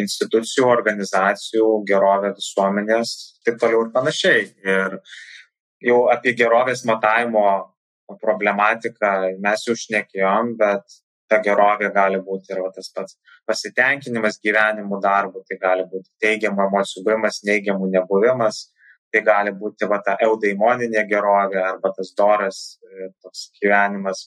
institucijų, 0.00 0.66
organizacijų, 0.68 1.68
gerovę 1.88 2.34
visuomenės, 2.36 3.14
taip 3.46 3.60
toliau 3.62 3.86
ir 3.86 3.94
panašiai. 3.94 4.42
Ir 4.64 4.98
jau 5.84 6.02
apie 6.12 6.34
gerovės 6.36 6.84
matavimo 6.88 7.46
problematiką 8.20 9.14
mes 9.40 9.64
jau 9.66 9.76
šnekėjom, 9.78 10.54
bet 10.60 11.00
ta 11.30 11.40
gerovė 11.44 11.88
gali 11.94 12.20
būti 12.20 12.52
ir 12.52 12.60
va, 12.60 12.70
tas 12.74 12.90
pats 12.94 13.16
pasitenkinimas 13.48 14.38
gyvenimu 14.44 15.00
darbu, 15.02 15.42
tai 15.48 15.58
gali 15.60 15.86
būti 15.88 16.12
teigiamų 16.22 16.66
emocijų 16.68 17.04
buvimas, 17.06 17.40
neigiamų 17.48 17.88
nebuvimas, 17.94 18.66
tai 19.12 19.22
gali 19.24 19.54
būti 19.56 19.88
va, 19.88 20.00
ta 20.04 20.18
eudaimoninė 20.26 21.06
gerovė 21.08 21.62
arba 21.62 21.92
tas 21.96 22.12
doras, 22.18 22.60
e, 22.84 23.08
toks 23.24 23.48
gyvenimas. 23.60 24.26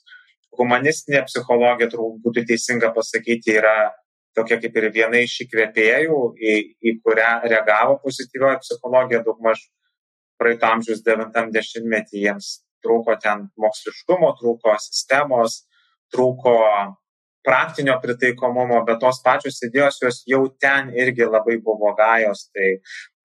Humanistinė 0.58 1.22
psichologija, 1.28 1.92
turbūt 1.92 2.22
būtų 2.26 2.46
teisinga 2.50 2.90
pasakyti, 2.96 3.58
yra 3.60 3.92
tokia 4.38 4.60
kaip 4.62 4.78
ir 4.78 4.90
viena 4.94 5.24
iš 5.24 5.40
įkvėpėjų, 5.48 6.20
į, 6.38 6.54
į 6.90 6.94
kurią 7.02 7.32
reagavo 7.48 7.98
pozityvioji 8.04 8.62
psichologija 8.64 9.24
daugmaž 9.26 9.64
praeito 10.38 10.70
amžiaus 10.70 11.02
90-metį. 11.06 12.24
Jiems 12.28 12.52
trūko 12.86 13.18
ten 13.22 13.48
moksliškumo, 13.60 14.32
trūko 14.40 14.78
sistemos, 14.84 15.64
trūko 16.14 16.56
praktinio 17.48 17.96
pritaikomumo, 18.04 18.82
bet 18.88 19.00
tos 19.02 19.22
pačios 19.24 19.62
idėjos 19.66 20.02
jos 20.04 20.24
jau 20.30 20.44
ten 20.62 20.92
irgi 20.96 21.28
labai 21.28 21.58
buvo 21.64 21.94
gajos. 21.98 22.48
Tai 22.54 22.70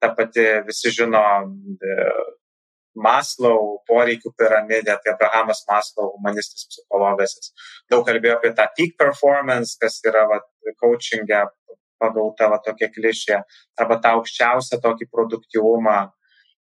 ta 0.01 0.13
pati 0.17 0.47
visi 0.67 0.95
žino 0.95 1.23
Maslow 2.95 3.79
poreikių 3.89 4.35
piramidė, 4.37 4.99
tai 5.01 5.15
Abrahamas 5.15 5.63
Maslow, 5.69 6.11
humanistas 6.17 6.67
psichologas, 6.69 7.53
daug 7.91 8.05
kalbėjo 8.07 8.37
apie 8.37 8.53
tą 8.57 8.67
peak 8.77 8.97
performance, 9.01 9.79
kas 9.81 10.01
yra 10.09 10.27
va, 10.29 10.41
coachingė 10.83 11.45
pagauta 12.03 12.51
va, 12.53 12.59
tokia 12.65 12.91
klišė, 12.93 13.39
arba 13.81 14.01
tą 14.03 14.17
aukščiausią 14.19 14.81
tokį 14.83 15.09
produktyvumą. 15.13 16.01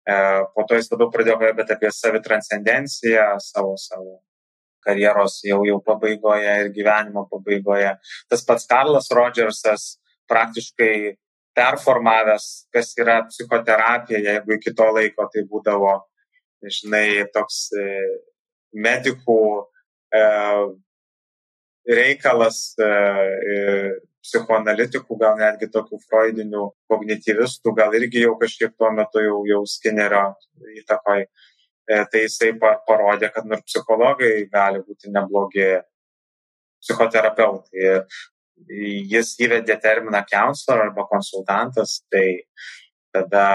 E, 0.05 0.15
po 0.55 0.65
to 0.69 0.77
jis 0.79 0.89
labiau 0.93 1.11
pradėjo 1.13 1.37
kalbėti 1.41 1.75
apie 1.75 1.91
savitranscendenciją 1.93 3.27
savo, 3.41 3.75
savo 3.81 4.19
karjeros 4.85 5.39
jau, 5.45 5.63
jau 5.65 5.79
pabaigoje 5.85 6.57
ir 6.63 6.71
gyvenimo 6.73 7.25
pabaigoje. 7.31 7.95
Tas 8.29 8.45
pats 8.45 8.67
Karlas 8.69 9.09
Rodžersas 9.13 9.95
praktiškai 10.29 11.15
performavęs, 11.55 12.45
kas 12.73 12.91
yra 12.99 13.21
psichoterapija, 13.29 14.21
jeigu 14.29 14.57
iki 14.57 14.73
to 14.77 14.89
laiko 14.97 15.27
tai 15.33 15.45
būdavo, 15.49 15.95
žinai, 16.71 17.25
toks 17.33 17.69
e, 17.77 17.85
medikų 18.75 19.39
e, 20.15 20.21
reikalas 21.85 22.59
e, 22.81 22.89
psichoanalitikų, 24.25 25.17
gal 25.21 25.37
netgi 25.39 25.69
tokių 25.73 25.99
freudinių 26.09 26.67
kognityvistų, 26.89 27.73
gal 27.77 27.93
irgi 27.97 28.23
jau 28.25 28.33
kažkiek 28.41 28.73
tuo 28.77 28.89
metu 28.95 29.21
jau, 29.21 29.43
jau 29.45 29.61
Skinnerio 29.69 30.31
įtakoj. 30.81 31.27
Tai 31.85 32.17
jisai 32.17 32.47
parodė, 32.57 33.27
kad 33.29 33.45
ir 33.45 33.59
psichologai 33.61 34.47
gali 34.49 34.79
būti 34.81 35.11
neblogi 35.13 35.67
psichoterapeutai 36.81 37.99
jis 39.11 39.35
įvedė 39.45 39.75
terminą 39.83 40.23
counselor 40.25 40.87
arba 40.87 41.05
konsultantas, 41.05 41.99
tai 42.09 42.41
tada 43.13 43.45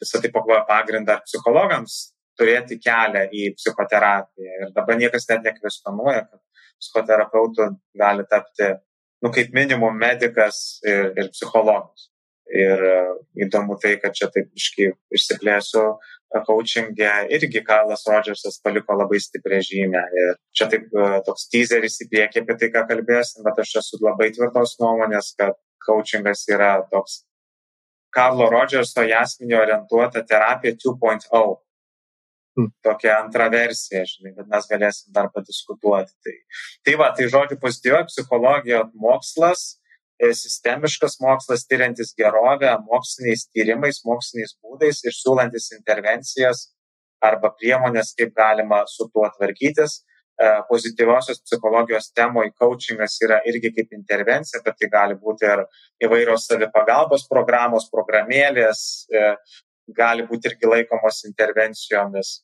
visą 0.00 0.20
tai 0.20 0.30
paklojo 0.34 0.66
pagrindą 0.68 1.16
psichologams 1.24 2.13
turėti 2.38 2.78
kelią 2.82 3.26
į 3.32 3.50
psichoterapiją. 3.58 4.56
Ir 4.64 4.72
dabar 4.76 4.98
niekas 5.00 5.28
net 5.30 5.46
nekvestionuoja, 5.48 6.24
kad 6.30 6.40
psichoterapeutų 6.82 7.68
gali 7.98 8.26
tapti, 8.30 8.74
nu, 9.24 9.30
kaip 9.34 9.54
minimum, 9.56 9.96
medikas 9.98 10.80
ir, 10.86 11.12
ir 11.18 11.30
psichologas. 11.34 12.10
Ir 12.54 12.82
įdomu 13.40 13.78
tai, 13.80 13.94
kad 14.02 14.12
čia 14.12 14.28
taip 14.32 14.50
išsiplėsiu, 14.52 15.84
coachingė 16.44 17.12
irgi 17.32 17.62
Karlas 17.64 18.04
Rodžersas 18.08 18.58
paliko 18.62 18.96
labai 18.98 19.20
stiprią 19.22 19.60
žymę. 19.64 20.02
Ir 20.20 20.34
čia 20.56 20.66
taip 20.72 20.90
e, 20.90 21.06
toks 21.26 21.46
teaseris 21.52 22.00
į 22.02 22.08
priekį 22.10 22.42
apie 22.42 22.56
tai, 22.60 22.70
ką 22.74 22.84
kalbėsim, 22.90 23.44
bet 23.46 23.60
aš 23.62 23.76
esu 23.80 24.00
labai 24.02 24.32
tvirtos 24.34 24.74
nuomonės, 24.82 25.32
kad 25.38 25.56
coachingas 25.86 26.44
yra 26.50 26.74
toks 26.90 27.22
Karlo 28.14 28.46
Rodžerso 28.50 29.02
į 29.02 29.14
asmenį 29.18 29.56
orientuota 29.58 30.22
terapija 30.26 30.76
2.0. 30.78 31.54
Tokia 32.86 33.16
antra 33.18 33.48
versija, 33.50 34.04
žinai, 34.06 34.34
bet 34.36 34.50
mes 34.50 34.68
galėsim 34.70 35.14
dar 35.14 35.30
padiskutuoti. 35.34 36.12
Tai, 36.22 36.34
tai 36.86 36.98
va, 37.00 37.08
tai 37.16 37.26
žodžiu, 37.32 37.58
pozityvioji 37.62 38.10
psichologija 38.12 38.84
mokslas 38.94 39.72
E, 40.22 40.30
sistemiškas 40.38 41.18
mokslas 41.20 41.66
tyriantis 41.66 42.12
gerovę 42.18 42.70
moksliniais 42.86 43.48
tyrimais, 43.50 43.98
moksliniais 44.06 44.54
būdais 44.62 45.02
ir 45.02 45.14
siūlantis 45.16 45.72
intervencijas 45.74 46.68
arba 47.24 47.50
priemonės, 47.58 48.12
kaip 48.18 48.34
galima 48.36 48.84
su 48.90 49.08
tuo 49.10 49.26
tvarkytis. 49.36 50.02
E, 50.38 50.46
pozityviosios 50.68 51.42
psichologijos 51.42 52.12
temoje 52.14 52.52
coachingas 52.60 53.18
yra 53.26 53.40
irgi 53.50 53.72
kaip 53.74 53.92
intervencija, 53.98 54.62
bet 54.62 54.78
tai 54.78 54.90
gali 54.92 55.18
būti 55.18 55.50
ir 55.50 55.64
įvairios 56.06 56.46
savipagalbos 56.50 57.26
programos, 57.30 57.90
programėlės, 57.90 58.80
e, 59.10 59.28
gali 59.96 60.26
būti 60.28 60.52
irgi 60.52 60.70
laikomos 60.70 61.24
intervencijomis. 61.28 62.36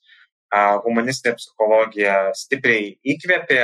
Humanistinė 0.85 1.37
psichologija 1.39 2.17
stipriai 2.35 2.97
įkvėpė, 3.13 3.63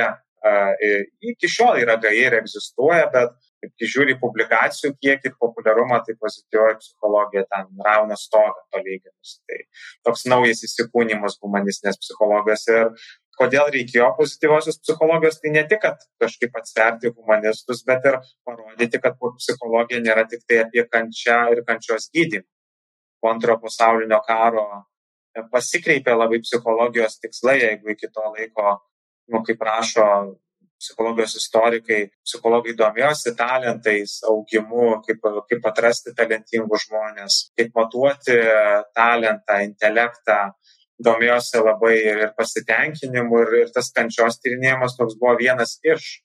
iki 1.33 1.49
šiol 1.51 1.81
yra 1.81 1.97
gai 1.99 2.15
ir 2.21 2.37
egzistuoja, 2.37 3.09
bet 3.11 3.35
kai 3.57 3.89
žiūri 3.89 4.15
publikacijų 4.21 4.93
kiekį 5.01 5.31
ir 5.31 5.37
populiarumą, 5.41 5.99
tai 6.05 6.15
pozityvioji 6.21 6.77
psichologija 6.83 7.43
ten 7.51 7.69
rauna 7.83 8.15
stogą 8.15 8.61
palyginus. 8.71 9.39
Tai 9.49 9.57
toks 10.07 10.27
naujas 10.29 10.61
įsikūnymas 10.67 11.39
humanistinės 11.43 11.97
psichologijos. 12.03 12.67
Ir 12.71 12.93
kodėl 13.37 13.71
reikėjo 13.73 14.11
pozityviosios 14.17 14.79
psichologijos, 14.81 15.41
tai 15.41 15.55
ne 15.57 15.65
tik, 15.69 15.81
kad 15.83 16.05
kažkaip 16.21 16.55
atsverti 16.61 17.11
humanistus, 17.11 17.83
bet 17.85 18.05
ir 18.07 18.21
parodyti, 18.47 19.01
kad 19.03 19.17
psichologija 19.41 19.99
nėra 20.05 20.23
tik 20.29 20.45
tai 20.47 20.61
apie 20.63 20.85
kančią 20.93 21.41
ir 21.55 21.65
kančios 21.67 22.07
gydymą. 22.13 22.47
Po 23.21 23.31
antrojo 23.31 23.61
pasaulinio 23.63 24.19
karo 24.27 24.67
pasikreipė 25.51 26.15
labai 26.17 26.41
psichologijos 26.41 27.19
tikslai, 27.21 27.59
jeigu 27.61 27.93
iki 27.93 28.09
to 28.13 28.25
laiko, 28.33 28.77
nu, 29.29 29.41
kaip 29.45 29.61
rašo 29.61 30.05
psichologijos 30.77 31.35
istorikai, 31.39 32.07
psichologai 32.25 32.75
domėjosi 32.77 33.33
talentais, 33.37 34.19
augimu, 34.29 34.99
kaip, 35.05 35.25
kaip 35.49 35.65
atrasti 35.71 36.13
talentingus 36.17 36.85
žmonės, 36.85 37.39
kaip 37.57 37.73
matuoti 37.77 38.37
talentą, 38.97 39.59
intelektą, 39.65 40.37
domėjosi 41.03 41.63
labai 41.63 41.95
ir 41.97 42.23
pasitenkinimu, 42.37 43.41
ir, 43.45 43.55
ir 43.63 43.73
tas 43.73 43.89
kančios 43.93 44.39
tyrinėjimas 44.43 44.97
toks 44.97 45.17
buvo 45.17 45.35
vienas 45.41 45.77
iš 45.85 46.21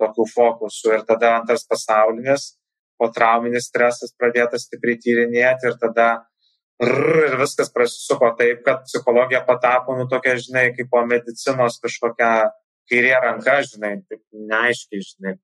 tokių 0.00 0.26
fokusų. 0.32 0.96
Ir 0.96 1.06
tada 1.08 1.36
antras 1.38 1.66
pasaulinis, 1.68 2.54
po 3.00 3.08
trauminis 3.12 3.68
stresas 3.68 4.12
pradėtas 4.16 4.66
stipriai 4.68 5.00
tyrinėti 5.00 5.70
ir 5.70 5.76
tada 5.80 6.10
ir 6.86 7.36
viskas 7.40 7.70
prasisuko 7.74 8.30
taip, 8.38 8.64
kad 8.64 8.84
psichologija 8.86 9.42
patapo, 9.46 9.96
nu, 9.98 10.06
tokia, 10.08 10.36
žinai, 10.40 10.70
kaip 10.76 10.88
po 10.92 11.02
medicinos 11.06 11.78
kažkokia 11.82 12.30
kairė 12.90 13.14
ranka, 13.24 13.60
žinai, 13.68 13.98
taip 14.08 14.22
neaiškiai, 14.50 15.04
žinai, 15.10 15.36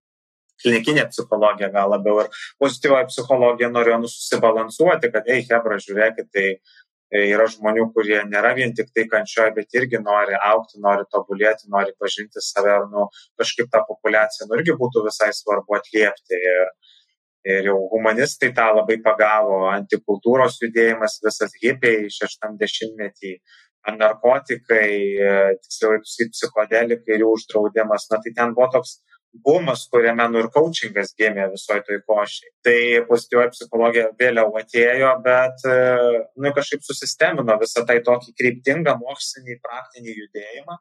klinikinė 0.62 1.06
psichologija 1.12 1.68
gal 1.74 1.92
labiau 1.92 2.22
ir 2.24 2.32
pozityvioji 2.62 3.10
psichologija 3.12 3.70
norėjo 3.72 4.00
nususibalansuoti, 4.06 5.12
kad, 5.12 5.28
ei, 5.32 5.44
Hebra, 5.50 5.78
žiūrėkit, 5.82 6.30
tai 6.32 6.46
e, 6.56 7.22
yra 7.28 7.46
žmonių, 7.52 7.90
kurie 7.94 8.18
nėra 8.30 8.54
vien 8.56 8.72
tik 8.78 8.88
tai 8.96 9.04
kančioje, 9.12 9.52
bet 9.60 9.76
irgi 9.76 10.00
nori 10.02 10.38
aukti, 10.50 10.80
nori 10.82 11.04
tobulėti, 11.12 11.68
nori 11.72 11.92
pažinti 12.00 12.42
save 12.42 12.72
ir 12.80 12.88
nu, 12.92 13.08
kažkaip 13.40 13.68
tą 13.72 13.84
populiaciją 13.90 14.48
nu, 14.48 14.60
irgi 14.60 14.78
būtų 14.80 15.04
visai 15.10 15.32
svarbu 15.36 15.76
atliepti. 15.78 16.40
Ir, 16.56 16.72
ir 17.46 17.68
jau 17.70 17.76
humanistai 17.92 18.50
tą 18.54 18.66
labai 18.74 18.98
pagavo, 19.04 19.66
antikultūros 19.70 20.58
judėjimas, 20.62 21.20
visas 21.24 21.54
hipiai 21.62 22.10
šeštam 22.12 22.56
dešimtmetį 22.60 23.36
narkotikai, 23.94 24.90
e, 25.22 25.34
tiksliau, 25.62 26.00
psichodelikai 26.34 27.14
ir 27.14 27.22
jų 27.22 27.34
uždraudimas, 27.36 28.08
na 28.10 28.18
tai 28.22 28.32
ten 28.34 28.54
buvo 28.56 28.66
toks 28.74 28.96
bumas, 29.44 29.86
kuriame 29.92 30.26
nu 30.32 30.40
ir 30.42 30.48
coachingas 30.54 31.12
gimė 31.18 31.46
visoje 31.52 31.84
toj 31.86 32.00
košiai. 32.08 32.52
Tai 32.66 32.78
pozityvioji 33.10 33.52
psichologija 33.54 34.10
vėliau 34.18 34.52
atėjo, 34.60 35.12
bet 35.24 35.66
e, 35.70 35.78
nu, 36.40 36.52
kažkaip 36.56 36.84
susistemino 36.86 37.58
visą 37.60 37.84
tai 37.88 38.00
tokį 38.06 38.34
kryptingą 38.40 38.96
mokslinį, 39.02 39.58
praktinį 39.64 40.16
judėjimą. 40.22 40.78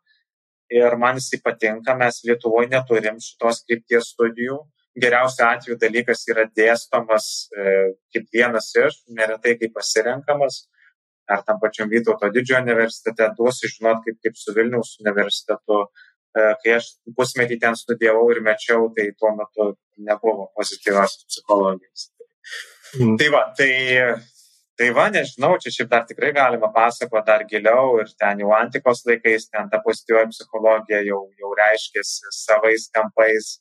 Ir 0.75 0.95
man 0.97 1.19
jisai 1.19 1.41
patinka, 1.45 1.93
mes 1.99 2.23
Lietuvoje 2.25 2.71
neturim 2.71 3.19
šitos 3.21 3.61
krypties 3.67 4.15
studijų. 4.15 4.63
Geriausiu 5.01 5.43
atveju 5.47 5.75
dalykas 5.81 6.23
yra 6.31 6.45
dėstomas 6.55 7.25
e, 7.51 7.71
kaip 8.15 8.29
vienas 8.33 8.69
iš, 8.79 9.01
neretai 9.11 9.57
kaip 9.59 9.73
pasirenkamas 9.75 10.63
ar 11.27 11.41
tam 11.45 11.59
pačiam 11.61 11.89
Vytauto 11.89 12.29
didžiojo 12.33 12.61
universitete, 12.63 13.29
duosiu 13.37 13.69
žinot, 13.71 14.03
kaip, 14.05 14.19
kaip 14.23 14.37
su 14.37 14.53
Vilniaus 14.55 14.95
universitetu. 15.01 15.81
E, 16.35 16.45
kai 16.61 16.77
aš 16.77 16.91
pusmetį 17.17 17.57
ten 17.63 17.77
studijavau 17.79 18.27
ir 18.33 18.41
mečiau, 18.45 18.89
tai 18.95 19.09
tuo 19.19 19.31
metu 19.37 19.71
nebuvo 19.97 20.49
pozityvios 20.57 21.17
psichologijos. 21.25 22.09
Mm. 22.99 23.15
Tai 23.19 23.29
va, 23.33 23.41
tai, 23.57 23.71
tai 24.79 24.89
va, 24.95 25.07
nežinau, 25.13 25.55
čia 25.63 25.71
šiaip 25.77 25.91
dar 25.91 26.03
tikrai 26.09 26.33
galima 26.35 26.69
pasakoti 26.75 27.27
dar 27.31 27.45
giliau 27.49 27.97
ir 28.03 28.11
ten 28.19 28.43
jau 28.43 28.51
antikos 28.55 29.05
laikais, 29.07 29.47
ten 29.49 29.71
ta 29.71 29.81
pozityvioji 29.85 30.33
psichologija 30.35 31.01
jau, 31.07 31.21
jau 31.39 31.53
reiškėsi 31.61 32.35
savais 32.35 32.89
kampais. 32.95 33.55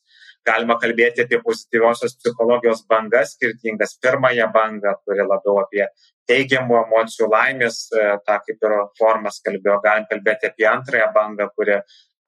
Galima 0.45 0.76
kalbėti 0.80 1.24
apie 1.24 1.38
pozityviosios 1.45 2.18
psichologijos 2.20 2.82
bangas 2.88 3.32
skirtingas. 3.36 3.97
Pirmąją 4.05 4.51
bangą, 4.53 4.92
kuri 5.05 5.24
labiau 5.24 5.61
apie 5.62 5.86
teigiamų 6.28 6.80
emocijų, 6.82 7.28
laimės, 7.32 7.78
e, 7.92 8.09
tą 8.26 8.40
kaip 8.47 8.66
ir 8.68 8.74
formas 8.99 9.40
kalbėjo, 9.45 9.78
galim 9.84 10.09
kalbėti 10.11 10.51
apie 10.51 10.66
antrąją 10.68 11.09
bangą, 11.14 11.49
kuri 11.57 11.78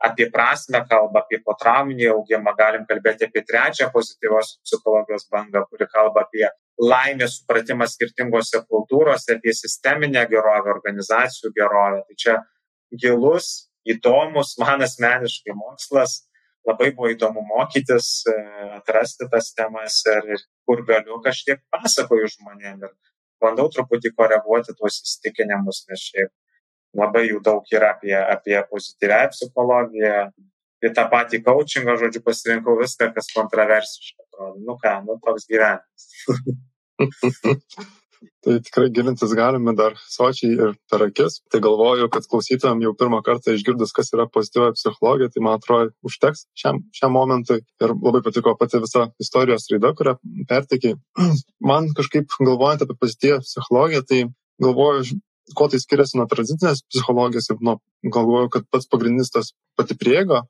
apie 0.09 0.29
prasme 0.33 0.83
kalba, 0.89 1.23
apie 1.25 1.41
potrauminį 1.45 2.11
augimą, 2.13 2.53
galim 2.59 2.85
kalbėti 2.89 3.29
apie 3.29 3.43
trečią 3.49 3.91
pozityvios 3.93 4.59
psichologijos 4.65 5.29
bangą, 5.33 5.65
kuri 5.71 5.89
kalba 5.93 6.27
apie 6.27 6.49
laimės 6.81 7.39
supratimą 7.41 7.89
skirtingose 7.89 8.61
kultūrose, 8.69 9.39
apie 9.39 9.55
sisteminę 9.57 10.27
gerovę, 10.29 10.75
organizacijų 10.77 11.53
gerovę. 11.57 12.03
Tai 12.09 12.17
čia 12.25 12.37
gilus, 12.93 13.71
įdomus, 13.89 14.57
man 14.61 14.85
asmeniškai 14.85 15.57
mokslas, 15.57 16.21
labai 16.67 16.91
buvo 16.95 17.11
įdomu 17.13 17.45
mokytis, 17.47 18.09
e, 18.31 18.35
atrasti 18.79 19.29
tas 19.33 19.53
temas 19.57 20.01
ir, 20.11 20.33
ir 20.35 20.43
kur 20.67 20.83
galiu 20.89 21.21
kažkiek 21.25 21.63
pasakoju 21.75 22.31
žmonėm. 22.37 22.83
Ir 22.87 22.93
bandau 23.43 23.69
truputį 23.73 24.13
koreguoti 24.17 24.75
tuos 24.79 25.01
įsitikinimus, 25.05 25.85
nes 25.91 26.09
šiaip 26.11 26.33
labai 26.97 27.27
jų 27.29 27.43
daug 27.45 27.67
yra 27.73 27.93
apie, 27.95 28.15
apie 28.17 28.57
pozityvę 28.71 29.21
psichologiją, 29.35 30.17
apie 30.81 30.93
tą 30.97 31.05
patį 31.13 31.43
coachingą, 31.47 31.99
žodžiu, 32.01 32.25
pasirinkau 32.25 32.79
viską, 32.81 33.13
kas 33.17 33.31
kontroversiška. 33.37 34.23
Nu 34.65 34.79
ką, 34.81 34.99
nu 35.07 35.21
toks 35.25 35.47
gyvenimas. 35.51 36.11
Tai 38.45 38.57
tikrai 38.63 38.89
gilintis 38.95 39.33
galime 39.37 39.75
dar 39.77 39.97
sočiai 40.11 40.55
ir 40.55 40.73
per 40.91 41.05
akis. 41.07 41.41
Tai 41.53 41.61
galvoju, 41.65 42.09
kad 42.15 42.29
klausytojams 42.31 42.85
jau 42.87 42.95
pirmą 42.99 43.21
kartą 43.27 43.55
išgirdus, 43.57 43.95
kas 43.97 44.13
yra 44.15 44.29
pozityvioji 44.33 44.77
psichologija, 44.79 45.31
tai 45.35 45.45
man 45.45 45.59
atrodo 45.59 45.93
užteks 46.07 46.47
šiam, 46.59 46.81
šiam 46.97 47.15
momentui. 47.17 47.61
Ir 47.83 47.95
labai 47.95 48.23
patiko 48.25 48.57
pati 48.59 48.81
visa 48.83 49.09
istorijos 49.23 49.69
raida, 49.73 49.93
kurią 49.99 50.17
pertikiai. 50.49 50.99
Man 51.71 51.89
kažkaip 51.97 52.31
galvojant 52.39 52.85
apie 52.85 52.97
pozityvę 53.01 53.41
psichologiją, 53.45 54.03
tai 54.07 54.21
galvoju, 54.63 55.19
kuo 55.57 55.69
tai 55.71 55.81
skiriasi 55.83 56.19
nuo 56.19 56.27
tradicinės 56.31 56.85
psichologijos 56.91 57.51
ir 57.53 57.63
nuo, 57.65 57.79
galvoju, 58.05 58.51
kad 58.55 58.69
pats 58.71 58.89
pagrindinis 58.91 59.33
tas 59.35 59.53
pati 59.79 59.97
prieiga 59.99 60.45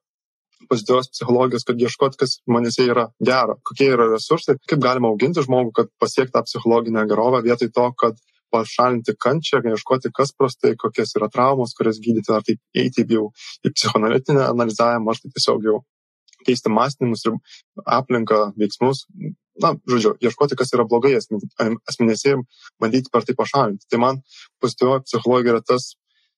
pozityvios 0.70 1.10
psichologijos, 1.12 1.64
kad 1.66 1.80
ieškot, 1.80 2.16
kas 2.20 2.38
manėse 2.50 2.86
yra 2.86 3.08
gero, 3.24 3.58
kokie 3.66 3.90
yra 3.94 4.08
resursai, 4.12 4.56
kaip 4.70 4.82
galima 4.82 5.10
auginti 5.12 5.44
žmogų, 5.44 5.72
kad 5.80 5.92
pasiekti 6.02 6.34
tą 6.36 6.44
psichologinę 6.46 7.06
gerovę 7.10 7.42
vietoj 7.46 7.72
to, 7.74 7.86
kad 8.02 8.20
pašalinti 8.54 9.16
kančią, 9.20 9.60
ieškoti, 9.72 10.12
kas 10.14 10.32
prastai, 10.36 10.74
kokias 10.78 11.16
yra 11.18 11.28
traumos, 11.32 11.74
kurias 11.76 11.98
gydyti, 12.02 12.32
ar 12.32 12.44
taip 12.46 12.60
eiti 12.78 13.06
jau 13.10 13.30
į 13.66 13.72
psichoanalitinę 13.74 14.46
analizavimą, 14.46 15.12
ar 15.12 15.20
tai 15.22 15.32
tiesiog 15.34 15.66
jau 15.66 15.80
keisti 16.46 16.70
mąstymus 16.70 17.26
ir 17.26 17.36
aplinką, 17.98 18.52
veiksmus. 18.60 19.06
Na, 19.62 19.72
žodžiu, 19.88 20.14
ieškoti, 20.20 20.56
kas 20.58 20.74
yra 20.76 20.84
blogai 20.84 21.14
asmenėse 21.16 22.34
ir 22.34 22.42
bandyti 22.82 23.10
per 23.12 23.24
tai 23.24 23.34
pašalinti. 23.38 23.88
Tai 23.90 24.02
man 24.02 24.18
pozityvioji 24.62 25.06
psichologija 25.08 25.56
yra 25.56 25.62
tas, 25.64 25.94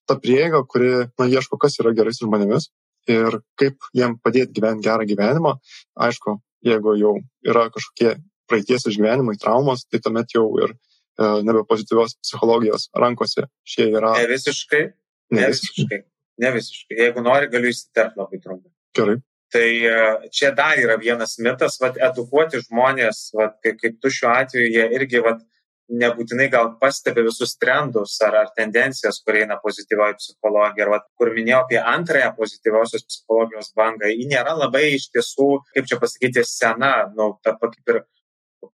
ta 0.08 0.16
prieiga, 0.22 0.62
kuri, 0.64 1.08
na, 1.18 1.26
ieško, 1.26 1.58
kas 1.60 1.80
yra 1.82 1.92
gerai 1.98 2.14
su 2.14 2.28
žmonėmis 2.28 2.70
ir 3.12 3.38
kaip 3.60 3.88
jiem 3.96 4.16
padėti 4.22 4.56
gyventi 4.58 4.86
gerą 4.88 5.06
gyvenimą. 5.08 5.54
Aišku, 6.08 6.38
jeigu 6.66 6.94
jau 6.98 7.14
yra 7.46 7.68
kažkokie 7.74 8.16
praeities 8.48 8.88
išgyvenimai, 8.88 9.36
traumos, 9.40 9.84
tai 9.88 10.00
tuomet 10.04 10.32
jau 10.34 10.46
ir 10.62 10.72
e, 10.72 11.30
nebe 11.46 11.64
pozityvios 11.68 12.16
psichologijos 12.22 12.88
rankose 12.96 13.48
šie 13.68 13.90
yra. 13.92 14.14
Ne 14.18 14.28
visiškai. 14.32 14.84
Ne, 15.34 15.40
ne 15.40 15.50
visiškai. 15.52 16.02
Ne 16.44 16.52
visiškai. 16.56 17.00
Jeigu 17.04 17.24
nori, 17.24 17.50
galiu 17.52 17.72
įsiterpti 17.74 18.22
labai 18.22 18.40
trumpai. 18.44 18.72
Gerai. 18.96 19.18
Tai 19.52 19.68
e, 19.68 20.00
čia 20.34 20.52
dar 20.56 20.80
yra 20.80 20.98
vienas 21.00 21.38
mitas, 21.40 21.78
vad, 21.80 21.96
edukuoti 22.10 22.60
žmonės, 22.66 23.28
vad, 23.36 23.56
kaip, 23.64 23.78
kaip 23.80 24.00
tu 24.02 24.12
šiuo 24.12 24.32
atveju, 24.34 24.72
jie 24.74 24.88
irgi, 24.96 25.22
vad, 25.24 25.40
nebūtinai 25.88 26.48
gal 26.52 26.74
pastebi 26.80 27.24
visus 27.24 27.54
trendus 27.60 28.18
ar, 28.24 28.36
ar 28.42 28.52
tendencijas, 28.56 29.22
kur 29.24 29.38
eina 29.40 29.56
pozityvioji 29.62 30.18
psichologija. 30.20 30.84
Ir 30.84 30.92
vat, 30.92 31.08
kur 31.18 31.32
minėjau 31.34 31.62
apie 31.64 31.80
antrąją 31.80 32.34
pozityviosios 32.36 33.06
psichologijos 33.08 33.72
bangą, 33.78 34.10
ji 34.12 34.28
nėra 34.28 34.54
labai 34.58 34.84
iš 34.98 35.08
tiesų, 35.14 35.48
kaip 35.74 35.88
čia 35.88 36.00
pasakyti, 36.02 36.44
sena, 36.44 36.92
nu, 37.16 37.32
ta, 37.44 37.56
kaip 37.62 37.94
ir 37.94 38.02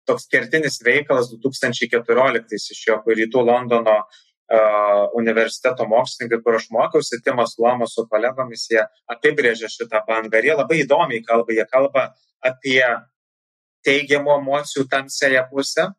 toks 0.10 0.28
kertinis 0.30 0.80
veikalas 0.86 1.32
2014 1.34 2.58
iš 2.58 2.82
jo, 2.88 2.98
rytų 3.06 3.44
Londono 3.46 3.98
uh, 4.04 5.06
universiteto 5.18 5.88
mokslininkai, 5.90 6.42
kur 6.46 6.58
aš 6.60 6.70
mokiausi, 6.74 7.22
Timas 7.26 7.58
Lomas 7.62 7.96
su 7.98 8.06
kolegomis, 8.10 8.68
jie 8.74 8.84
apibrėžė 9.10 9.72
šitą 9.72 10.04
bangą. 10.08 10.42
Ir 10.42 10.52
jie 10.52 10.58
labai 10.58 10.84
įdomiai 10.84 11.24
kalba, 11.26 11.58
jie 11.58 11.66
kalba 11.70 12.10
apie 12.46 12.84
teigiamų 13.88 14.36
emocijų 14.42 14.86
tamsėje 14.92 15.42
pusę, 15.50 15.90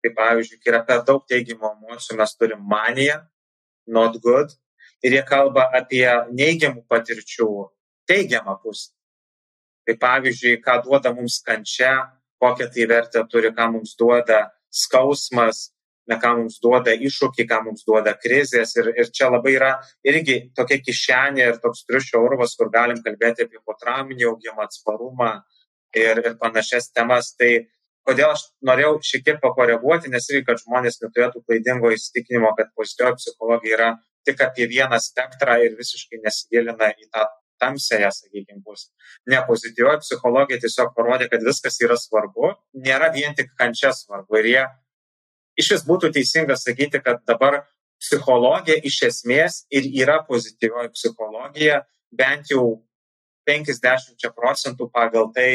Tai 0.00 0.12
pavyzdžiui, 0.16 0.60
kai 0.62 0.72
yra 0.72 0.80
per 0.86 1.02
daug 1.08 1.26
teigiamų 1.28 1.74
emocijų, 1.74 2.16
mes 2.20 2.32
turim 2.40 2.62
maniją, 2.64 3.18
not 3.86 4.16
good, 4.24 4.54
ir 5.04 5.16
jie 5.18 5.24
kalba 5.28 5.66
apie 5.76 6.06
neigiamų 6.32 6.86
patirčių 6.88 7.50
teigiamą 8.08 8.56
pusę. 8.62 8.94
Tai 9.86 9.96
pavyzdžiui, 10.00 10.60
ką 10.64 10.78
duoda 10.84 11.12
mums 11.16 11.40
kančia, 11.44 11.92
kokią 12.40 12.70
tai 12.72 12.86
vertę 12.88 13.24
turi, 13.28 13.52
ką 13.56 13.68
mums 13.74 13.96
duoda 13.98 14.46
skausmas, 14.70 15.70
ne 16.08 16.18
ką 16.20 16.34
mums 16.40 16.58
duoda 16.62 16.94
iššūkį, 16.94 17.46
ką 17.50 17.60
mums 17.66 17.84
duoda 17.86 18.14
krizės. 18.18 18.74
Ir, 18.80 18.92
ir 18.96 19.10
čia 19.14 19.30
labai 19.30 19.54
yra 19.56 19.72
irgi 20.06 20.38
tokia 20.56 20.80
kišenė 20.84 21.46
ir 21.46 21.60
toks 21.62 21.84
triušio 21.88 22.22
urvas, 22.26 22.56
kur 22.58 22.70
galim 22.72 23.02
kalbėti 23.04 23.46
apie 23.46 23.60
potrauminį 23.66 24.28
augimą, 24.30 24.66
atsparumą 24.66 25.32
ir, 25.96 26.22
ir 26.24 26.38
panašias 26.40 26.90
temas. 26.94 27.34
Tai 27.38 27.52
kodėl 28.08 28.32
aš 28.34 28.46
norėjau 28.66 28.94
šiek 29.06 29.26
tiek 29.26 29.40
pakoreguoti, 29.42 30.10
nes 30.12 30.28
irgi, 30.30 30.46
kad 30.48 30.62
žmonės 30.62 31.00
neturėtų 31.02 31.42
klaidingo 31.46 31.92
įsitikinimo, 31.94 32.54
kad 32.58 32.72
pozityvioji 32.78 33.20
psichologija 33.20 33.76
yra 33.76 33.90
tik 34.28 34.40
apie 34.44 34.68
vieną 34.70 34.98
spektrą 35.00 35.58
ir 35.64 35.76
visiškai 35.78 36.20
nesigilina 36.24 36.90
į 36.92 37.08
tą 37.12 37.26
tamsėje, 37.60 38.08
sakykime, 38.16 38.62
bus. 38.64 38.88
Ne, 39.28 39.40
pozityvioji 39.48 40.00
psichologija 40.04 40.60
tiesiog 40.62 40.94
parodė, 40.96 41.28
kad 41.32 41.44
viskas 41.44 41.76
yra 41.84 41.98
svarbu, 42.00 42.54
nėra 42.86 43.10
vien 43.12 43.36
tik 43.36 43.52
kančia 43.58 43.92
svarbu. 43.96 44.40
Ir 44.40 44.48
jie 44.48 44.62
iš 45.60 45.74
vis 45.74 45.84
būtų 45.88 46.12
teisinga 46.16 46.56
sakyti, 46.56 47.02
kad 47.04 47.20
dabar 47.28 47.62
psichologija 48.00 48.80
iš 48.88 49.02
esmės 49.10 49.64
ir 49.68 49.88
yra 50.02 50.20
pozityvioji 50.28 50.94
psichologija, 50.96 51.82
bent 52.16 52.52
jau 52.52 52.80
50 53.48 54.32
procentų 54.36 54.88
pagal 54.92 55.30
tai, 55.36 55.50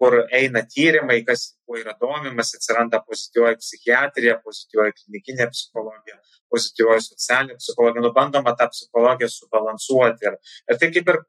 kur 0.00 0.18
eina 0.34 0.62
tyrimai, 0.68 1.22
kas 1.24 1.46
kuo 1.64 1.78
yra 1.80 1.94
domimas, 2.00 2.52
atsiranda 2.56 3.00
pozityvioji 3.06 3.60
psichiatrija, 3.62 4.38
pozityvioji 4.44 4.96
klinikinė 5.00 5.48
psichologija, 5.52 6.18
pozityvioji 6.52 7.06
socialinė 7.06 7.56
psichologija, 7.60 8.04
nu 8.04 8.12
bandoma 8.16 8.52
tą 8.58 8.68
psichologiją 8.72 9.30
subalansuoti. 9.32 10.28
Ir, 10.28 10.38
ir 10.70 10.80
tai 10.82 10.90
kaip 10.94 11.12
ir 11.12 11.20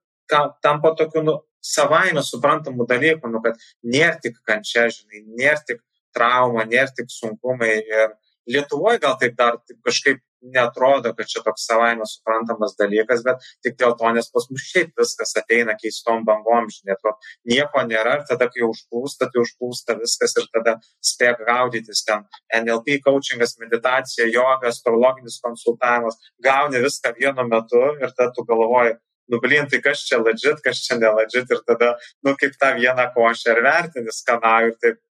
tampa 0.64 0.94
tokiu 1.00 1.24
nu, 1.24 1.40
savaime 1.64 2.24
suprantamų 2.24 2.88
dalykų, 2.90 3.32
nu, 3.32 3.42
kad 3.44 3.60
nėra 3.84 4.16
tik 4.24 4.40
kančia, 4.48 4.88
žinai, 4.94 5.24
nėra 5.40 5.60
tik 5.68 5.82
trauma, 6.16 6.66
nėra 6.68 6.92
tik 6.96 7.12
sunkumai. 7.14 7.76
Ir 7.84 8.16
Lietuvoje 8.48 9.02
gal 9.04 9.18
taip 9.20 9.34
dar 9.36 9.58
taip 9.68 9.82
kažkaip 9.84 10.22
netrodo, 10.42 11.14
kad 11.18 11.30
čia 11.30 11.42
toks 11.46 11.66
savaime 11.68 12.06
suprantamas 12.08 12.76
dalykas, 12.80 13.24
bet 13.26 13.44
tik 13.66 13.78
dėl 13.80 13.96
to, 14.00 14.12
nes 14.16 14.30
pas 14.34 14.46
mus 14.52 14.68
šiaip 14.72 14.94
viskas 15.00 15.34
ateina 15.40 15.76
keistom 15.80 16.26
bangom, 16.28 16.70
žinai, 16.74 16.96
atrodo, 16.98 17.18
nieko 17.50 17.84
nėra 17.88 18.20
ir 18.20 18.28
tada, 18.30 18.50
kai 18.54 18.64
užplūsta, 18.68 19.30
tai 19.34 19.44
užplūsta 19.44 19.98
viskas 20.02 20.38
ir 20.38 20.48
tada 20.54 20.78
spėk 21.12 21.42
gaudytis 21.48 22.04
ten. 22.08 22.28
NLP 22.62 23.00
coachingas, 23.06 23.58
meditacija, 23.64 24.30
joga, 24.34 24.72
astrologinis 24.72 25.42
konsultavimas, 25.44 26.20
gauni 26.44 26.84
viską 26.86 27.16
vienu 27.18 27.48
metu 27.50 27.84
ir 27.98 28.14
tada 28.14 28.32
tu 28.36 28.46
galvoji, 28.48 28.98
nu, 29.28 29.42
blin, 29.44 29.68
tai 29.68 29.82
kas 29.84 30.06
čia 30.08 30.22
ladžit, 30.22 30.62
kas 30.64 30.80
čia 30.86 31.00
neladžit 31.02 31.52
ir 31.52 31.66
tada, 31.68 31.96
nu, 32.24 32.36
kaip 32.40 32.56
tą 32.62 32.72
vieną 32.78 33.10
košę 33.16 33.56
ir 33.56 33.64
vertini 33.66 34.14
skanau 34.16 34.70
ir 34.70 34.78
taip, 34.84 35.02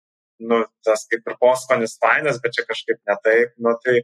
nu, 0.40 0.62
tas 0.84 1.04
kaip 1.10 1.28
ir 1.28 1.36
poskonis 1.40 1.96
fainas, 2.00 2.40
bet 2.42 2.56
čia 2.56 2.64
kažkaip 2.68 3.00
ne 3.08 3.16
taip, 3.24 3.52
nu, 3.60 3.74
tai 3.84 4.00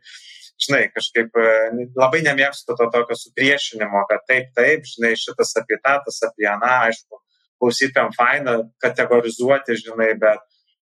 žinai, 0.61 0.87
kažkaip 0.95 1.37
e, 1.39 1.51
labai 1.99 2.23
nemėgstu 2.27 2.77
to 2.79 2.89
tokio 2.95 3.17
supriešinimo, 3.19 4.05
kad 4.11 4.25
taip, 4.29 4.51
taip, 4.59 4.87
žinai, 4.89 5.15
šitas 5.19 5.55
apie 5.61 5.79
tą, 5.83 5.99
tas 6.07 6.21
apie 6.29 6.49
aną, 6.51 6.73
aišku, 6.89 7.21
klausytėm 7.63 8.11
faina 8.17 8.59
kategorizuoti, 8.83 9.79
žinai, 9.85 10.13
bet 10.21 10.43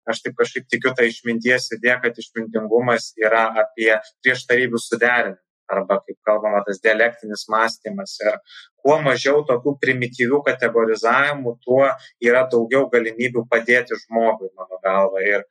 aš 0.09 0.21
taip 0.25 0.35
kažkaip 0.37 0.67
tikiu 0.69 0.93
tą 0.97 1.07
išminties 1.09 1.71
idėją, 1.77 1.97
kad 2.03 2.21
išmintingumas 2.21 3.13
yra 3.21 3.47
apie 3.63 3.93
prieštarybių 4.23 4.81
suderinimą 4.81 5.41
arba, 5.71 5.97
kaip 6.05 6.17
kalbama, 6.27 6.61
tas 6.65 6.77
dialektinis 6.83 7.47
mąstymas. 7.49 8.15
Ir 8.21 8.37
kuo 8.83 8.99
mažiau 9.01 9.43
tokių 9.49 9.75
primityvių 9.81 10.41
kategorizavimų, 10.45 11.55
tuo 11.65 11.87
yra 12.21 12.45
daugiau 12.51 12.85
galimybių 12.91 13.45
padėti 13.51 13.97
žmogui, 14.03 14.51
mano 14.57 14.79
galva. 14.83 15.23
Ir, 15.25 15.45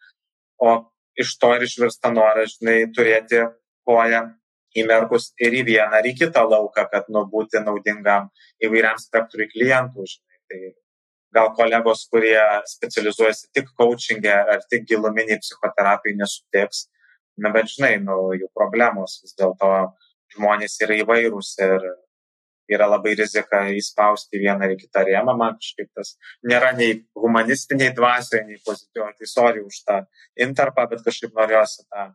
o 0.63 0.77
iš 1.19 1.35
to 1.41 1.51
ir 1.57 1.67
išvirsta 1.67 2.13
noras, 2.15 2.57
žinai, 2.59 2.79
turėti 2.95 3.43
koją 3.89 4.23
įmerkus 4.79 5.31
ir 5.39 5.55
į 5.55 5.65
vieną, 5.69 6.01
ar 6.01 6.07
į 6.07 6.15
kitą 6.19 6.45
lauką, 6.51 6.87
kad 6.91 7.11
nu, 7.15 7.25
būti 7.31 7.63
naudingam 7.63 8.31
įvairiam 8.63 8.99
spektrui 9.01 9.47
klientų. 9.53 10.07
Žinai. 10.11 10.41
Tai 10.51 10.61
gal 11.35 11.51
kolegos, 11.59 12.07
kurie 12.13 12.39
specializuojasi 12.71 13.51
tik 13.55 13.71
coachingė 13.79 14.35
ar 14.55 14.65
tik 14.71 14.87
giluminiai 14.91 15.41
psichoterapijai 15.43 16.19
nesutiks, 16.21 16.87
na, 17.41 17.51
bet 17.55 17.71
žinai, 17.73 17.97
nu, 18.03 18.33
jų 18.39 18.51
problemos 18.55 19.21
vis 19.23 19.35
dėlto 19.39 19.71
žmonės 20.35 20.79
yra 20.85 20.99
įvairūs 21.03 21.55
ir 21.67 21.87
yra 22.75 22.87
labai 22.89 23.13
rizika 23.19 23.65
įspausti 23.77 24.41
vieną 24.41 24.71
ar 24.71 24.77
kitą 24.81 25.05
rėmą, 25.05 25.35
man 25.37 25.59
kažkaip 25.59 25.91
tas 25.99 26.15
nėra 26.47 26.73
nei 26.77 27.03
humanistiniai 27.19 27.93
dvasiai, 27.97 28.45
nei 28.49 28.61
pozityviai, 28.65 29.17
tai 29.19 29.29
sorry 29.29 29.65
už 29.65 29.83
tą 29.85 29.99
interpą, 30.47 30.87
bet 30.91 31.05
kažkaip 31.05 31.35
norėjosi 31.37 31.85
tą 31.85 32.09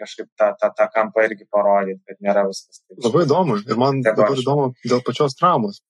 kažkaip 0.00 0.28
tą, 0.38 0.52
tą, 0.60 0.70
tą 0.76 0.86
kampą 0.94 1.26
irgi 1.26 1.46
parodyti, 1.52 2.00
kad 2.08 2.20
nėra 2.24 2.46
viskas 2.48 2.82
taip. 2.82 2.98
Labai 3.06 3.26
įdomu. 3.26 3.58
Ir 3.64 3.80
man 3.80 4.02
dabar 4.04 4.34
įdomu 4.36 4.70
dėl 4.84 5.02
pačios 5.06 5.36
traumos. 5.38 5.82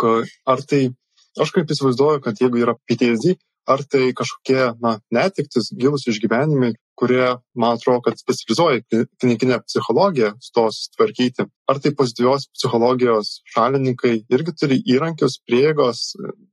Ar 0.00 0.64
tai, 0.68 0.82
aš 1.40 1.52
kaip 1.56 1.72
įsivaizduoju, 1.72 2.22
kad 2.24 2.40
jeigu 2.40 2.62
yra 2.62 2.76
PTSD, 2.88 3.36
ar 3.70 3.84
tai 3.84 4.10
kažkokie 4.16 4.72
na, 4.82 4.96
netiktis, 5.14 5.70
gilus 5.76 6.06
išgyvenimai, 6.10 6.72
kurie, 7.00 7.24
man 7.56 7.78
atrodo, 7.78 8.02
kad 8.04 8.18
specializuoja 8.20 8.82
klinikinę 9.20 9.60
psichologiją, 9.64 10.34
stos 10.44 10.82
tvarkyti. 10.96 11.46
Ar 11.70 11.80
tai 11.80 11.92
pozityvios 11.96 12.48
psichologijos 12.52 13.32
šalininkai 13.54 14.12
irgi 14.34 14.54
turi 14.60 14.80
įrankius, 14.94 15.38
prieigos 15.48 16.10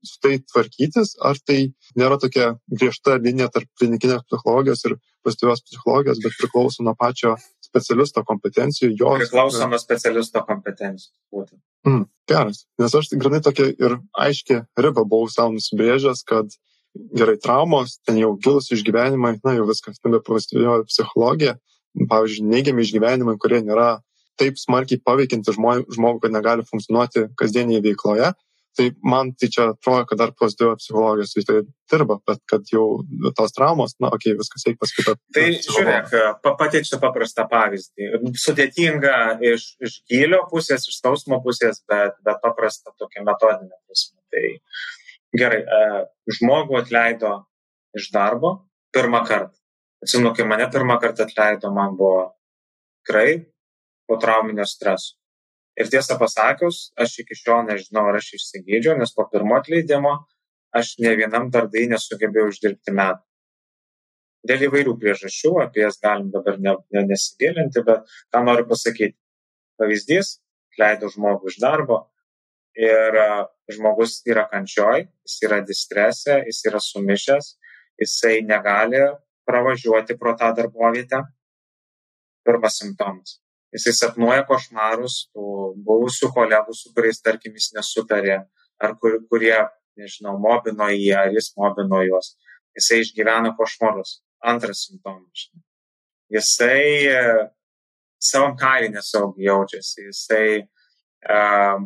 su 0.08 0.18
tai 0.24 0.38
tvarkytis, 0.46 1.16
ar 1.26 1.40
tai 1.44 1.60
nėra 2.00 2.20
tokia 2.22 2.54
griežta 2.72 3.18
linija 3.20 3.50
tarp 3.54 3.70
klinikinės 3.82 4.24
psichologijos 4.30 4.86
ir 4.88 4.98
pozityvios 5.28 5.64
psichologijos, 5.68 6.22
bet 6.24 6.38
priklauso 6.40 6.86
nuo 6.88 6.96
pačio 7.00 7.36
specialisto 7.68 8.24
kompetencijų. 8.28 8.94
Jos, 9.00 9.26
priklauso 9.26 9.68
nuo 9.68 9.80
specialisto 9.82 10.44
kompetencijų. 10.48 11.12
Būtent. 11.34 11.60
Mm, 11.88 12.06
geras, 12.30 12.64
nes 12.82 12.96
aš 13.00 13.12
grinai 13.20 13.42
tokia 13.44 13.68
ir 13.72 13.98
aiškiai 14.20 14.64
ribą 14.80 15.04
buvau 15.08 15.30
savo 15.32 15.56
nusibrėžęs, 15.56 16.24
kad 16.28 16.56
gerai 17.18 17.38
traumos, 17.42 17.98
ten 18.06 18.20
jau 18.22 18.34
gilus 18.42 18.72
išgyvenimai, 18.76 19.38
na 19.44 19.56
jau 19.58 19.68
viskas, 19.70 20.00
nebe 20.06 20.22
pozityvioji 20.26 20.88
psichologija, 20.90 21.56
pavyzdžiui, 22.10 22.50
neigiami 22.52 22.86
išgyvenimai, 22.86 23.38
kurie 23.42 23.62
nėra 23.66 23.98
taip 24.38 24.60
smarkiai 24.62 25.02
paveikinti 25.02 25.56
žmogų, 25.56 26.20
kad 26.26 26.34
negali 26.34 26.66
funkcionuoti 26.68 27.30
kasdienėje 27.40 27.86
veikloje. 27.88 28.34
Tai 28.78 28.86
man 29.10 29.32
tai 29.34 29.48
čia 29.50 29.64
atrodo, 29.72 30.04
kad 30.06 30.20
dar 30.22 30.32
pozityvio 30.38 30.76
psichologijos 30.78 31.32
tai 31.48 31.64
dirba, 31.90 32.20
bet 32.30 32.44
kad 32.52 32.68
jau 32.70 33.00
tos 33.40 33.56
traumos, 33.56 33.96
na, 33.98 34.12
okei, 34.14 34.36
okay, 34.36 34.38
viskas 34.38 34.68
eik 34.70 34.78
paskui. 34.78 35.06
Tai 35.34 35.46
žiūrėk, 35.66 36.14
pateiksiu 36.46 37.00
paprastą 37.02 37.48
pavyzdį. 37.50 38.12
Sudėtinga 38.38 39.16
iš, 39.50 39.66
iš 39.82 39.98
gylio 40.12 40.44
pusės, 40.52 40.86
iš 40.86 41.00
skausmo 41.02 41.42
pusės, 41.42 41.82
bet, 41.90 42.22
bet 42.28 42.38
paprasta 42.46 42.94
tokia 43.02 43.26
metodinė 43.26 43.74
prasme. 43.74 44.22
Tai 44.30 44.46
gerai, 45.36 45.62
e, 45.64 46.06
žmogų 46.38 46.80
atleido 46.82 47.34
iš 47.98 48.10
darbo 48.14 48.54
pirmą 48.96 49.24
kartą. 49.28 49.56
Atsimenu, 50.04 50.34
kai 50.38 50.46
mane 50.46 50.68
pirmą 50.72 51.00
kartą 51.02 51.26
atleido, 51.26 51.72
man 51.74 51.96
buvo 51.98 52.34
tikrai 53.02 53.46
po 54.08 54.18
trauminio 54.22 54.66
streso. 54.66 55.16
Ir 55.78 55.90
tiesą 55.94 56.18
pasakius, 56.18 56.92
aš 56.98 57.20
iki 57.22 57.38
šiol 57.38 57.68
nežinau, 57.68 58.08
ar 58.10 58.18
aš 58.18 58.32
išsigydžiau, 58.38 58.98
nes 58.98 59.14
po 59.14 59.28
pirmo 59.30 59.60
atleidimo 59.60 60.14
aš 60.78 60.96
ne 61.04 61.14
vienam 61.20 61.52
dardai 61.54 61.86
nesugebėjau 61.92 62.50
uždirbti 62.52 62.94
metų. 62.98 63.22
Dėl 64.48 64.68
įvairių 64.68 64.96
priežasčių, 65.02 65.52
apie 65.62 65.84
jas 65.84 66.00
galim 66.02 66.32
dabar 66.34 66.58
ne, 66.62 66.76
ne, 66.94 67.04
nesigilinti, 67.10 67.84
bet 67.86 68.06
ką 68.34 68.44
noriu 68.48 68.68
pasakyti. 68.70 69.18
Pavyzdys, 69.78 70.38
leido 70.80 71.10
žmogų 71.14 71.52
iš 71.52 71.60
darbo, 71.62 72.06
ir 72.78 73.18
žmogus 73.74 74.22
yra 74.30 74.46
kančioj, 74.52 75.08
jis 75.26 75.38
yra 75.48 75.62
distrese, 75.66 76.42
jis 76.46 76.62
yra 76.70 76.82
sumišęs, 76.84 77.50
jisai 78.02 78.42
negali 78.46 79.02
pravažiuoti 79.48 80.18
pro 80.20 80.36
tą 80.38 80.54
darbovietę. 80.56 81.24
Pirmas 82.46 82.78
simptomas. 82.80 83.40
Jisai 83.76 83.94
sapnuoja 83.98 84.46
košmarus 84.48 85.26
tų 85.36 85.74
buvusių 85.88 86.30
kolegų, 86.36 86.76
su 86.78 86.94
kuriais, 86.96 87.20
tarkim, 87.24 87.58
jis 87.60 87.74
nesutarė, 87.76 88.38
ar 88.80 88.96
kur, 89.02 89.18
kurie, 89.28 89.58
nežinau, 90.00 90.38
mobino 90.40 90.88
jį, 90.94 91.12
ar 91.18 91.34
jis 91.36 91.52
mobino 91.60 92.00
juos. 92.06 92.36
Jisai 92.78 93.02
išgyvena 93.04 93.52
košmarus. 93.58 94.22
Antras 94.46 94.86
simptomas. 94.86 95.50
Jisai 96.32 97.42
savam 98.22 98.56
kailį 98.60 98.94
nesaugiai 98.94 99.50
jaučiasi. 99.50 100.08
Jisai 100.12 100.48
uh, 100.62 101.82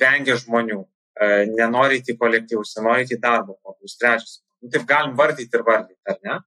vengia 0.00 0.36
žmonių, 0.40 0.80
e, 1.20 1.28
nenori 1.52 2.00
į 2.00 2.16
kolektyvus, 2.18 2.76
nenori 2.78 3.06
į 3.06 3.20
darbo 3.20 3.58
pobūdžius. 3.62 3.98
Trečias. 4.00 4.34
Nu, 4.62 4.70
taip 4.70 4.86
galim 4.88 5.16
vardyti 5.18 5.58
ir 5.58 5.64
vardyti, 5.66 6.00
ar 6.08 6.18
ne? 6.24 6.38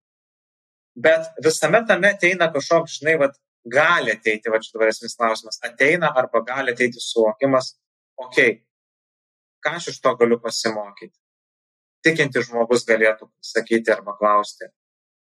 Bet 0.96 1.28
visame 1.44 1.82
tame 1.88 2.14
ateina 2.16 2.48
kažkoks, 2.54 3.02
žinai, 3.02 3.18
vat, 3.20 3.36
gali 3.66 4.14
ateiti, 4.14 4.52
va 4.54 4.62
čia 4.62 4.76
dabar 4.76 4.92
esminis 4.92 5.18
klausimas, 5.18 5.60
ateina 5.66 6.12
arba 6.22 6.42
gali 6.46 6.72
ateiti 6.72 7.02
suvokimas, 7.02 7.74
okei, 8.22 8.52
okay, 8.52 8.62
ką 9.66 9.76
aš 9.80 9.90
iš 9.92 10.02
to 10.02 10.16
galiu 10.20 10.40
pasimokyti. 10.42 11.18
Tikinti 12.06 12.44
žmogus 12.46 12.86
galėtų 12.86 13.28
sakyti 13.42 13.92
arba 13.92 14.14
klausti, 14.20 14.70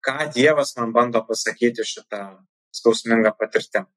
ką 0.05 0.27
Dievas 0.35 0.75
man 0.77 0.91
bando 0.93 1.23
pasakyti 1.25 1.87
šitą 1.87 2.21
skausmingą 2.75 3.31
patirtimą. 3.39 3.87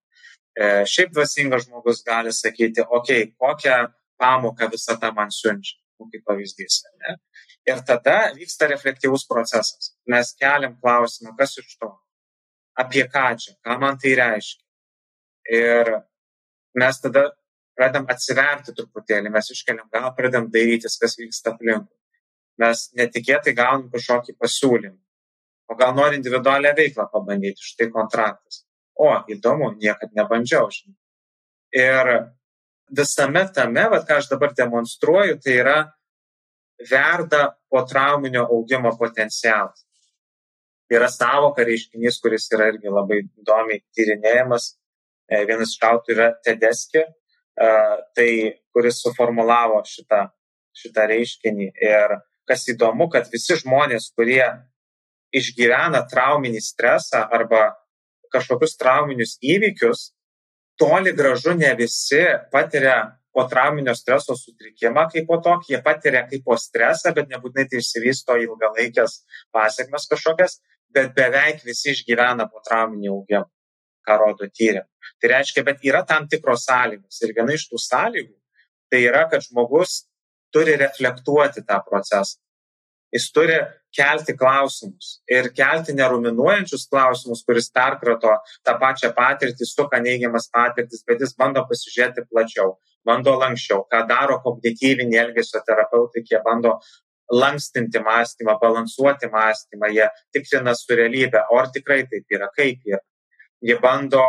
E, 0.59 0.69
šiaip 0.91 1.11
dvasingas 1.15 1.67
žmogus 1.67 2.05
gali 2.07 2.33
sakyti, 2.33 2.87
okei, 2.87 3.25
okay, 3.27 3.35
kokią 3.39 3.79
pamoką 4.21 4.69
visata 4.73 5.13
man 5.15 5.33
siunčia, 5.35 5.79
nu, 5.99 6.09
kaip 6.13 6.25
pavyzdys. 6.29 6.83
Ne? 7.03 7.17
Ir 7.69 7.83
tada 7.87 8.19
vyksta 8.37 8.69
reflektyvus 8.71 9.27
procesas. 9.29 9.93
Mes 10.07 10.33
keliam 10.41 10.77
klausimą, 10.83 11.35
kas 11.39 11.59
iš 11.61 11.77
to, 11.81 11.91
apie 12.79 13.05
ką 13.13 13.27
čia, 13.41 13.57
ką 13.65 13.79
man 13.83 13.99
tai 14.01 14.15
reiškia. 14.19 14.65
Ir 15.59 15.93
mes 16.79 17.01
tada 17.03 17.29
pradedam 17.79 18.09
atsiverti 18.11 18.75
truputėlį, 18.75 19.31
mes 19.33 19.53
iškeliam 19.55 19.87
gal, 19.93 20.11
pradedam 20.17 20.49
dairytis, 20.55 20.99
kas 21.01 21.15
vyksta 21.19 21.55
aplinkui. 21.55 21.95
Mes 22.59 22.89
netikėtai 22.99 23.55
gaunam 23.55 23.87
kažkokį 23.93 24.35
pasiūlymą. 24.43 24.99
O 25.69 25.77
gal 25.79 25.93
nori 25.95 26.19
individualią 26.19 26.73
veiklą 26.75 27.07
pabandyti, 27.13 27.63
štai 27.71 27.91
kontraktas. 27.95 28.65
O, 28.99 29.13
įdomu, 29.31 29.75
niekad 29.79 30.15
nebandžiau. 30.17 30.71
Žinai. 30.75 30.97
Ir 31.77 32.11
visame 32.91 33.45
tame, 33.55 33.85
vat, 33.93 34.07
ką 34.09 34.19
aš 34.21 34.31
dabar 34.33 34.55
demonstruoju, 34.57 35.39
tai 35.45 35.59
yra 35.63 35.79
verda 36.91 37.59
po 37.71 37.83
trauminio 37.89 38.47
augimo 38.47 38.95
potencialas. 38.99 39.85
Yra 40.89 41.09
savoka 41.13 41.65
reiškinys, 41.69 42.21
kuris 42.23 42.49
yra 42.55 42.71
irgi 42.73 42.89
labai 42.89 43.21
įdomiai 43.27 43.83
tyrinėjamas. 43.97 44.71
E, 45.29 45.43
vienas 45.45 45.75
iš 45.75 45.83
autorių 45.85 46.17
yra 46.17 46.29
Tedeski, 46.45 47.03
e, 47.05 47.73
tai 48.17 48.31
kuris 48.73 49.03
suformulavo 49.03 49.83
šitą, 49.85 50.23
šitą 50.73 51.05
reiškinį. 51.11 51.69
Ir 51.85 52.17
kas 52.49 52.65
įdomu, 52.73 53.11
kad 53.13 53.29
visi 53.33 53.59
žmonės, 53.61 54.09
kurie 54.17 54.47
išgyvena 55.37 56.07
trauminį 56.09 56.63
stresą 56.65 57.27
arba 57.37 57.75
kažkokius 58.33 58.79
trauminius 58.81 59.37
įvykius, 59.45 60.13
toli 60.79 61.13
gražu 61.17 61.55
ne 61.59 61.75
visi 61.79 62.23
patiria 62.53 62.97
potrauminio 63.35 63.95
streso 63.95 64.35
sutrikimą 64.39 65.05
kaip 65.13 65.29
po 65.29 65.39
tokį, 65.45 65.75
jie 65.75 65.83
patiria 65.85 66.25
kaip 66.31 66.43
po 66.47 66.57
stresą, 66.59 67.13
bet 67.15 67.29
nebūtinai 67.31 67.69
tai 67.71 67.83
išsivysto 67.83 68.39
ilgalaikės 68.47 69.21
pasiekmes 69.55 70.09
kažkokias, 70.11 70.59
bet 70.95 71.15
beveik 71.15 71.63
visi 71.67 71.93
išgyvena 71.93 72.49
potrauminį 72.51 73.13
augimą, 73.13 73.47
ką 74.07 74.19
rodo 74.23 74.49
tyrimai. 74.49 74.89
Tai 75.21 75.31
reiškia, 75.35 75.65
bet 75.67 75.85
yra 75.87 76.03
tam 76.07 76.27
tikros 76.31 76.67
sąlygos 76.67 77.23
ir 77.23 77.35
viena 77.37 77.55
iš 77.55 77.69
tų 77.71 77.81
sąlygų 77.85 78.39
tai 78.91 79.05
yra, 79.05 79.27
kad 79.31 79.45
žmogus 79.45 80.05
turi 80.53 80.77
reflektuoti 80.81 81.65
tą 81.69 81.81
procesą. 81.87 82.41
Jis 83.13 83.31
turi 83.33 83.59
kelti 83.97 84.35
klausimus 84.37 85.19
ir 85.31 85.51
kelti 85.57 85.95
neruminuojančius 85.97 86.87
klausimus, 86.91 87.43
kuris 87.47 87.71
perkrato 87.75 88.35
tą 88.67 88.77
pačią 88.81 89.13
patirtį, 89.17 89.67
suka 89.67 90.01
neigiamas 90.05 90.49
patirtis, 90.53 91.05
bet 91.09 91.25
jis 91.25 91.35
bando 91.39 91.65
pasižiūrėti 91.71 92.27
plačiau, 92.29 92.77
bando 93.09 93.35
lankščiau, 93.41 93.85
ką 93.91 94.05
daro 94.09 94.41
kognityviniai 94.45 95.23
elgesio 95.27 95.63
terapeutai, 95.67 96.25
jie 96.29 96.41
bando 96.45 96.79
lankstinti 97.33 98.01
mąstymą, 98.01 98.57
balansuoti 98.61 99.29
mąstymą, 99.33 99.93
jie 99.93 100.09
tikrina 100.33 100.75
su 100.75 100.97
realybė, 100.97 101.45
o 101.53 101.59
ar 101.61 101.69
tikrai 101.75 102.05
taip 102.09 102.39
yra, 102.39 102.49
kaip 102.57 102.87
yra. 102.89 103.03
Jie 103.65 103.77
bando 103.83 104.23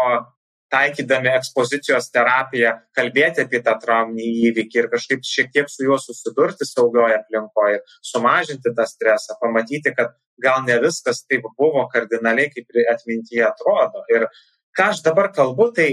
taikydami 0.74 1.32
ekspozicijos 1.34 2.10
terapiją 2.14 2.76
kalbėti 2.98 3.46
apie 3.46 3.62
tą 3.66 3.76
trauminį 3.82 4.28
įvykį 4.50 4.82
ir 4.82 4.90
kažkaip 4.92 5.26
šiek 5.26 5.50
tiek 5.56 5.72
su 5.72 5.86
juo 5.88 5.98
susidurti 6.02 6.68
saugioje 6.70 7.18
aplinkoje, 7.20 7.80
sumažinti 8.12 8.74
tą 8.78 8.86
stresą, 8.90 9.38
pamatyti, 9.42 9.94
kad 9.98 10.14
gal 10.44 10.62
ne 10.68 10.78
viskas 10.84 11.24
taip 11.26 11.48
buvo 11.58 11.88
kardinaliai, 11.94 12.52
kaip 12.54 12.80
atmintyje 12.94 13.44
atrodo. 13.50 14.06
Ir 14.14 14.30
ką 14.78 14.92
aš 14.94 15.04
dabar 15.06 15.32
kalbu, 15.36 15.72
tai 15.76 15.90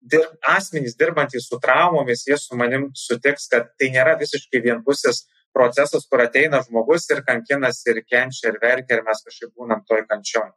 dir, 0.00 0.28
asmenys 0.52 0.96
dirbantys 1.00 1.48
su 1.48 1.58
traumomis, 1.64 2.26
jie 2.28 2.38
su 2.38 2.56
manim 2.56 2.90
sutiks, 2.94 3.48
kad 3.52 3.72
tai 3.80 3.90
nėra 3.96 4.18
visiškai 4.20 4.62
vienpusis 4.68 5.24
procesas, 5.56 6.04
kur 6.06 6.22
ateina 6.22 6.60
žmogus 6.68 7.08
ir 7.10 7.24
kankinasi 7.26 7.94
ir 7.94 8.04
kenčia 8.04 8.52
ir 8.52 8.62
verkia 8.62 8.98
ir 8.98 9.06
mes 9.08 9.24
kažkaip 9.24 9.56
būnam 9.56 9.82
toj 9.88 10.04
kančioj 10.10 10.50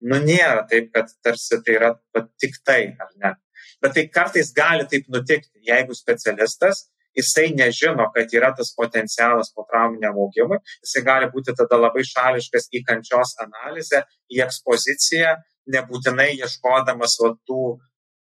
nu 0.00 0.20
nėra 0.24 0.64
taip, 0.70 0.90
kad 0.94 1.10
tarsi 1.24 1.60
tai 1.64 1.76
yra 1.76 1.92
tik 2.40 2.60
tai, 2.64 2.82
ar 3.00 3.10
ne. 3.22 3.34
Bet 3.80 3.94
tai 3.96 4.06
kartais 4.12 4.52
gali 4.56 4.86
taip 4.88 5.08
nutikti, 5.12 5.60
jeigu 5.66 5.96
specialistas, 5.96 6.86
jisai 7.16 7.50
nežino, 7.56 8.06
kad 8.14 8.32
yra 8.36 8.52
tas 8.56 8.72
potencialas 8.76 9.52
po 9.54 9.64
trauminiam 9.68 10.18
augimui, 10.24 10.60
jisai 10.84 11.02
gali 11.06 11.30
būti 11.32 11.54
tada 11.58 11.78
labai 11.80 12.04
šališkas 12.06 12.70
į 12.76 12.84
kančios 12.86 13.36
analizę, 13.44 14.04
į 14.30 14.42
ekspoziciją, 14.46 15.36
nebūtinai 15.74 16.30
ieškodamas 16.38 17.18
va, 17.22 17.34
tų 17.48 17.64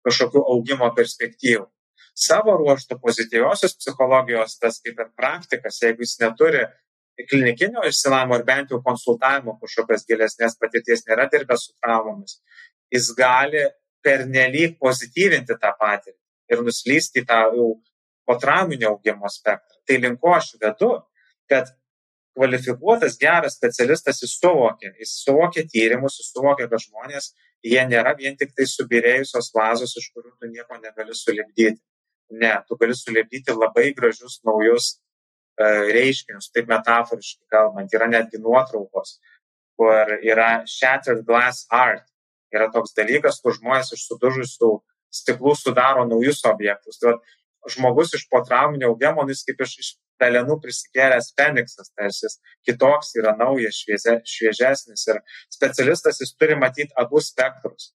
kažkokių 0.06 0.44
augimo 0.54 0.88
perspektyvų. 0.96 1.66
Savo 2.18 2.54
ruoštų 2.60 2.98
pozityviosios 3.00 3.76
psichologijos 3.78 4.58
tas 4.60 4.80
kaip 4.84 4.98
ir 5.00 5.12
praktikas, 5.16 5.78
jeigu 5.80 6.04
jis 6.04 6.18
neturi 6.20 6.66
klinikinio 7.28 7.84
išsilavimo 7.88 8.36
ar 8.38 8.44
bent 8.46 8.72
jau 8.72 8.80
konsultavimo 8.84 9.58
kažkokios 9.60 10.06
gilesnės 10.08 10.56
patirties 10.60 11.04
nėra 11.08 11.28
dirbęs 11.32 11.68
su 11.68 11.74
traumomis, 11.82 12.38
jis 12.92 13.12
gali 13.18 13.66
pernelyg 14.02 14.78
pozityvinti 14.82 15.58
tą 15.60 15.72
patirtį 15.78 16.18
ir 16.52 16.64
nuslysti 16.66 17.22
į 17.22 17.28
tą 17.28 17.42
jau 17.56 17.68
po 18.26 18.36
trauminio 18.40 18.92
augimo 18.94 19.30
spektrą. 19.30 19.78
Tai 19.86 19.98
link 20.02 20.20
ko 20.22 20.34
aš 20.36 20.54
vedu, 20.62 20.90
kad 21.50 21.70
kvalifikuotas 22.36 23.18
geras 23.20 23.56
specialistas 23.58 24.22
jis 24.22 24.36
suvokia, 24.40 24.92
jis 24.98 25.14
suvokia 25.24 25.64
tyrimus, 25.68 26.18
jis 26.20 26.32
suvokia, 26.32 26.68
kad 26.70 26.84
žmonės, 26.86 27.32
jie 27.66 27.82
nėra 27.88 28.14
vien 28.18 28.36
tik 28.40 28.54
tai 28.56 28.66
subirėjusios 28.68 29.52
vazos, 29.54 29.96
iš 30.00 30.10
kurių 30.14 30.32
tu 30.38 30.50
nieko 30.50 30.80
negali 30.80 31.16
sulibdyti. 31.16 31.80
Ne, 32.32 32.54
tu 32.68 32.78
gali 32.80 32.96
sulibdyti 32.96 33.52
labai 33.52 33.90
gražius 33.96 34.38
naujus 34.48 34.94
reiškinius, 35.60 36.50
taip 36.54 36.70
metaforiškai 36.70 37.50
kalbant, 37.52 37.92
yra 37.94 38.08
netgi 38.08 38.40
nuotraukos, 38.40 39.18
kur 39.76 40.16
yra 40.22 40.62
shattered 40.66 41.24
glass 41.26 41.66
art. 41.70 42.06
Yra 42.52 42.68
toks 42.72 42.92
dalykas, 42.92 43.40
kur 43.40 43.54
žmonės 43.56 43.94
iš 43.96 44.04
sudužusių 44.10 44.72
stiklų 45.12 45.54
sudaro 45.56 46.04
naujus 46.08 46.42
objektus. 46.48 46.98
Tai 47.00 47.16
žmogus 47.72 48.12
iš 48.18 48.26
potrauminio 48.32 48.90
augimo, 48.92 49.24
jis 49.28 49.44
kaip 49.48 49.62
iš, 49.64 49.76
iš 49.80 49.90
pelenų 50.20 50.58
prisikėlęs 50.62 51.32
Feniksas, 51.38 51.90
tarsi 51.96 52.26
jis 52.26 52.38
kitoks 52.68 53.14
yra 53.18 53.34
naujas, 53.38 53.80
šviežia, 53.82 54.18
šviežesnis 54.34 55.06
ir 55.08 55.20
specialistas 55.52 56.20
jis 56.22 56.34
turi 56.36 56.58
matyti 56.58 56.92
abu 57.00 57.22
spektrus. 57.24 57.92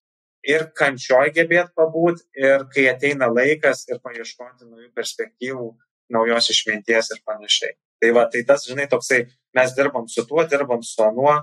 Ir 0.47 0.69
kančioj 0.79 1.33
gebėti 1.35 1.73
pabūt, 1.75 2.21
ir 2.39 2.65
kai 2.73 2.87
ateina 2.91 3.27
laikas 3.31 3.85
ir 3.91 3.99
paieškoti 4.03 4.67
naujų 4.67 4.89
perspektyvų, 4.95 5.69
naujos 6.13 6.49
išminties 6.53 7.11
ir 7.15 7.21
panašiai. 7.27 7.75
Tai 8.01 8.13
va, 8.15 8.25
tai 8.31 8.43
tas, 8.47 8.65
žinai, 8.69 8.87
toksai, 8.91 9.23
mes 9.57 9.75
dirbam 9.77 10.07
su 10.11 10.25
tuo, 10.29 10.43
dirbam 10.49 10.83
su 10.85 11.03
anuo, 11.03 11.35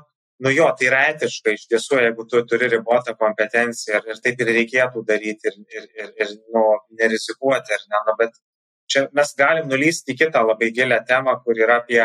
nu 0.44 0.50
jo, 0.54 0.66
tai 0.78 0.88
yra 0.88 1.02
etiška 1.12 1.54
iš 1.54 1.66
tiesų, 1.70 2.00
jeigu 2.04 2.26
tu 2.30 2.42
turi 2.50 2.68
ribotą 2.70 3.14
kompetenciją 3.18 4.00
ir, 4.00 4.10
ir 4.12 4.20
taip 4.24 4.42
ir 4.42 4.50
reikėtų 4.58 5.04
daryti 5.06 5.50
ir, 5.50 5.60
ir, 5.78 5.86
ir, 6.02 6.10
ir 6.22 6.34
nu, 6.54 6.64
nerizikuoti, 7.00 7.74
ar 7.76 7.86
ne, 7.90 8.02
nu, 8.08 8.16
bet 8.20 8.36
čia 8.90 9.06
mes 9.16 9.34
galim 9.38 9.70
nulysti 9.70 10.14
į 10.14 10.20
kitą 10.24 10.44
labai 10.46 10.70
gilę 10.74 11.00
temą, 11.08 11.38
kur 11.44 11.58
yra 11.58 11.80
apie 11.82 12.02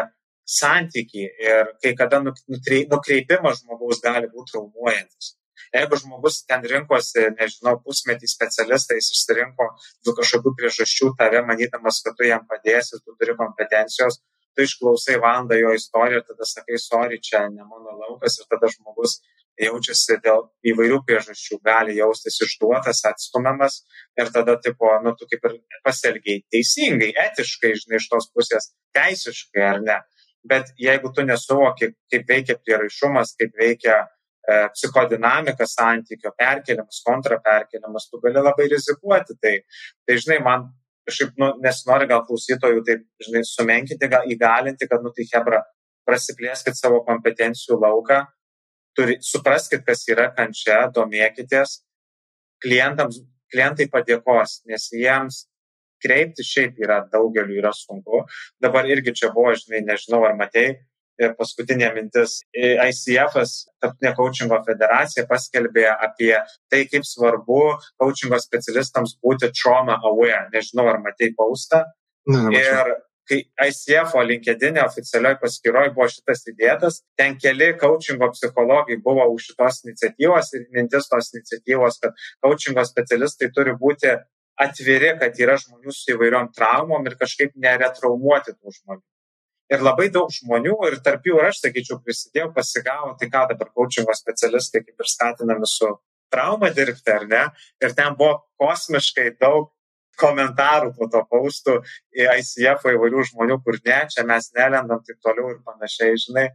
santyki 0.49 1.27
ir 1.45 1.73
kai 1.83 1.93
kada 1.97 2.21
nukreipimas 2.23 3.61
žmogaus 3.63 4.01
gali 4.05 4.29
būti 4.31 4.55
traumuojantis. 4.55 5.35
Jeigu 5.75 5.99
žmogus 6.01 6.41
ten 6.49 6.65
rinkosi, 6.71 7.27
nežinau, 7.39 7.77
pusmetį 7.85 8.29
specialistą, 8.31 8.97
jis 8.97 9.11
išsirinko 9.15 9.69
dėl 10.05 10.17
kažkokių 10.19 10.55
priežasčių 10.59 11.13
tave, 11.19 11.43
manydamas, 11.49 12.01
kad 12.05 12.17
tu 12.17 12.27
jam 12.27 12.45
padėsi, 12.49 13.01
tu 13.03 13.15
turi 13.19 13.35
kompetencijos, 13.39 14.21
tu 14.55 14.65
išklausai 14.65 15.19
valandą 15.23 15.59
jo 15.59 15.73
istoriją 15.77 16.21
ir 16.21 16.25
tada 16.27 16.47
sakai, 16.47 16.79
sorry, 16.81 17.19
čia 17.23 17.45
ne 17.53 17.63
mano 17.63 17.95
laukas 18.01 18.39
ir 18.41 18.49
tada 18.51 18.71
žmogus 18.73 19.19
jaučiasi 19.59 20.19
dėl 20.23 20.45
įvairių 20.71 20.99
priežasčių, 21.07 21.59
gali 21.63 21.97
jaustis 21.97 22.39
išduotas, 22.45 23.03
atstumiamas 23.09 23.81
ir 24.19 24.31
tada, 24.35 24.55
tipo, 24.63 24.91
nu, 25.03 25.13
tu 25.19 25.27
kaip 25.31 25.49
ir 25.49 25.57
pasielgiai 25.87 26.43
teisingai, 26.53 27.11
etiškai, 27.27 27.73
žinai, 27.81 27.99
iš 27.99 28.07
tos 28.11 28.29
pusės, 28.35 28.71
teisiškai 28.95 29.65
ar 29.71 29.83
ne. 29.83 29.99
Bet 30.47 30.71
jeigu 30.79 31.11
tu 31.15 31.25
nesuvoki, 31.27 31.91
kaip 32.11 32.31
veikia 32.31 32.55
prieraišumas, 32.63 33.35
kaip 33.39 33.59
veikia 33.59 33.99
E, 33.99 34.18
psichodinamika 34.47 35.67
santykio, 35.67 36.31
perkeliamas, 36.37 37.01
kontraperkeliamas, 37.05 38.07
tu 38.09 38.21
gali 38.23 38.41
labai 38.41 38.69
rizikuoti. 38.71 39.35
Tai, 39.41 39.55
tai 40.07 40.17
žinai, 40.17 40.39
man 40.45 40.69
kažkaip 41.09 41.37
nu, 41.41 41.51
nesinori 41.63 42.07
gal 42.09 42.23
klausytojų 42.27 42.83
taip, 42.87 43.05
žinai, 43.25 43.43
sumenkinti, 43.47 44.09
gal 44.11 44.27
įgalinti, 44.29 44.87
kad, 44.89 45.03
nu, 45.05 45.13
tai 45.15 45.25
Hebra, 45.31 45.63
prasiplėskit 46.07 46.77
savo 46.77 47.01
kompetencijų 47.07 47.79
lauką, 47.81 48.23
turi, 48.97 49.19
supraskit, 49.25 49.83
kas 49.85 50.05
yra 50.09 50.29
kančia, 50.35 50.81
domėkitės, 50.95 51.79
klientams, 52.63 53.21
klientai 53.49 53.89
padėkos, 53.91 54.61
nes 54.69 54.89
jiems 54.93 55.43
kreipti 56.03 56.45
šiaip 56.45 56.77
yra 56.79 57.01
daugeliu 57.11 57.57
yra 57.59 57.71
sunku. 57.75 58.23
Dabar 58.61 58.87
irgi 58.87 59.13
čia 59.21 59.31
buvo, 59.35 59.53
žinai, 59.57 59.83
nežinau, 59.87 60.23
ar 60.27 60.37
matei, 60.39 60.77
ir 61.19 61.35
paskutinė 61.39 61.91
mintis. 61.95 62.39
ICF, 62.55 63.35
Tarptautinė 63.79 64.13
coachingo 64.17 64.61
federacija, 64.67 65.27
paskelbė 65.29 65.85
apie 65.91 66.33
tai, 66.71 66.85
kaip 66.91 67.05
svarbu 67.07 67.61
coachingo 68.01 68.39
specialistams 68.41 69.17
būti 69.23 69.51
trauma 69.55 69.99
aware. 70.03 70.47
Nežinau, 70.53 70.87
ar 70.91 70.99
matei 71.03 71.33
paustą. 71.37 71.85
Ir 72.29 72.95
kai 73.29 73.43
ICF 73.69 74.15
LinkedIn 74.25 74.79
oficialioj 74.81 75.37
paskyroje 75.41 75.91
buvo 75.93 76.07
šitas 76.09 76.41
įdėtas, 76.49 77.03
ten 77.19 77.37
keli 77.41 77.69
coachingo 77.77 78.31
psichologai 78.33 78.97
buvo 79.05 79.27
už 79.35 79.51
šitos 79.51 79.83
iniciatyvos 79.85 80.49
ir 80.57 80.65
mintis 80.73 81.09
tos 81.11 81.29
iniciatyvos, 81.35 81.99
kad 82.01 82.17
coachingo 82.45 82.85
specialistai 82.89 83.51
turi 83.53 83.75
būti 83.83 84.15
atviri, 84.59 85.13
kad 85.21 85.37
yra 85.39 85.59
žmonių 85.61 85.93
su 85.93 86.15
įvairiom 86.15 86.49
traumom 86.55 87.05
ir 87.07 87.15
kažkaip 87.21 87.53
neretraumuoti 87.55 88.57
tų 88.57 88.75
žmonių 88.79 89.05
ir 89.69 89.83
labai 89.85 90.09
daug 90.13 90.31
žmonių, 90.33 90.75
ir 90.89 90.99
tarp 91.05 91.25
jų 91.27 91.39
ir 91.39 91.49
aš, 91.49 91.63
sakyčiau, 91.63 91.99
prisidėjau, 92.05 92.51
pasigavo, 92.55 93.15
tai 93.19 93.29
ką 93.31 93.45
dabar 93.51 93.69
coachingo 93.75 94.15
specialistai 94.17 94.83
kaip 94.85 95.03
ir 95.03 95.11
skatinami 95.13 95.69
su 95.69 95.89
trauma 96.33 96.71
dirbti, 96.73 97.11
ar 97.13 97.27
ne? 97.29 97.43
Ir 97.83 97.93
ten 97.97 98.15
buvo 98.17 98.39
kosmiškai 98.61 99.31
daug 99.41 99.69
komentarų 100.19 100.93
po 100.97 101.07
to 101.11 101.21
paustų 101.31 101.77
į 102.11 102.25
ICF 102.41 102.87
įvairių 102.93 103.27
žmonių, 103.31 103.59
kur 103.63 103.77
ne, 103.85 103.99
čia 104.11 104.25
mes 104.27 104.49
nelendam 104.57 105.03
taip 105.05 105.21
toliau 105.23 105.53
ir 105.53 105.61
panašiai, 105.65 106.17
žinai, 106.25 106.49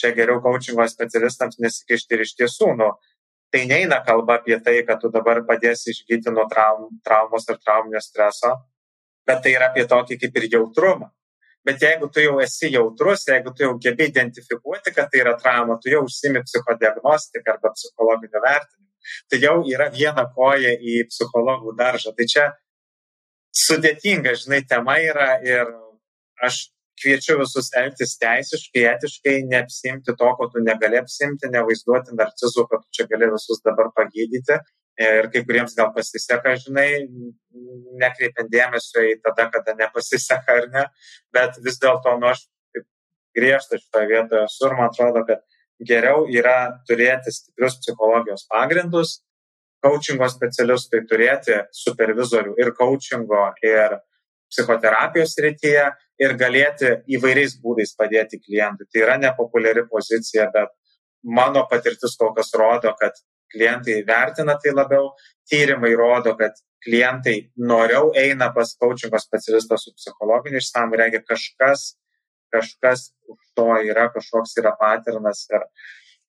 čia 0.00 0.10
geriau 0.16 0.40
coachingo 0.44 0.86
specialistams 0.90 1.60
nesikišti 1.62 2.16
ir 2.16 2.24
iš 2.24 2.34
tiesų, 2.40 2.72
nu, 2.80 2.90
tai 3.54 3.62
neina 3.70 4.00
kalba 4.04 4.40
apie 4.40 4.58
tai, 4.64 4.80
kad 4.88 4.98
tu 5.00 5.12
dabar 5.12 5.44
padėsi 5.46 5.92
išgyti 5.94 6.34
nuo 6.34 6.48
traum, 6.50 6.88
traumos 7.06 7.46
ir 7.48 7.60
trauminio 7.62 8.02
streso, 8.02 8.56
bet 9.28 9.44
tai 9.44 9.54
yra 9.54 9.70
apie 9.70 9.86
tokį 9.86 10.18
kaip 10.24 10.42
ir 10.42 10.50
jautrumą 10.56 11.12
bet 11.66 11.82
jeigu 11.82 12.08
tu 12.12 12.22
jau 12.22 12.36
esi 12.44 12.70
jautrus, 12.74 13.24
jeigu 13.28 13.52
tu 13.54 13.64
jau 13.66 13.72
gebi 13.82 14.06
identifikuoti, 14.10 14.92
kad 14.94 15.10
tai 15.10 15.22
yra 15.24 15.34
trauma, 15.40 15.78
tu 15.82 15.90
jau 15.90 16.04
užsimi 16.06 16.44
psichodiagnostiką 16.46 17.56
arba 17.56 17.72
psichologiniu 17.74 18.42
vertinimu, 18.44 18.92
tai 19.30 19.40
jau 19.42 19.56
yra 19.74 19.90
viena 19.94 20.26
koja 20.36 20.76
į 20.78 21.02
psichologų 21.10 21.74
daržą. 21.80 22.14
Tai 22.16 22.28
čia 22.34 22.46
sudėtinga, 23.66 24.36
žinai, 24.38 24.62
tema 24.68 24.98
yra 25.02 25.36
ir 25.44 25.74
aš 26.46 26.66
kviečiu 27.00 27.36
visus 27.42 27.68
elgtis 27.76 28.16
teisiškai, 28.20 28.86
etiškai, 28.94 29.36
neapsimti 29.50 30.14
to, 30.16 30.30
ko 30.38 30.48
tu 30.52 30.62
negali 30.64 31.00
apsimti, 31.00 31.50
nevaizduoti 31.52 32.16
narcizų, 32.16 32.66
kad 32.70 32.84
tu 32.84 32.98
čia 32.98 33.08
gali 33.10 33.28
visus 33.34 33.60
dabar 33.64 33.90
pagydyti, 33.96 34.60
ir 35.00 35.28
kai 35.32 35.42
kuriems 35.44 35.76
gal 35.76 35.92
pasiseka, 35.94 36.54
žinai, 36.60 36.88
nekreipiant 38.00 38.50
dėmesio 38.52 39.04
į 39.04 39.16
tada, 39.24 39.48
kada 39.52 39.76
nepasiseka 39.76 40.60
ar 40.62 40.68
ne, 40.72 40.86
bet 41.36 41.60
vis 41.64 41.78
dėlto, 41.82 42.16
nu, 42.20 42.30
aš 42.32 42.46
griežtas 43.36 43.84
šitoje 43.84 44.10
vietoje 44.12 44.46
esu 44.46 44.68
ir 44.68 44.76
man 44.78 44.90
atrodo, 44.90 45.22
kad 45.28 45.44
geriau 45.90 46.24
yra 46.32 46.56
turėti 46.88 47.32
stiprius 47.34 47.76
psichologijos 47.82 48.46
pagrindus, 48.52 49.20
coachingo 49.84 50.28
specialistai 50.32 51.02
turėti 51.10 51.60
supervizorių 51.76 52.56
ir 52.62 52.72
coachingo, 52.78 53.42
ir 53.62 53.98
psichoterapijos 54.52 55.36
rytyje 55.42 55.84
ir 56.22 56.34
galėti 56.40 56.92
įvairiais 57.18 57.58
būdais 57.60 57.92
padėti 57.98 58.40
klientui. 58.40 58.88
Tai 58.88 59.02
yra 59.04 59.16
nepopuliari 59.20 59.84
pozicija, 59.90 60.48
bet 60.54 60.72
mano 61.26 61.66
patirtis 61.70 62.16
kol 62.16 62.32
kas 62.36 62.54
rodo, 62.56 62.94
kad 63.00 63.18
klientai 63.52 64.00
vertina 64.06 64.56
tai 64.62 64.72
labiau, 64.74 65.12
tyrimai 65.50 65.92
rodo, 65.98 66.34
kad 66.38 66.56
klientai 66.84 67.36
noriau 67.56 68.12
eina 68.14 68.50
pas 68.54 68.74
coachingo 68.78 69.18
specialistą 69.18 69.78
su 69.78 69.92
psichologiniu 69.96 70.60
išsamu, 70.62 70.98
reikia 71.00 71.22
kažkas, 71.26 71.96
kažkas 72.54 73.10
už 73.28 73.38
to 73.58 73.68
yra, 73.90 74.08
kažkoks 74.14 74.56
yra 74.62 74.74
patirnas 74.80 75.46
ir, 75.50 75.66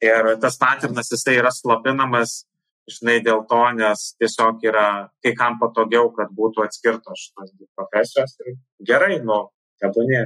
ir 0.09 0.31
tas 0.41 0.57
patirnas 0.61 1.11
jisai 1.13 1.37
yra 1.41 1.53
slopinamas, 1.53 2.39
žinai, 2.87 3.19
dėl 3.23 3.43
to, 3.51 3.61
nes 3.77 4.09
tiesiog 4.21 4.63
yra 4.69 4.87
kai 5.23 5.35
kam 5.37 5.59
patogiau, 5.61 6.09
kad 6.15 6.31
būtų 6.33 6.65
atskirtos 6.65 7.27
šitos 7.27 7.53
profesijos 7.75 8.37
ir 8.45 8.57
gerai, 8.91 9.19
nu, 9.23 9.43
tebūnė. 9.83 10.25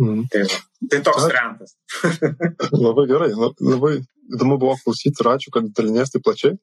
Mm. 0.00 0.24
Tai, 0.32 0.42
tai 0.90 1.00
toks 1.04 1.26
variantas. 1.26 1.76
labai 2.86 3.04
gerai, 3.10 3.30
labai 3.36 3.92
įdomu 4.32 4.58
buvo 4.62 4.76
klausyti 4.80 5.20
ir 5.20 5.30
ačiū, 5.34 5.52
kad 5.54 5.68
dalinės 5.76 6.14
taip 6.14 6.24
plačiai. 6.26 6.56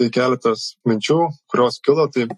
Tai 0.00 0.08
keletas 0.14 0.72
minčių, 0.88 1.18
kurios 1.52 1.76
kilo. 1.84 2.06
Tai 2.14 2.28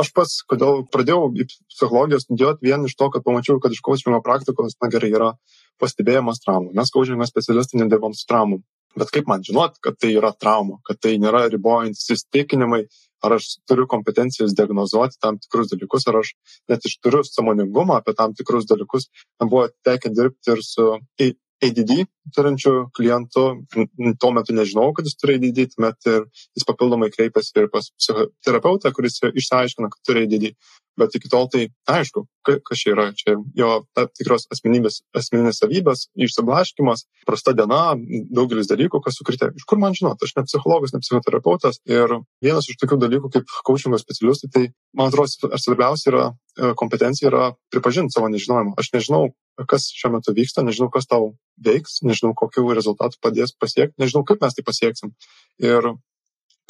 aš 0.00 0.10
pats, 0.16 0.38
kodėl 0.48 0.86
pradėjau 0.92 1.28
į 1.36 1.46
psichologiją 1.52 2.22
studijuoti, 2.22 2.64
vien 2.64 2.86
iš 2.88 2.96
to, 2.98 3.10
kad 3.12 3.26
pamačiau, 3.26 3.60
kad 3.62 3.74
iš 3.74 3.82
kočingo 3.84 4.22
praktikos, 4.24 4.78
na 4.80 4.90
gerai, 4.92 5.12
yra 5.12 5.34
pastebėjimas 5.82 6.40
traumų. 6.44 6.72
Mes 6.78 6.92
kočingo 6.94 7.28
specialistai 7.28 7.82
nedirbam 7.82 8.16
su 8.16 8.24
traumom. 8.30 8.64
Bet 8.98 9.10
kaip 9.14 9.26
man 9.30 9.42
žinot, 9.42 9.80
kad 9.82 9.98
tai 9.98 10.12
yra 10.14 10.30
trauma, 10.38 10.78
kad 10.86 11.00
tai 11.02 11.16
nėra 11.22 11.46
ribojantis 11.50 12.12
įstikinimai, 12.14 12.84
ar 13.24 13.36
aš 13.38 13.48
turiu 13.68 13.86
kompetencijas 13.90 14.54
diagnozuoti 14.56 15.18
tam 15.22 15.38
tikrus 15.40 15.72
dalykus, 15.72 16.06
ar 16.10 16.20
aš 16.20 16.34
net 16.70 16.84
iš 16.86 16.98
turiu 17.02 17.24
samoningumą 17.26 17.98
apie 18.00 18.14
tam 18.18 18.36
tikrus 18.36 18.68
dalykus. 18.70 19.08
Man 19.40 19.50
buvo 19.52 19.66
tekę 19.86 20.12
dirbti 20.14 20.54
ir 20.54 20.62
su 20.62 20.90
ADD 21.64 22.04
turinčių 22.34 22.74
klientų. 22.96 23.44
Tuo 24.20 24.30
metu 24.36 24.56
nežinau, 24.56 24.90
kad 24.96 25.08
jis 25.08 25.18
turi 25.20 25.38
ADD, 25.38 25.74
tuomet 25.74 26.10
ir 26.10 26.24
jis 26.56 26.68
papildomai 26.68 27.10
kreipiasi 27.14 27.60
ir 27.60 27.68
pas 27.72 27.90
psichoterapeutą, 27.98 28.94
kuris 28.96 29.20
išsiaiškina, 29.32 29.92
kad 29.92 30.08
turi 30.08 30.26
ADD 30.28 30.50
bet 30.98 31.14
iki 31.14 31.30
tol 31.30 31.48
tai 31.50 31.68
aišku 31.90 32.24
kas 32.44 32.78
čia 32.80 32.92
yra. 32.94 33.06
Čia 33.16 33.36
jo 33.58 33.70
tikros 34.18 34.46
asmenybės 34.52 35.00
asmeninės 35.16 35.60
savybės 35.62 36.06
išsiblaškymas 36.26 37.06
prasta 37.28 37.54
diena 37.56 37.94
daugelis 38.34 38.70
dalykų 38.70 39.00
kas 39.04 39.18
sukrėtė 39.18 39.52
iš 39.58 39.66
kur 39.68 39.80
man 39.82 39.96
žinot 39.96 40.22
aš 40.22 40.34
ne 40.38 40.46
psichologas 40.46 40.94
ne 40.94 41.02
psichoterapeutas 41.02 41.80
ir 41.90 42.18
vienas 42.44 42.68
iš 42.70 42.78
tokių 42.82 43.00
dalykų 43.06 43.32
kaip 43.36 43.56
kaučingo 43.66 43.98
specialistui 44.00 44.52
tai 44.54 44.66
man 44.96 45.10
atrodo 45.10 45.50
svarbiausia 45.58 46.10
yra 46.12 46.26
e, 46.30 46.74
kompetencija 46.78 47.30
yra 47.32 47.46
pripažint 47.74 48.14
savo 48.14 48.30
nežinojimą. 48.32 48.76
Aš 48.78 48.92
nežinau 48.94 49.32
kas 49.70 49.90
šiuo 49.94 50.14
metu 50.16 50.34
vyksta 50.36 50.64
nežinau 50.66 50.90
kas 50.92 51.06
tau 51.10 51.34
veiks 51.64 52.00
nežinau 52.06 52.34
kokių 52.38 52.66
rezultatų 52.74 53.20
padės 53.22 53.54
pasiekt 53.54 53.94
nežinau 54.02 54.24
kaip 54.26 54.42
mes 54.42 54.56
tai 54.56 54.66
pasieksim. 54.66 55.14
Ir 55.62 55.94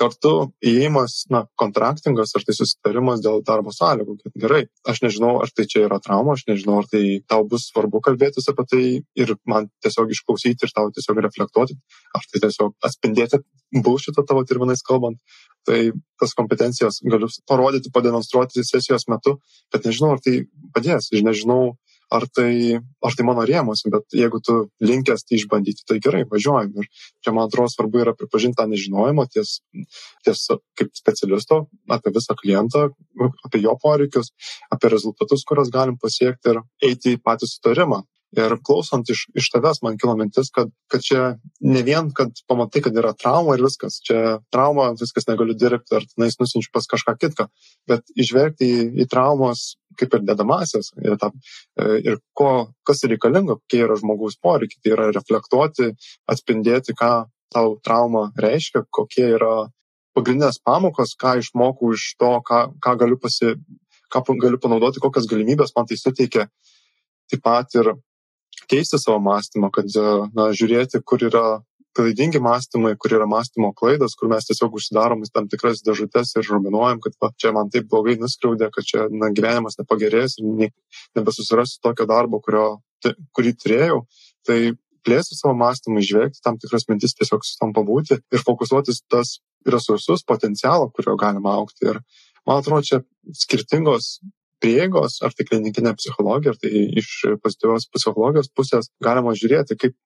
kartu 0.00 0.32
įėjimas 0.64 1.24
na 1.30 1.44
kontraktingas 1.60 2.34
ar 2.34 2.44
tai 2.46 2.54
susitarimas 2.56 3.22
dėl 3.22 3.42
darbo 3.46 3.72
sąlygų 3.74 4.16
kad 4.22 4.36
gerai 4.44 4.62
aš 4.90 5.00
nežinau 5.04 5.36
ar 5.42 5.52
tai 5.54 5.68
čia 5.70 5.84
yra 5.86 6.00
trauma 6.02 6.34
aš 6.34 6.44
nežinau 6.48 6.80
ar 6.82 6.88
tai 6.90 7.02
tau 7.30 7.46
bus 7.50 7.68
svarbu 7.70 8.02
kalbėtis 8.04 8.50
apie 8.50 8.66
tai 8.70 8.82
ir 9.22 9.34
man 9.50 9.70
tiesiog 9.86 10.10
išklausyti 10.16 10.66
ir 10.66 10.74
tau 10.74 10.90
tiesiog 10.94 11.22
reflektuoti 11.28 11.78
ar 12.18 12.26
tai 12.26 12.42
tiesiog 12.46 12.74
atspindėti 12.88 13.40
bulšitą 13.82 14.26
tavo 14.26 14.44
terminais 14.46 14.82
kalbant. 14.86 15.18
Tai 15.66 15.78
tas 16.20 16.34
kompetencijas 16.36 17.00
galiu 17.02 17.30
parodyti 17.48 17.92
pademonstruoti 17.94 18.66
sesijos 18.66 19.08
metu 19.08 19.38
bet 19.72 19.86
nežinau 19.86 20.14
ar 20.16 20.22
tai 20.24 20.44
padės. 20.74 21.10
Ir 21.14 21.24
nežinau 21.26 21.76
ar 22.12 22.26
tai 22.28 22.80
ar 23.04 23.16
tai 23.16 23.26
mano 23.26 23.44
rėmuose 23.48 23.90
bet 23.92 24.16
jeigu 24.16 24.40
tu 24.44 24.56
linkęs 24.80 25.24
tai 25.24 25.38
išbandyti 25.38 25.86
tai 25.88 25.98
gerai 26.04 26.24
važiuojam. 26.30 26.72
Ir 26.80 26.88
čia 27.24 27.34
man 27.36 27.48
atrodo 27.48 27.72
svarbu 27.72 28.02
yra 28.04 28.14
pripažint 28.16 28.56
tą 28.58 28.66
nežinojimą 28.70 29.26
ties 29.32 29.58
ties 30.26 30.46
kaip 30.78 30.92
specialisto 30.96 31.64
apie 31.98 32.14
visą 32.14 32.36
klientą 32.40 32.88
apie 33.46 33.62
jo 33.64 33.76
poreikius 33.82 34.32
apie 34.74 34.92
rezultatus 34.92 35.44
kuriuos 35.48 35.72
galim 35.74 35.98
pasiekti 36.00 36.54
ir 36.54 36.62
eiti 36.90 37.16
į 37.16 37.22
patį 37.24 37.50
sutarimą 37.50 38.02
ir 38.36 38.56
klausant 38.66 39.08
iš 39.10 39.24
iš 39.38 39.50
tavęs 39.54 39.80
man 39.84 39.98
kilo 40.00 40.14
mintis 40.18 40.50
kad 40.54 40.70
kad 40.90 41.02
čia 41.04 41.22
ne 41.60 41.82
vien 41.86 42.10
kad 42.14 42.32
pamatai 42.48 42.82
kad 42.84 42.96
yra 43.00 43.14
trauma 43.18 43.56
ir 43.56 43.64
viskas. 43.64 44.00
Čia 44.06 44.38
trauma 44.54 44.90
viskas 45.00 45.28
negaliu 45.28 45.56
dirbti 45.58 45.96
ar 45.98 46.06
tenais 46.10 46.38
nusiunčiu 46.40 46.72
pas 46.72 46.88
kažką 46.90 47.16
kitką. 47.20 47.48
Bet 47.90 48.02
įžvelgti 48.16 48.70
į 48.70 49.04
į 49.04 49.08
traumos 49.10 49.74
kaip 49.98 50.14
ir 50.16 50.24
dedamąsias 50.26 50.90
ir 51.02 51.16
tą 51.20 51.30
e, 51.30 52.00
ir 52.02 52.18
ko 52.34 52.72
kas 52.86 53.04
reikalinga 53.06 53.58
kokie 53.60 53.84
yra 53.86 53.98
žmogaus 54.00 54.38
poreikiai. 54.42 54.80
Tai 54.82 54.96
yra 54.96 55.12
reflektuoti 55.14 55.92
atspindėti 56.30 56.96
ką 56.98 57.12
tau 57.54 57.78
trauma 57.86 58.30
reiškia 58.40 58.84
kokie 58.90 59.28
yra 59.38 59.54
pagrindinės 60.14 60.60
pamokos 60.62 61.14
ką 61.18 61.38
išmokau 61.42 61.94
iš 61.94 62.14
to 62.18 62.36
ką 62.48 62.66
ką 62.82 62.96
galiu 63.02 63.18
pasi 63.20 63.54
ką 64.14 64.22
galiu 64.38 64.58
panaudoti 64.62 65.02
kokias 65.02 65.26
galimybes 65.30 65.74
man 65.76 65.86
tai 65.86 65.98
suteikia. 65.98 66.48
Taip 67.30 67.42
pat 67.42 67.74
ir 67.74 67.94
keisti 68.70 69.00
savo 69.00 69.20
mąstymą, 69.24 69.70
kad 69.74 69.88
na, 70.34 70.50
žiūrėti, 70.56 71.00
kur 71.06 71.22
yra 71.26 71.46
klaidingi 71.94 72.40
mąstymai, 72.42 72.96
kur 72.98 73.14
yra 73.14 73.26
mąstymo 73.30 73.70
klaidos, 73.78 74.16
kur 74.18 74.30
mes 74.32 74.46
tiesiog 74.48 74.74
užsidarom 74.78 75.22
į 75.22 75.30
tam 75.34 75.46
tikras 75.50 75.82
dėžutės 75.86 76.34
ir 76.34 76.46
žuminuojam, 76.48 77.00
kad 77.04 77.14
va, 77.22 77.30
čia 77.38 77.52
man 77.54 77.70
taip 77.70 77.86
blogai 77.90 78.16
nuskriaudė, 78.18 78.70
kad 78.74 78.88
čia 78.88 79.06
na, 79.14 79.30
gyvenimas 79.34 79.78
nepagerės 79.78 80.38
ir 80.40 80.48
ne, 80.48 80.70
nebesusirasiu 81.18 81.78
tokio 81.86 82.08
darbo, 82.10 82.42
kurio, 82.42 82.66
kurį 83.36 83.54
turėjau. 83.62 84.00
Tai 84.48 84.58
plėsti 85.06 85.38
savo 85.38 85.54
mąstymą, 85.60 86.02
išvelgti 86.02 86.42
tam 86.44 86.58
tikras 86.60 86.88
mintis, 86.90 87.14
tiesiog 87.18 87.46
su 87.46 87.58
tam 87.60 87.74
pabūti 87.76 88.18
ir 88.18 88.46
fokusuotis 88.46 89.04
tas 89.12 89.38
resursus, 89.68 90.24
potencialą, 90.26 90.90
kurio 90.96 91.14
galima 91.20 91.54
aukti. 91.60 91.92
Ir 91.92 92.00
man 92.48 92.62
atrodo, 92.62 92.82
čia 92.88 93.02
skirtingos 93.44 94.16
prieigos, 94.64 95.20
ar 95.24 95.36
tai 95.36 95.46
klinikinė 95.48 95.94
psichologija, 95.98 96.54
ar 96.54 96.60
tai 96.60 96.72
iš 97.00 97.10
pozityvios 97.44 97.88
psichologijos 97.92 98.50
pusės 98.56 98.90
galima 99.04 99.36
žiūrėti, 99.36 99.76
kaip 99.80 99.96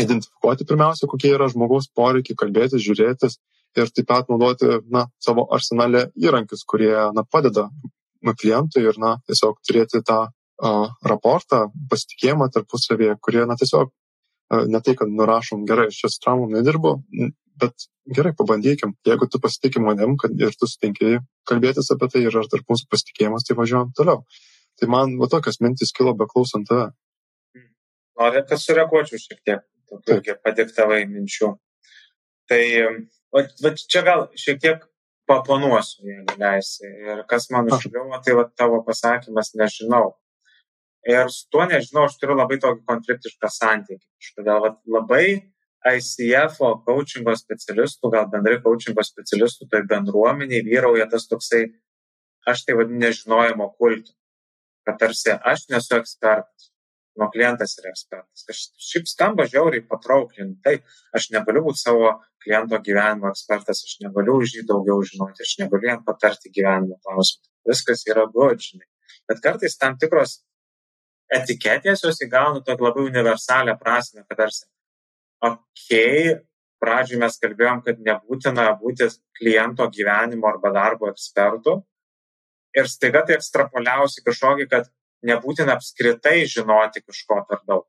identifikuoti 0.00 0.66
pirmiausia, 0.68 1.08
kokie 1.10 1.32
yra 1.34 1.48
žmogaus 1.52 1.88
poreikiai, 1.96 2.38
kalbėtis, 2.38 2.84
žiūrėtis 2.84 3.40
ir 3.76 3.90
taip 3.96 4.08
pat 4.08 4.30
naudoti 4.30 4.68
na, 4.92 5.06
savo 5.22 5.46
arsenalę 5.52 6.06
įrankius, 6.20 6.64
kurie 6.68 6.94
na, 7.16 7.24
padeda 7.24 7.68
klientui 8.22 8.84
ir 8.86 8.98
na, 9.02 9.16
tiesiog 9.28 9.58
turėti 9.66 10.02
tą 10.06 10.20
uh, 10.28 10.88
raportą, 11.08 11.66
pasitikėjimą 11.90 12.48
tarpusavėje, 12.54 13.16
kurie 13.24 13.44
na, 13.48 13.56
tiesiog 13.58 13.90
uh, 13.90 14.64
ne 14.68 14.80
tai, 14.84 14.94
kad 14.98 15.10
nurašom 15.10 15.66
gerai, 15.68 15.88
aš 15.90 16.02
čia 16.04 16.12
su 16.12 16.22
traumom 16.24 16.52
nedirbu, 16.54 16.96
bet 17.60 17.86
gerai 18.16 18.32
pabandykim. 18.38 18.94
Jeigu 19.06 19.28
tu 19.30 19.40
pasitiki 19.42 19.82
manim 19.82 20.16
kad 20.20 20.34
ir 20.40 20.54
tu 20.58 20.68
sutinki 20.70 21.18
kalbėtis 21.48 21.90
apie 21.94 22.08
tai 22.12 22.24
ir 22.26 22.38
ar 22.38 22.48
tarp 22.50 22.68
mūsų 22.72 22.88
pasitikėjimas 22.92 23.46
tai 23.48 23.58
važiuojam 23.58 23.92
toliau. 23.98 24.22
Tai 24.80 24.88
man 24.94 25.18
va 25.20 25.28
tokios 25.30 25.60
mintys 25.60 25.92
kilo 25.96 26.14
beklausant 26.18 26.68
tave. 26.68 26.90
Nori 28.18 28.42
kad 28.48 28.60
sureaguočiau 28.60 29.20
šiek 29.20 29.42
tiek. 29.44 29.66
Tokių 29.92 30.18
irgi 30.18 30.38
padiktavai 30.40 31.02
minčių. 31.10 31.52
Tai 32.48 32.62
va, 33.34 33.44
va 33.44 33.72
čia 33.76 34.02
gal 34.06 34.26
šiek 34.38 34.60
tiek 34.62 34.86
paponuosiu, 35.28 36.06
jeigu 36.08 36.36
leisi. 36.40 36.88
Ir 36.88 37.22
kas 37.28 37.48
man 37.52 37.68
užkliuvo, 37.70 38.18
tai 38.24 38.36
va, 38.38 38.46
tavo 38.56 38.80
pasakymas 38.86 39.52
nežinau. 39.58 40.14
Ir 41.08 41.30
su 41.34 41.48
tuo 41.50 41.66
nežinau, 41.66 42.06
aš 42.06 42.16
turiu 42.20 42.36
labai 42.38 42.58
tokį 42.62 42.84
konfliktišką 42.88 43.50
santykį. 43.50 44.04
Todėl 44.36 44.62
va, 44.64 44.72
labai 44.96 45.24
ICF-o 45.88 46.72
coachingo 46.86 47.34
specialistų, 47.38 48.10
gal 48.14 48.28
bendrai 48.30 48.60
coachingo 48.62 49.02
specialistų 49.06 49.68
toj 49.70 49.86
bendruomeniai 49.90 50.62
vyrauja 50.66 51.08
tas 51.10 51.26
toksai, 51.30 51.64
aš 52.46 52.66
tai 52.66 52.76
vadinu 52.78 53.02
nežinojimo 53.02 53.72
kultų. 53.78 54.14
Kad 54.86 54.98
tarsi 54.98 55.34
aš 55.34 55.66
nesu 55.70 55.96
ekspertas, 55.98 56.72
nuo 57.18 57.28
klientas 57.34 57.76
yra 57.78 57.92
ekspertas. 57.92 58.44
Aš 58.50 58.62
šiaip 58.90 59.10
skamba 59.10 59.46
žiauriai 59.50 59.84
patrauklinti. 59.86 60.60
Taip, 60.64 60.86
aš 61.14 61.28
negaliu 61.34 61.64
būti 61.66 61.82
savo 61.82 62.14
kliento 62.42 62.78
gyvenimo 62.86 63.30
ekspertas, 63.30 63.82
aš 63.86 63.98
negaliu 64.02 64.38
už 64.42 64.56
jį 64.56 64.64
daugiau 64.70 65.02
žinoti, 65.06 65.44
aš 65.44 65.58
negaliu 65.60 65.92
jam 65.92 66.02
patarti 66.06 66.50
gyvenimo 66.54 66.98
klausimų. 67.04 67.46
Viskas 67.70 68.06
yra 68.10 68.26
godžinai. 68.32 68.88
Bet 69.30 69.42
kartais 69.44 69.78
tam 69.78 69.98
tikros 70.00 70.40
etiketės 71.32 72.02
jos 72.04 72.18
įgauna 72.24 72.64
tokią 72.66 72.88
labai 72.88 73.06
universalią 73.10 73.76
prasme, 73.80 74.24
kad 74.28 74.42
tarsi 74.42 74.66
okei 75.42 76.38
pradžioj 76.82 77.20
mes 77.22 77.38
kalbėjom 77.42 77.82
kad 77.86 78.00
nebūtina 78.02 78.66
būti 78.80 79.08
kliento 79.38 79.86
gyvenimo 79.94 80.50
arba 80.50 80.72
darbo 80.74 81.10
ekspertu. 81.12 81.78
Ir 82.74 82.88
staiga 82.88 83.22
tai 83.26 83.36
ekstrapoliavus 83.38 84.18
į 84.18 84.26
kažkokį 84.26 84.68
kad 84.70 84.88
nebūtina 85.28 85.76
apskritai 85.76 86.42
žinoti 86.50 87.04
kažko 87.04 87.42
per 87.48 87.62
daug. 87.68 87.86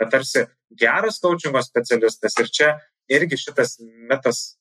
Kad 0.00 0.10
tarsi 0.14 0.44
geras 0.80 1.20
kaučingo 1.22 1.60
specialistas 1.62 2.36
ir 2.40 2.50
čia 2.50 2.70
irgi 3.10 3.38
šitas 3.38 3.76
mitas 4.08 4.56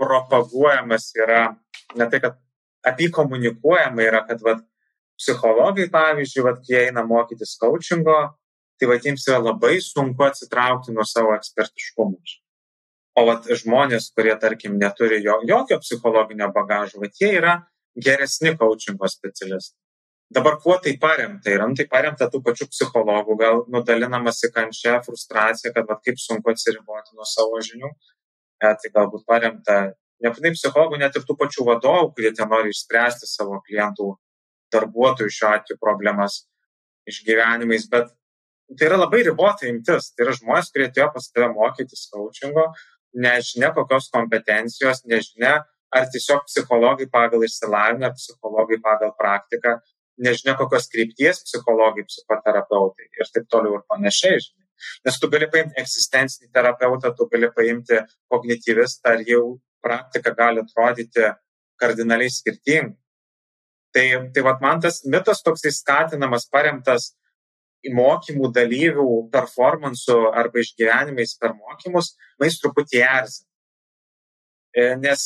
propaguojamas 0.00 1.10
yra 1.18 1.42
ne 1.94 2.08
tai 2.10 2.20
kad 2.22 2.38
apie 2.86 3.10
komunikuojama 3.12 4.02
yra 4.02 4.22
kad 4.26 4.40
vat 4.42 4.62
psichologai 5.20 5.90
pavyzdžiui 5.92 6.46
vat 6.46 6.62
kai 6.66 6.86
eina 6.86 7.04
mokytis 7.06 7.54
kaučingo 7.60 8.16
tai 8.80 8.88
vat 8.90 9.04
jiems 9.06 9.26
yra 9.28 9.40
labai 9.42 9.76
sunku 9.84 10.24
atsitraukti 10.26 10.94
nuo 10.94 11.04
savo 11.08 11.34
ekspertiškumo. 11.36 12.38
O 13.20 13.26
vat 13.28 13.46
žmonės, 13.60 14.08
kurie, 14.16 14.32
tarkim, 14.40 14.78
neturi 14.80 15.20
jo, 15.24 15.36
jokio 15.48 15.78
psichologinio 15.82 16.48
bagažo, 16.54 17.00
vat 17.02 17.18
jie 17.20 17.34
yra 17.38 17.58
geresni 18.06 18.54
coachingo 18.56 19.08
specialistai. 19.08 19.76
Dabar 20.32 20.56
kuo 20.62 20.78
tai 20.80 20.94
paremta 20.96 21.50
yra? 21.52 21.66
Nu, 21.68 21.76
tai 21.76 21.84
paremta 21.92 22.24
tų 22.32 22.40
pačių 22.46 22.70
psichologų, 22.70 23.34
gal 23.36 23.58
nudalinamasi 23.68 24.48
kančia, 24.54 24.94
frustracija, 25.04 25.74
kad 25.74 25.84
vat, 25.90 26.00
kaip 26.06 26.16
sunku 26.16 26.54
atsiriboti 26.54 27.12
nuo 27.18 27.26
savo 27.28 27.60
žinių. 27.60 27.90
E, 28.62 28.70
tai 28.80 28.90
galbūt 28.94 29.26
paremta 29.28 29.76
nebūtinai 30.24 30.54
psichologų, 30.56 31.02
net 31.02 31.18
ir 31.18 31.26
tų 31.28 31.36
pačių 31.36 31.66
vadovų, 31.68 32.08
kurie 32.16 32.32
ten 32.38 32.48
nori 32.48 32.72
išspręsti 32.72 33.28
savo 33.28 33.60
klientų, 33.66 34.08
darbuotojų 34.72 35.36
šiuo 35.36 35.50
atveju 35.52 35.80
problemas 35.82 36.38
išgyvenimais, 37.12 37.84
bet 37.92 38.08
tai 38.78 38.88
yra 38.88 38.98
labai 39.00 39.22
ribota 39.26 39.68
imtis. 39.68 40.10
Tai 40.14 40.26
yra 40.26 40.34
žmonės, 40.36 40.70
kurie 40.72 40.88
atėjo 40.88 41.08
pas 41.14 41.28
tave 41.30 41.48
mokytis 41.52 42.08
coachingo, 42.12 42.68
nežinia 43.24 43.72
kokios 43.76 44.08
kompetencijos, 44.14 45.04
nežinia, 45.08 45.58
ar 45.92 46.08
tiesiog 46.12 46.46
psichologai 46.48 47.08
pagal 47.12 47.44
išsilavinimą, 47.44 48.08
ar 48.10 48.16
psichologai 48.16 48.78
pagal 48.84 49.12
praktiką, 49.18 49.76
nežinia 50.22 50.56
kokios 50.56 50.88
krypties 50.92 51.42
psichologai, 51.46 52.06
psichoterapeutai 52.08 53.08
ir 53.20 53.32
taip 53.34 53.48
toliau 53.52 53.78
ir 53.78 53.86
panašiai. 53.88 54.40
Žinai. 54.46 54.66
Nes 55.06 55.18
tu 55.20 55.28
gali 55.30 55.48
paimti 55.50 55.78
egzistencinį 55.82 56.50
terapeutą, 56.54 57.12
tu 57.16 57.28
gali 57.32 57.50
paimti 57.54 58.00
kognityvistą, 58.32 59.14
ar 59.14 59.22
jau 59.28 59.44
praktika 59.84 60.34
gali 60.38 60.62
atrodyti 60.64 61.28
kardinaliai 61.80 62.30
skirtingai. 62.30 62.98
Tai, 63.92 64.06
tai 64.32 64.42
vat, 64.46 64.62
man 64.64 64.80
tas 64.80 65.02
mitas 65.04 65.42
toksai 65.44 65.68
skatinamas, 65.76 66.46
paremtas 66.48 67.10
mokymų 67.90 68.52
dalyvių 68.54 69.06
performansu 69.32 70.18
arba 70.30 70.62
išgyvenimais 70.62 71.34
per 71.40 71.56
mokymus, 71.56 72.12
man 72.38 72.50
jis 72.50 72.60
truputį 72.62 73.02
erzina. 73.02 73.48
E, 74.72 74.84
nes 75.02 75.24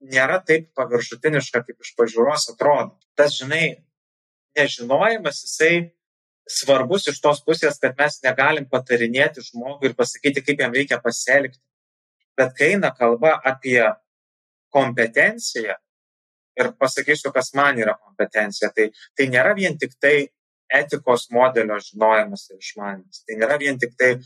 nėra 0.00 0.38
taip 0.46 0.70
paviršutiniška, 0.78 1.64
kaip 1.66 1.82
iš 1.82 1.92
pažiūros 1.98 2.46
atrodo. 2.52 2.94
Tas, 3.18 3.34
žinai, 3.40 3.82
nežinojimas, 4.56 5.42
jisai 5.48 5.72
svarbus 6.46 7.08
iš 7.10 7.18
tos 7.24 7.42
pusės, 7.44 7.80
kad 7.82 7.96
mes 7.98 8.20
negalim 8.22 8.68
patarinėti 8.70 9.42
žmogui 9.48 9.90
ir 9.90 9.96
pasakyti, 9.98 10.44
kaip 10.46 10.62
jam 10.62 10.76
reikia 10.76 11.00
pasielgti. 11.02 11.58
Bet 12.38 12.54
kai 12.56 12.74
eina 12.76 12.92
kalba 12.94 13.34
apie 13.44 13.80
kompetenciją, 14.72 15.74
ir 16.56 16.72
pasakysiu, 16.80 17.32
kas 17.34 17.52
man 17.56 17.78
yra 17.80 17.96
kompetencija, 18.00 18.70
tai, 18.76 18.90
tai 19.16 19.28
nėra 19.32 19.54
vien 19.56 19.76
tik 19.78 19.96
tai 20.00 20.28
etikos 20.72 21.28
modelio 21.30 21.78
žinojimas 21.82 22.48
ir 22.50 22.58
išmanimas. 22.62 23.22
Tai 23.26 23.38
nėra 23.40 23.58
vien 23.62 23.78
tik 23.78 23.94
tai, 23.98 24.16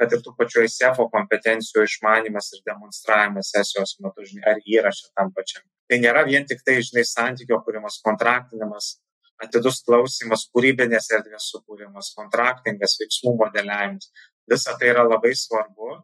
kad 0.00 0.14
ir 0.16 0.22
tų 0.24 0.32
pačių 0.38 0.64
ISEFO 0.64 1.08
kompetencijų 1.12 1.84
išmanimas 1.84 2.52
ir 2.56 2.62
demonstravimas 2.68 3.52
sesijos 3.52 3.96
metu, 4.00 4.24
žinai, 4.24 4.54
ar 4.54 4.62
įrašė 4.64 5.10
tam 5.18 5.32
pačiam. 5.36 5.66
Tai 5.90 5.98
nėra 6.00 6.24
vien 6.28 6.46
tik 6.48 6.62
tai, 6.64 6.78
žinai, 6.86 7.04
santykio 7.04 7.58
kūrimas, 7.66 7.98
kontraktinimas, 8.06 8.94
atidus 9.42 9.82
klausimas, 9.84 10.46
kūrybinės 10.54 11.10
erdvės 11.16 11.50
sukūrimas, 11.52 12.12
kontraktingas, 12.16 12.96
veiksmų 13.00 13.34
modeliavimas. 13.42 14.08
Visa 14.50 14.76
tai 14.78 14.92
yra 14.94 15.04
labai 15.08 15.34
svarbu. 15.36 15.98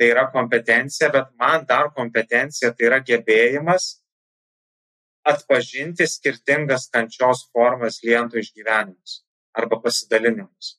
Tai 0.00 0.08
yra 0.08 0.26
kompetencija, 0.32 1.12
bet 1.14 1.30
man 1.38 1.66
dar 1.68 1.92
kompetencija 1.94 2.72
tai 2.74 2.88
yra 2.88 2.98
gebėjimas 3.06 4.01
atpažinti 5.28 6.06
skirtingas 6.08 6.88
kančios 6.92 7.46
formas 7.52 8.00
klientų 8.02 8.42
išgyvenimus 8.42 9.20
arba 9.58 9.78
pasidalinimus. 9.84 10.76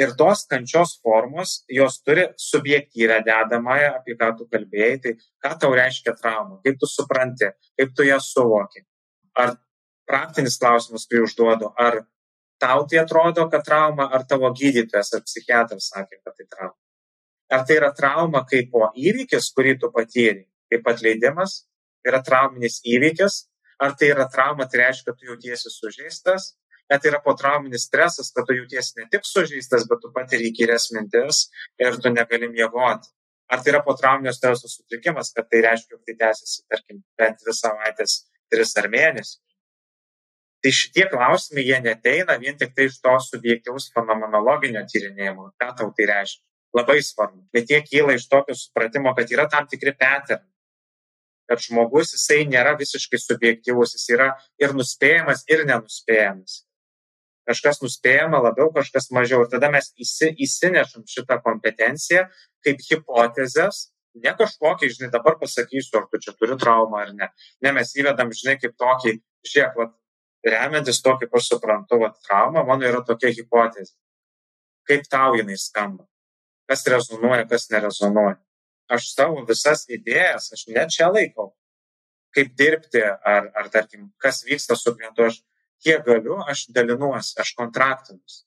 Ir 0.00 0.14
tos 0.16 0.46
kančios 0.48 0.94
formos, 1.04 1.64
jos 1.68 1.98
turi 2.02 2.24
subjektyvę 2.40 3.18
dedamąją, 3.26 3.90
apie 3.98 4.16
ką 4.20 4.30
tu 4.38 4.46
kalbėjai, 4.52 4.94
tai 5.04 5.12
ką 5.44 5.50
tau 5.60 5.74
reiškia 5.76 6.14
trauma, 6.20 6.60
kaip 6.64 6.78
tu 6.80 6.88
supranti, 6.88 7.50
kaip 7.76 7.92
tu 7.96 8.06
ją 8.08 8.16
suvoki. 8.24 8.86
Ar 9.36 9.56
praktinis 10.08 10.56
klausimas, 10.60 11.04
kurį 11.10 11.26
užduodu, 11.26 11.72
ar 11.76 12.02
tau 12.62 12.86
tai 12.88 13.02
atrodo, 13.02 13.48
kad 13.52 13.66
trauma, 13.68 14.08
ar 14.08 14.24
tavo 14.28 14.48
gydytojas 14.56 15.12
ar 15.18 15.26
psichiatras 15.26 15.90
sakė, 15.92 16.22
kad 16.24 16.38
tai 16.38 16.48
trauma. 16.48 16.78
Ar 17.52 17.66
tai 17.68 17.76
yra 17.82 17.92
trauma 17.92 18.46
kaip 18.48 18.70
po 18.72 18.88
įvykis, 18.96 19.52
kurį 19.52 19.76
tu 19.82 19.92
patyri, 19.92 20.46
kaip 20.72 20.88
atleidimas, 20.88 21.66
yra 22.08 22.22
trauminis 22.24 22.80
įvykis, 22.88 23.42
Ar 23.82 23.96
tai 23.98 24.12
yra 24.14 24.28
trauma, 24.30 24.68
tai 24.70 24.84
reiškia, 24.84 25.10
kad 25.10 25.18
tu 25.18 25.26
jautiesi 25.26 25.70
sužeistas, 25.72 26.52
bet 26.90 27.02
tai 27.02 27.10
yra 27.10 27.18
potrauminis 27.24 27.88
stresas, 27.88 28.30
kad 28.34 28.46
tu 28.46 28.54
jautiesi 28.54 29.00
ne 29.00 29.08
tik 29.10 29.26
sužeistas, 29.26 29.88
bet 29.90 30.02
tu 30.02 30.12
patiri 30.14 30.50
įkyres 30.52 30.90
mintis 30.94 31.48
ir 31.82 31.98
tu 32.02 32.12
negali 32.14 32.50
miegoti. 32.52 33.10
Ar 33.52 33.62
tai 33.62 33.72
yra 33.72 33.80
potrauminio 33.84 34.32
streso 34.36 34.70
sutrikimas, 34.70 35.32
kad 35.36 35.48
tai 35.50 35.64
reiškia, 35.66 35.96
kad 35.96 36.04
tai 36.06 36.14
tęsiasi, 36.20 36.62
tarkim, 36.70 37.00
bent 37.18 37.42
dvi 37.42 37.56
savaitės, 37.58 38.14
tris 38.52 38.76
ar 38.78 38.88
mėnesį. 38.92 39.34
Tai 40.62 40.70
šitie 40.78 41.08
klausimai, 41.10 41.66
jie 41.66 41.82
neteina 41.82 42.38
vien 42.38 42.54
tik 42.58 42.76
tai 42.76 42.86
iš 42.86 43.00
to 43.02 43.16
subjektivaus 43.26 43.88
fenomenologinio 43.96 44.84
tyrinėjimo, 44.92 45.50
ką 45.58 45.72
tau 45.80 45.90
tai 45.96 46.06
reiškia. 46.12 46.44
Labai 46.72 47.00
svarbu. 47.04 47.42
Bet 47.52 47.68
jie 47.68 47.82
kyla 47.84 48.14
iš 48.16 48.30
tokio 48.30 48.54
supratimo, 48.56 49.10
kad 49.18 49.34
yra 49.34 49.50
tam 49.50 49.66
tikri 49.68 49.92
peternai 49.98 50.51
kad 51.50 51.62
žmogus 51.62 52.14
jisai 52.16 52.44
nėra 52.48 52.74
visiškai 52.78 53.20
subjektyvus, 53.20 53.96
jis 53.96 54.10
yra 54.14 54.28
ir 54.62 54.74
nuspėjamas, 54.76 55.44
ir 55.50 55.64
nenuspėjamas. 55.68 56.62
Kažkas 57.48 57.80
nuspėjama 57.82 58.38
labiau, 58.38 58.70
kažkas 58.74 59.10
mažiau. 59.14 59.42
Ir 59.42 59.50
tada 59.50 59.70
mes 59.72 59.90
įsi, 59.98 60.30
įsinešam 60.46 61.02
šitą 61.10 61.40
kompetenciją 61.42 62.28
kaip 62.62 62.84
hipotezės, 62.86 63.88
ne 64.22 64.34
kažkokį, 64.38 64.90
žinai, 64.94 65.10
dabar 65.10 65.38
pasakysiu, 65.40 65.98
ar 65.98 66.06
tu 66.10 66.20
čia 66.22 66.36
turi 66.38 66.56
traumą 66.60 67.02
ar 67.02 67.10
ne. 67.16 67.28
Ne, 67.64 67.72
mes 67.74 67.90
įvedam, 67.98 68.30
žinai, 68.36 68.58
kaip 68.62 68.76
tokį, 68.78 69.16
žiūrėk, 69.48 69.74
vat, 69.80 69.96
remiantis 70.46 71.02
to, 71.02 71.16
kaip 71.18 71.34
aš 71.38 71.50
suprantu, 71.54 71.98
vat, 72.02 72.18
trauma, 72.26 72.64
mano 72.68 72.86
yra 72.86 73.02
tokia 73.06 73.32
hipotezė. 73.34 73.94
Kaip 74.88 75.06
tau 75.10 75.36
jinai 75.38 75.58
skamba? 75.58 76.06
Kas 76.70 76.86
rezonuoja, 76.90 77.46
kas 77.50 77.68
nerezonuoja? 77.74 78.38
Aš 78.92 79.08
savo 79.14 79.42
visas 79.48 79.84
idėjas, 79.90 80.52
aš 80.56 80.66
net 80.70 80.92
čia 80.94 81.08
laikau, 81.12 81.52
kaip 82.36 82.54
dirbti, 82.58 83.02
ar, 83.02 83.50
ar 83.58 83.68
tarkim, 83.72 84.10
kas 84.22 84.42
vyksta 84.46 84.76
su 84.78 84.94
klientu, 84.96 85.28
aš 85.28 85.40
kiek 85.82 86.04
galiu, 86.06 86.38
aš 86.48 86.66
dalinuosi, 86.76 87.34
aš 87.42 87.52
kontraktinus. 87.58 88.42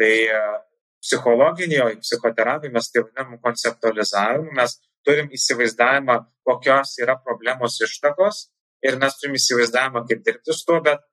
Tai 0.00 0.10
e, 0.10 0.40
psichologinėje, 1.04 2.00
psichoterapijoje 2.04 2.74
mes 2.74 2.90
tai 2.92 3.04
vadinam 3.04 3.38
konceptualizavimu, 3.44 4.52
mes 4.58 4.76
turim 5.06 5.30
įsivaizdavimą, 5.36 6.18
kokios 6.46 6.96
yra 7.00 7.16
problemos 7.24 7.78
ištakos 7.86 8.48
ir 8.84 8.98
mes 9.00 9.16
turim 9.20 9.38
įsivaizdavimą, 9.38 10.04
kaip 10.08 10.24
dirbti 10.26 10.56
su 10.56 10.66
tuo, 10.68 10.80
bet, 10.84 11.04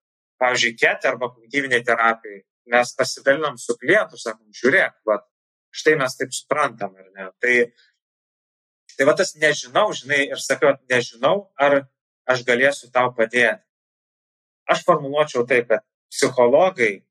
pavyzdžiui, 0.41 0.75
ket 0.77 1.07
arba 1.09 1.31
kognityviniai 1.31 1.85
terapijai 1.85 2.43
mes 2.71 2.93
pasidalinam 2.97 3.57
su 3.57 3.77
klientu, 3.79 4.19
sakom, 4.19 4.47
žiūrėk, 4.55 4.99
va, 5.07 5.21
štai 5.73 5.95
mes 6.01 6.17
taip 6.19 6.33
suprantam, 6.35 6.95
ar 6.99 7.07
ne. 7.15 7.29
Tai 7.41 7.55
Tai 8.95 9.05
va 9.09 9.13
tas 9.17 9.35
nežinau, 9.41 9.91
žinai, 9.93 10.23
ir 10.31 10.39
sakiau, 10.41 10.73
nežinau, 10.89 11.49
ar 11.59 11.83
aš 12.31 12.43
galėsiu 12.47 12.89
tau 12.93 13.11
padėti. 13.17 13.61
Aš 14.67 14.83
formuluočiau 14.87 15.45
taip, 15.47 15.69
kad 15.69 15.83
psichologai, 16.11 17.03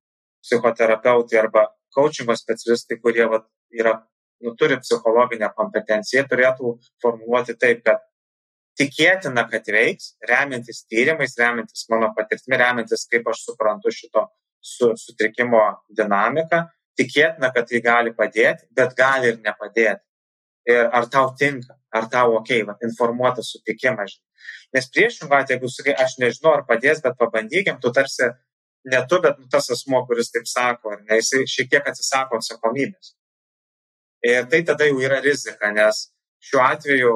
psichoterapeutai 0.45 1.39
arba 1.41 1.67
coachingo 1.95 2.37
specialistai, 2.37 2.99
kurie 3.01 3.25
va, 3.31 3.41
yra, 3.73 3.95
nu, 4.45 4.53
turi 4.61 4.77
psichologinę 4.83 5.49
kompetenciją, 5.57 6.27
turėtų 6.31 6.75
formuluoti 7.03 7.57
taip, 7.57 7.85
kad 7.87 8.03
tikėtina, 8.77 9.47
kad 9.49 9.71
veiks, 9.73 10.15
remiantis 10.29 10.83
tyrimais, 10.91 11.37
remiantis 11.41 11.87
mano 11.93 12.11
patirtimi, 12.17 12.59
remiantis, 12.61 13.07
kaip 13.13 13.31
aš 13.33 13.47
suprantu 13.47 13.95
šito 13.95 14.27
su, 14.61 14.93
sutrikimo 15.01 15.63
dinamiką, 15.97 16.67
tikėtina, 16.99 17.53
kad 17.55 17.71
tai 17.71 17.81
gali 17.85 18.13
padėti, 18.17 18.69
bet 18.77 18.93
gali 18.99 19.33
ir 19.33 19.41
nepadėti 19.45 20.06
ir 20.67 20.89
ar 20.93 21.07
tau 21.13 21.33
tinka, 21.39 21.77
ar 21.95 22.09
tau 22.13 22.37
ok, 22.41 22.51
va, 22.69 22.77
informuotas 22.87 23.53
sutikimas. 23.55 24.19
Nes 24.75 24.89
priešingą 24.93 25.39
atveju, 25.41 25.57
jeigu 25.57 25.71
sakai, 25.73 25.95
aš 26.05 26.19
nežinau, 26.23 26.57
ar 26.59 26.65
padės, 26.69 27.03
bet 27.05 27.17
pabandykim, 27.21 27.79
tu 27.83 27.93
tarsi 27.95 28.33
ne 28.91 29.03
tu, 29.11 29.21
bet 29.23 29.39
nu, 29.39 29.47
tas 29.51 29.71
asmo, 29.75 30.03
kuris 30.09 30.33
taip 30.35 30.49
sako, 30.51 30.97
ne, 31.05 31.21
jis 31.21 31.47
šiek 31.53 31.71
tiek 31.71 31.89
atsisako 31.91 32.41
atsakomybės. 32.41 33.15
Ir 34.27 34.47
tai 34.51 34.63
tada 34.67 34.87
jau 34.89 34.99
yra 35.03 35.21
rizika, 35.23 35.71
nes 35.75 36.09
šiuo 36.43 36.63
atveju 36.67 37.15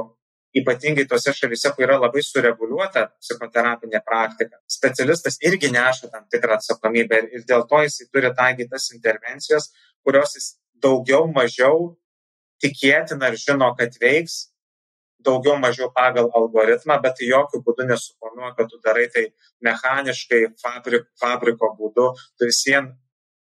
ypatingai 0.61 1.07
tose 1.11 1.32
šalise, 1.34 1.70
kur 1.74 1.86
yra 1.86 1.98
labai 2.01 2.22
sureguliuota 2.26 3.07
psichoterapinė 3.20 4.01
praktika, 4.07 4.59
specialistas 4.70 5.38
irgi 5.46 5.70
neša 5.70 6.11
tam 6.11 6.26
tikrą 6.32 6.59
atsakomybę 6.59 7.20
ir 7.36 7.44
dėl 7.46 7.66
to 7.70 7.82
jisai 7.84 8.09
turi 8.11 8.32
taikyti 8.34 8.70
tas 8.72 8.90
intervencijas, 8.96 9.70
kurios 10.07 10.34
jis 10.38 10.48
daugiau 10.82 11.28
mažiau 11.30 11.92
tikėtina 12.62 13.30
ir 13.30 13.38
žino, 13.40 13.72
kad 13.78 13.96
veiks 14.02 14.46
daugiau 15.24 15.58
mažiau 15.61 15.90
pagal 15.92 16.30
algoritmą, 16.36 16.96
bet 17.04 17.18
tai 17.18 17.28
jokių 17.28 17.61
būdų 17.66 17.86
nesuponuoja, 17.90 18.54
kad 18.56 18.70
tu 18.72 18.80
darai 18.84 19.06
tai 19.12 19.26
mechaniškai, 19.66 20.40
fabrik, 20.62 21.06
fabriko 21.20 21.74
būdu, 21.76 22.06
tu 22.38 22.48
visiems 22.48 22.96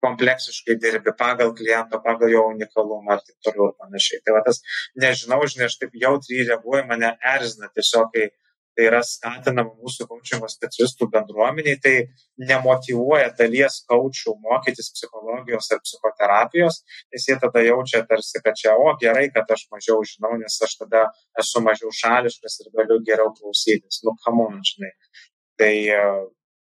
kompleksiškai 0.02 0.76
dirbi 0.82 1.14
pagal 1.18 1.52
klientą, 1.54 2.00
pagal 2.02 2.32
jo 2.34 2.42
unikalumą 2.50 3.16
ir 3.16 3.24
taip 3.26 3.46
toliau 3.46 3.68
ir 3.70 3.76
panašiai. 3.84 4.22
Tai 4.26 4.34
va 4.36 4.42
tas, 4.48 4.58
nežinau, 4.98 5.38
žinai, 5.46 5.68
aš 5.70 5.78
taip 5.78 5.94
jautriai 6.04 6.48
reaguoju, 6.48 6.88
mane 6.88 7.12
erzina 7.34 7.70
tiesiog, 7.76 8.10
kai 8.14 8.26
tai 8.76 8.86
yra 8.88 9.00
skatinama 9.04 9.74
mūsų 9.82 10.06
kaučingo 10.10 10.48
specialistų 10.50 11.08
bendruomeniai, 11.12 11.78
tai 11.82 11.94
nemotivuoja 12.40 13.32
dalies 13.38 13.80
kaučių 13.90 14.34
mokytis 14.46 14.90
psichologijos 14.96 15.68
ar 15.74 15.82
psichoterapijos, 15.84 16.80
nes 17.12 17.28
jie 17.28 17.36
tada 17.42 17.64
jaučia 17.66 18.02
tarsi, 18.08 18.40
kad 18.44 18.56
čia, 18.58 18.74
o 18.76 18.94
gerai, 19.02 19.28
kad 19.34 19.50
aš 19.52 19.66
mažiau 19.74 20.00
žinau, 20.08 20.34
nes 20.40 20.58
aš 20.66 20.78
tada 20.84 21.04
esu 21.40 21.62
mažiau 21.64 21.92
šališkas 22.00 22.60
ir 22.64 22.72
galiu 22.78 23.00
geriau 23.06 23.34
klausytis. 23.36 24.00
Nu, 24.06 24.16
kamun, 24.24 24.60
žinai. 24.72 24.92
Tai 25.60 25.72
e, 26.00 26.02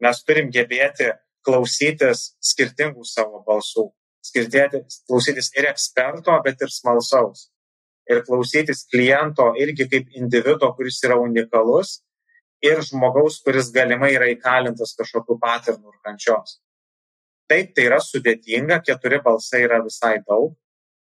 mes 0.01 0.25
turim 0.25 0.49
gebėti 0.53 1.13
klausytis 1.45 2.31
skirtingų 2.51 3.05
savo 3.05 3.43
balsų, 3.45 3.89
skirtėti, 4.25 4.83
klausytis 5.09 5.53
ir 5.57 5.69
eksperto, 5.69 6.33
bet 6.45 6.61
ir 6.61 6.73
smalsaus 6.73 7.50
ir 8.09 8.23
klausytis 8.25 8.85
kliento 8.91 9.51
irgi 9.59 9.87
kaip 9.91 10.15
individo, 10.17 10.71
kuris 10.77 10.99
yra 11.05 11.17
unikalus 11.21 11.99
ir 12.61 12.81
žmogaus, 12.85 13.39
kuris 13.45 13.71
galimai 13.73 14.13
yra 14.15 14.29
įkalintas 14.33 14.93
kažkokiu 14.97 15.37
patirnu 15.41 15.93
ir 15.93 15.99
kančios. 16.05 16.59
Taip, 17.49 17.73
tai 17.75 17.87
yra 17.89 17.99
sudėtinga, 17.99 18.79
keturi 18.85 19.19
balsai 19.23 19.65
yra 19.65 19.81
visai 19.83 20.19
daug, 20.23 20.53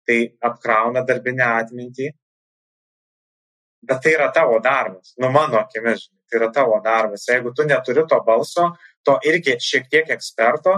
tai 0.08 0.32
apkrauna 0.42 1.04
darbinę 1.06 1.46
atmintį. 1.60 2.08
Bet 3.86 4.00
tai 4.04 4.14
yra 4.16 4.28
tavo 4.34 4.58
darbas, 4.60 5.14
nu 5.20 5.30
mano 5.32 5.60
akimis, 5.60 6.08
tai 6.28 6.40
yra 6.40 6.50
tavo 6.52 6.80
darbas. 6.84 7.28
Jeigu 7.28 7.52
tu 7.56 7.64
neturi 7.68 8.04
to 8.08 8.18
balso, 8.26 8.72
to 9.06 9.14
irgi 9.24 9.56
šiek 9.62 9.86
tiek 9.92 10.10
eksperto, 10.16 10.74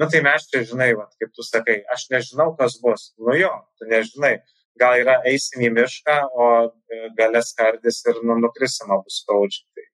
nu 0.00 0.08
tai 0.10 0.22
mes 0.24 0.48
čia 0.48 0.64
žinai, 0.66 0.94
va, 0.98 1.06
kaip 1.20 1.34
tu 1.36 1.44
sakai, 1.46 1.82
aš 1.94 2.08
nežinau, 2.14 2.54
kas 2.58 2.78
bus. 2.82 3.10
Nu 3.20 3.36
jo, 3.38 3.52
tu 3.78 3.86
nežinai, 3.90 4.38
gal 4.78 5.00
yra 5.00 5.18
eisim 5.28 5.64
į 5.66 5.70
mišką, 5.76 6.16
o 6.34 6.46
e, 6.68 7.00
galės 7.18 7.52
kardis 7.58 8.00
ir 8.06 8.20
nu, 8.22 8.36
nukrisim 8.44 8.92
abu 8.94 9.12
skaudžiai. 9.12 9.66
Tai 9.74 9.88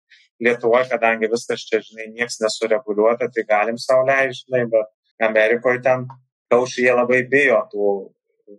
Lietuvoje, 0.42 0.88
kadangi 0.90 1.28
viskas 1.30 1.62
čia, 1.68 1.78
žinai, 1.86 2.08
niekas 2.16 2.40
nesureguliuota, 2.42 3.28
tai 3.30 3.44
galim 3.46 3.76
savo 3.78 4.06
leisti, 4.08 4.48
žinai, 4.48 4.64
bet 4.72 5.28
Amerikoje 5.28 5.82
ten 5.84 6.08
kaušiai 6.50 6.88
jie 6.88 6.96
labai 6.96 7.20
bijo 7.30 7.60
tų, 7.70 7.92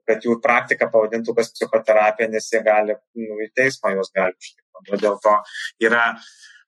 kad 0.07 0.23
jų 0.23 0.37
praktika 0.43 0.87
pavadintų 0.93 1.35
kas 1.37 1.51
psichoterapija, 1.53 2.29
nes 2.31 2.47
jie 2.53 2.61
gali, 2.63 2.95
nu, 3.19 3.39
į 3.43 3.49
teismą 3.57 3.91
juos 3.97 4.13
gali 4.15 4.37
užtikrinti. 4.37 5.01
Dėl 5.03 5.19
to 5.23 5.35
yra 5.83 6.05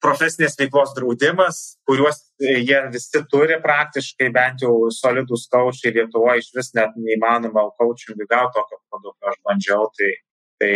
profesinės 0.03 0.57
veiklos 0.59 0.93
draudimas, 0.97 1.61
kuriuos 1.87 2.21
jie 2.41 2.81
visi 2.93 3.21
turi 3.31 3.57
praktiškai, 3.63 4.29
bent 4.35 4.65
jau 4.65 4.89
solidus 4.93 5.47
kaučiai 5.51 5.93
Lietuvoje 5.95 6.43
iš 6.43 6.51
vis 6.57 6.71
net 6.77 6.95
neįmanoma 6.99 7.69
kaučiungui 7.79 8.27
gauti 8.29 8.59
tokio 8.59 8.79
produkto, 8.89 9.31
aš 9.31 9.41
bandžiau, 9.47 9.89
tai, 9.97 10.11
tai 10.61 10.73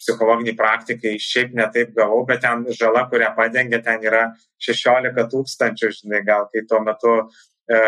psichologiniai 0.00 0.56
praktikai 0.56 1.16
šiaip 1.22 1.54
netaip 1.56 1.94
gavau, 1.96 2.22
bet 2.28 2.42
ten 2.44 2.64
žala, 2.78 3.06
kurią 3.10 3.32
padengia, 3.36 3.80
ten 3.84 4.04
yra 4.04 4.28
16 4.68 5.28
tūkstančių, 5.32 5.92
žinai, 6.00 6.22
gal 6.26 6.48
kai 6.52 6.64
tuo 6.68 6.82
metu 6.84 7.14
e, 7.16 7.80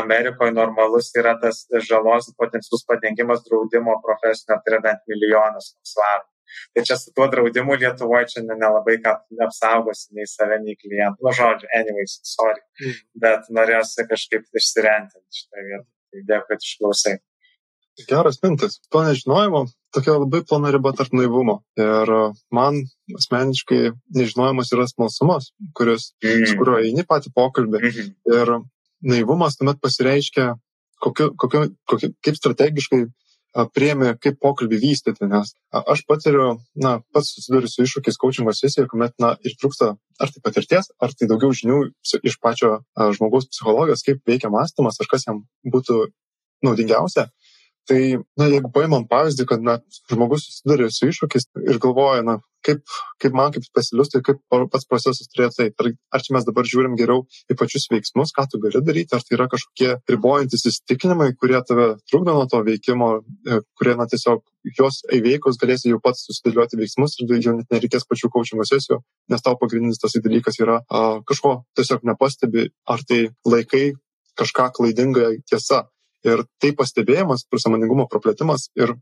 Amerikoje 0.00 0.54
normalus 0.56 1.12
yra 1.20 1.36
tas 1.42 1.66
žalos 1.88 2.32
potencialus 2.40 2.86
padengimas 2.88 3.44
draudimo 3.46 3.98
profesinio, 4.04 4.60
tai 4.60 4.74
yra 4.74 4.82
bent 4.88 5.04
milijonas 5.10 5.74
svarų. 5.92 6.26
Tai 6.74 6.84
čia 6.86 6.96
su 7.00 7.14
tuo 7.16 7.26
draudimu 7.32 7.78
Lietuvoje 7.80 8.28
čia 8.32 8.44
nelabai 8.46 8.98
ką 9.04 9.16
apsaugosi 9.46 10.14
nei 10.18 10.28
save, 10.30 10.60
nei 10.64 10.76
klientų. 10.78 11.22
Nu, 11.24 11.34
žodžiu, 11.36 11.70
anyways, 11.76 12.20
sorry. 12.26 12.62
Mm. 12.80 13.00
Bet 13.24 13.50
norėjusi 13.56 14.06
kažkaip 14.10 14.62
išsirentinti 14.62 15.42
šitą 15.42 15.66
vietą. 15.66 15.88
Tai 16.10 16.24
dėkui, 16.30 16.48
kad 16.50 16.66
išklausai. 16.66 17.18
Geras 18.08 18.40
mintis. 18.42 18.78
To 18.90 19.02
nežinojimo 19.04 19.66
tokia 19.94 20.16
labai 20.16 20.42
plona 20.46 20.70
riba 20.74 20.92
tarp 20.96 21.14
naivumo. 21.16 21.60
Ir 21.80 22.12
e, 22.14 22.20
man 22.54 22.82
asmeniškai 23.18 23.92
nežinojimas 24.16 24.72
yra 24.76 24.86
smalsumas, 24.90 25.50
kuris, 25.76 26.12
mm. 26.22 26.46
su 26.50 26.58
kuriuo 26.60 26.80
eini 26.84 27.04
patį 27.06 27.34
pokalbį. 27.36 27.82
Mm 27.82 27.94
-hmm. 27.96 28.12
Ir 28.36 28.54
naivumas 29.14 29.58
tuomet 29.58 29.80
pasireiškia, 29.82 30.54
kokiu, 31.02 31.32
kokiu, 31.36 31.66
kokiu, 31.88 32.12
kaip 32.24 32.38
strategiškai 32.38 33.04
priemi, 33.74 34.12
kaip 34.22 34.38
pokalbį 34.42 34.78
vystyti, 34.82 35.26
nes 35.26 35.54
aš 35.70 36.04
patiriu, 36.08 36.60
na, 36.78 37.00
pats 37.14 37.32
susiduriu 37.34 37.70
su 37.70 37.84
iššūkiais 37.84 38.18
coachingo 38.20 38.54
sesijoje, 38.54 38.90
kuomet, 38.92 39.16
na, 39.22 39.34
ir 39.42 39.56
trūksta 39.58 39.94
ar 40.20 40.32
tai 40.32 40.42
patirties, 40.44 40.90
ar 41.02 41.14
tai 41.16 41.28
daugiau 41.30 41.54
žinių 41.56 41.80
iš 42.22 42.38
pačio 42.42 42.80
žmogaus 43.16 43.48
psichologijos, 43.50 44.04
kaip 44.06 44.22
veikia 44.28 44.52
mąstymas, 44.52 45.00
ar 45.00 45.10
kas 45.10 45.26
jam 45.26 45.44
būtų 45.66 46.06
naudingiausia. 46.66 47.28
Tai, 47.88 48.00
na, 48.38 48.46
jeigu 48.50 48.70
paimam 48.74 49.06
pavyzdį, 49.08 49.46
kad, 49.50 49.62
na, 49.64 49.78
žmogus 50.10 50.44
susiduria 50.46 50.90
su 50.92 51.08
iššūkiais 51.10 51.48
ir 51.64 51.78
galvoja, 51.82 52.22
na, 52.26 52.36
kaip, 52.66 52.82
kaip 53.22 53.36
man 53.36 53.52
kaip 53.54 53.64
specialistui, 53.64 54.20
kaip 54.24 54.40
pats 54.50 54.86
procesas 54.88 55.30
turėtų 55.32 55.64
eiti. 55.64 55.76
Ar, 55.80 55.90
ar 56.16 56.24
čia 56.24 56.34
mes 56.36 56.46
dabar 56.46 56.68
žiūrim 56.68 56.96
geriau 56.98 57.24
į 57.50 57.56
pačius 57.58 57.88
veiksmus, 57.92 58.34
ką 58.36 58.46
tu 58.52 58.60
gali 58.62 58.82
daryti, 58.84 59.16
ar 59.16 59.24
tai 59.24 59.36
yra 59.38 59.48
kažkokie 59.50 59.90
ribojantis 60.12 60.66
įsitikinimai, 60.70 61.30
kurie 61.40 61.60
tave 61.66 61.88
trukdo 62.10 62.36
nuo 62.36 62.46
to 62.50 62.60
veikimo, 62.66 63.10
e, 63.48 63.60
kurie, 63.80 63.96
na, 63.98 64.06
tiesiog 64.10 64.44
juos 64.76 65.00
įveikus 65.16 65.58
galėsi 65.60 65.94
jau 65.94 66.02
pats 66.04 66.26
susidėlioti 66.28 66.78
veiksmus 66.80 67.16
ir 67.24 67.32
jau 67.40 67.56
net 67.56 67.72
nereikės 67.72 68.04
pačių 68.08 68.30
kočingo 68.34 68.66
sesijų, 68.68 69.00
nes 69.32 69.46
tau 69.46 69.56
pagrindinis 69.60 70.02
tas 70.02 70.18
dalykas 70.20 70.60
yra 70.60 70.82
a, 70.84 71.06
kažko 71.26 71.62
tiesiog 71.78 72.04
nepastebi, 72.12 72.68
ar 72.86 73.02
tai 73.08 73.30
laikai 73.48 73.94
kažką 74.40 74.70
klaidingą 74.76 75.32
tiesa 75.48 75.86
Ir 76.28 76.44
tai 76.60 76.72
pastebėjimas, 76.76 77.46
samoningumo 77.62 78.06
praplėtimas 78.10 78.68
ir 78.76 78.94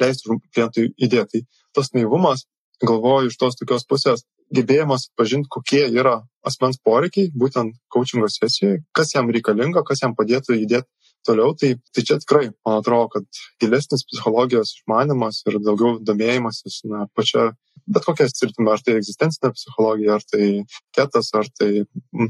leistų 0.00 0.38
klientui 0.52 0.90
įdėti. 0.96 1.44
Tai 1.44 1.80
tas 1.80 1.92
naivumas, 1.96 2.46
galvoju, 2.84 3.30
iš 3.30 3.38
tos 3.40 3.56
tokios 3.56 3.86
pusės, 3.88 4.26
gebėjimas 4.54 5.08
pažinti, 5.18 5.50
kokie 5.52 5.84
yra 5.88 6.20
asmens 6.46 6.80
poreikiai, 6.82 7.30
būtent 7.38 7.76
coachingo 7.92 8.28
sesijoje, 8.32 8.82
kas 8.96 9.14
jam 9.14 9.30
reikalinga, 9.32 9.84
kas 9.86 10.02
jam 10.02 10.16
padėtų 10.18 10.58
judėti 10.58 10.88
toliau. 11.26 11.54
Tai, 11.58 11.74
tai 11.94 12.04
čia 12.06 12.18
tikrai, 12.22 12.50
man 12.66 12.80
atrodo, 12.80 13.08
kad 13.16 13.42
gilesnis 13.62 14.04
psichologijos 14.08 14.74
išmanimas 14.78 15.42
ir 15.46 15.60
daugiau 15.62 16.00
domėjimasis, 16.02 16.82
na, 16.90 17.06
pačia 17.16 17.52
bet 17.86 18.04
kokia 18.06 18.28
sritimi, 18.30 18.70
ar 18.70 18.82
tai 18.84 18.96
egzistencinė 18.98 19.52
psichologija, 19.56 20.18
ar 20.18 20.26
tai 20.30 20.48
ketas, 20.96 21.30
ar 21.38 21.48
tai 21.58 21.84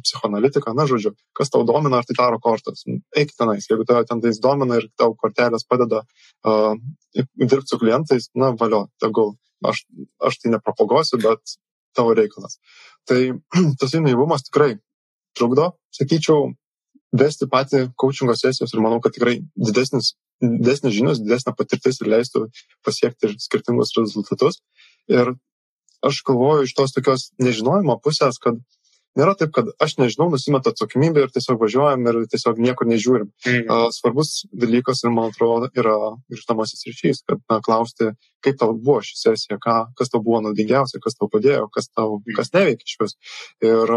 psichoanalitika, 0.04 0.72
na, 0.76 0.86
žodžiu, 0.88 1.12
kas 1.36 1.52
tau 1.52 1.64
domina, 1.68 2.00
ar 2.00 2.08
tai 2.08 2.16
taro 2.18 2.40
kortas. 2.42 2.84
Nu, 2.88 3.00
eik 3.18 3.34
tenais, 3.36 3.68
jeigu 3.70 3.86
tave 3.88 4.06
ten 4.08 4.22
tais 4.24 4.40
domina 4.42 4.80
ir 4.80 4.88
tau 5.00 5.16
kortelės 5.18 5.66
padeda 5.68 6.02
uh, 6.04 6.72
dirbti 7.16 7.68
su 7.74 7.80
klientais, 7.82 8.30
na, 8.38 8.52
valio, 8.58 8.86
tegul. 9.02 9.36
Aš, 9.62 9.84
aš 10.26 10.40
tai 10.42 10.56
nepropagosiu, 10.56 11.20
bet 11.22 11.58
tavo 11.97 12.14
reikalas. 12.18 12.59
Tai 13.09 13.20
tas 13.80 13.95
naivumas 13.99 14.47
tikrai 14.49 14.76
trukdo, 15.38 15.72
sakyčiau, 15.97 16.53
vesti 17.12 17.49
patį 17.53 17.86
coachingo 18.01 18.34
sesijos 18.38 18.72
ir 18.72 18.82
manau, 18.84 19.01
kad 19.05 19.14
tikrai 19.14 19.38
didesnis, 19.57 20.14
didesnis 20.43 20.97
žinios, 20.97 21.20
didesnė 21.22 21.55
patirtis 21.57 22.01
ir 22.01 22.11
leistų 22.12 22.47
pasiekti 22.86 23.34
skirtingus 23.40 23.93
rezultatus. 23.99 24.62
Ir 25.12 25.34
aš 26.03 26.22
galvoju 26.26 26.66
iš 26.66 26.74
tos 26.78 26.95
tokios 26.97 27.28
nežinojimo 27.43 27.99
pusės, 28.05 28.40
kad 28.43 28.59
nėra 29.18 29.34
taip, 29.38 29.52
kad 29.56 29.70
aš 29.82 29.96
nežinau, 30.00 30.28
nusimetu 30.32 30.72
atsakomybę 30.72 31.24
ir 31.24 31.32
tiesiog 31.34 31.60
važiuojam 31.62 32.06
ir 32.10 32.20
tiesiog 32.32 32.60
niekur 32.62 32.88
nežiūrim. 32.90 33.30
Uh, 33.62 33.86
svarbus 33.94 34.42
dalykas 34.52 35.04
ir 35.04 35.14
man 35.14 35.32
atrodo 35.32 35.70
yra 35.78 35.96
grįžtamasis 36.32 36.86
ryšys, 36.88 37.24
kad 37.28 37.42
na, 37.50 37.60
klausti, 37.64 38.12
kaip 38.44 38.60
tau 38.60 38.76
buvo 38.76 39.00
ši 39.06 39.18
sesija, 39.20 39.60
ką, 39.62 39.78
kas 39.98 40.12
tau 40.12 40.22
buvo 40.24 40.42
naudingiausia, 40.46 41.02
kas 41.02 41.18
tau 41.18 41.30
padėjo, 41.32 41.68
kas, 41.74 41.90
tau, 41.92 42.20
kas 42.36 42.54
neveikia 42.56 42.88
iš 42.88 42.98
vis. 43.02 43.18
Ir 43.64 43.96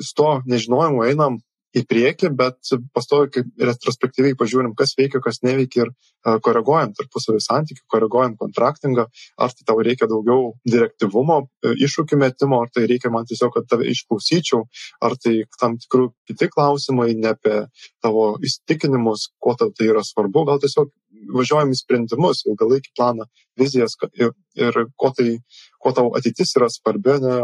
su 0.00 0.14
to 0.18 0.30
nežinojimu 0.50 1.04
einam 1.06 1.42
į 1.74 1.82
priekį, 1.90 2.30
bet 2.38 2.72
pastovi 2.94 3.30
kaip 3.34 3.64
retrospektyviai 3.70 4.36
pažiūrim, 4.38 4.74
kas 4.78 4.94
veikia, 4.98 5.20
kas 5.24 5.40
neveikia 5.46 5.84
ir 5.84 5.90
uh, 5.90 6.38
koreguojam 6.44 6.94
tarpusavį 6.96 7.42
santykių, 7.42 7.84
koreguojam 7.90 8.36
kontraktingą, 8.40 9.06
ar 9.38 9.54
tai 9.54 9.66
tau 9.68 9.82
reikia 9.82 10.08
daugiau 10.10 10.52
direktivumo, 10.68 11.40
uh, 11.44 11.74
iššūkių 11.74 12.20
metimo, 12.20 12.60
ar 12.62 12.70
tai 12.74 12.86
reikia 12.90 13.12
man 13.14 13.26
tiesiog, 13.30 13.54
kad 13.56 13.68
tave 13.70 13.88
išklausyčiau, 13.90 14.64
ar 15.04 15.16
tai 15.20 15.40
tam 15.60 15.78
tikrų 15.82 16.10
kiti 16.30 16.50
klausimai, 16.52 17.10
ne 17.18 17.32
apie 17.34 17.64
tavo 18.04 18.34
įsitikinimus, 18.44 19.32
kuo 19.42 19.56
tau 19.58 19.74
tai 19.74 19.90
yra 19.90 20.04
svarbu, 20.06 20.46
gal 20.50 20.62
tiesiog 20.62 20.92
važiuojam 21.34 21.72
į 21.72 21.78
sprendimus, 21.78 22.44
ilgalaikį 22.48 22.94
planą, 22.96 23.26
vizijas 23.58 23.96
ir, 24.18 24.32
ir 24.58 24.80
ko, 25.00 25.10
tai, 25.16 25.38
ko 25.82 25.92
tau 25.96 26.10
ateitis 26.18 26.54
yra 26.58 26.70
svarbi, 26.72 27.18
ne, 27.22 27.36